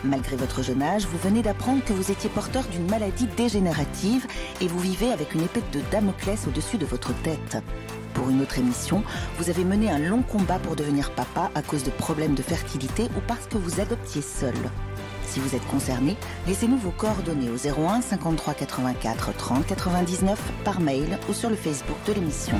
Malgré 0.03 0.35
votre 0.35 0.61
jeune 0.61 0.81
âge, 0.81 1.05
vous 1.05 1.17
venez 1.17 1.41
d'apprendre 1.41 1.83
que 1.83 1.93
vous 1.93 2.11
étiez 2.11 2.29
porteur 2.29 2.63
d'une 2.65 2.89
maladie 2.89 3.27
dégénérative 3.37 4.27
et 4.61 4.67
vous 4.67 4.79
vivez 4.79 5.11
avec 5.11 5.33
une 5.33 5.43
épée 5.43 5.63
de 5.71 5.79
Damoclès 5.91 6.47
au-dessus 6.47 6.77
de 6.77 6.85
votre 6.85 7.13
tête. 7.21 7.63
Pour 8.13 8.29
une 8.29 8.41
autre 8.41 8.59
émission, 8.59 9.03
vous 9.37 9.49
avez 9.49 9.63
mené 9.63 9.89
un 9.89 9.99
long 9.99 10.21
combat 10.21 10.59
pour 10.59 10.75
devenir 10.75 11.11
papa 11.11 11.51
à 11.55 11.61
cause 11.61 11.83
de 11.83 11.89
problèmes 11.89 12.35
de 12.35 12.43
fertilité 12.43 13.03
ou 13.17 13.21
parce 13.27 13.47
que 13.47 13.57
vous 13.57 13.79
adoptiez 13.79 14.21
seul. 14.21 14.53
Si 15.25 15.39
vous 15.39 15.55
êtes 15.55 15.65
concerné, 15.67 16.15
laissez-nous 16.47 16.77
vos 16.77 16.91
coordonnées 16.91 17.49
au 17.49 17.55
01 17.55 18.01
53 18.01 18.53
84 18.53 19.33
30 19.35 19.65
99 19.65 20.39
par 20.63 20.79
mail 20.79 21.17
ou 21.29 21.33
sur 21.33 21.49
le 21.49 21.55
Facebook 21.55 21.97
de 22.05 22.13
l'émission. 22.13 22.59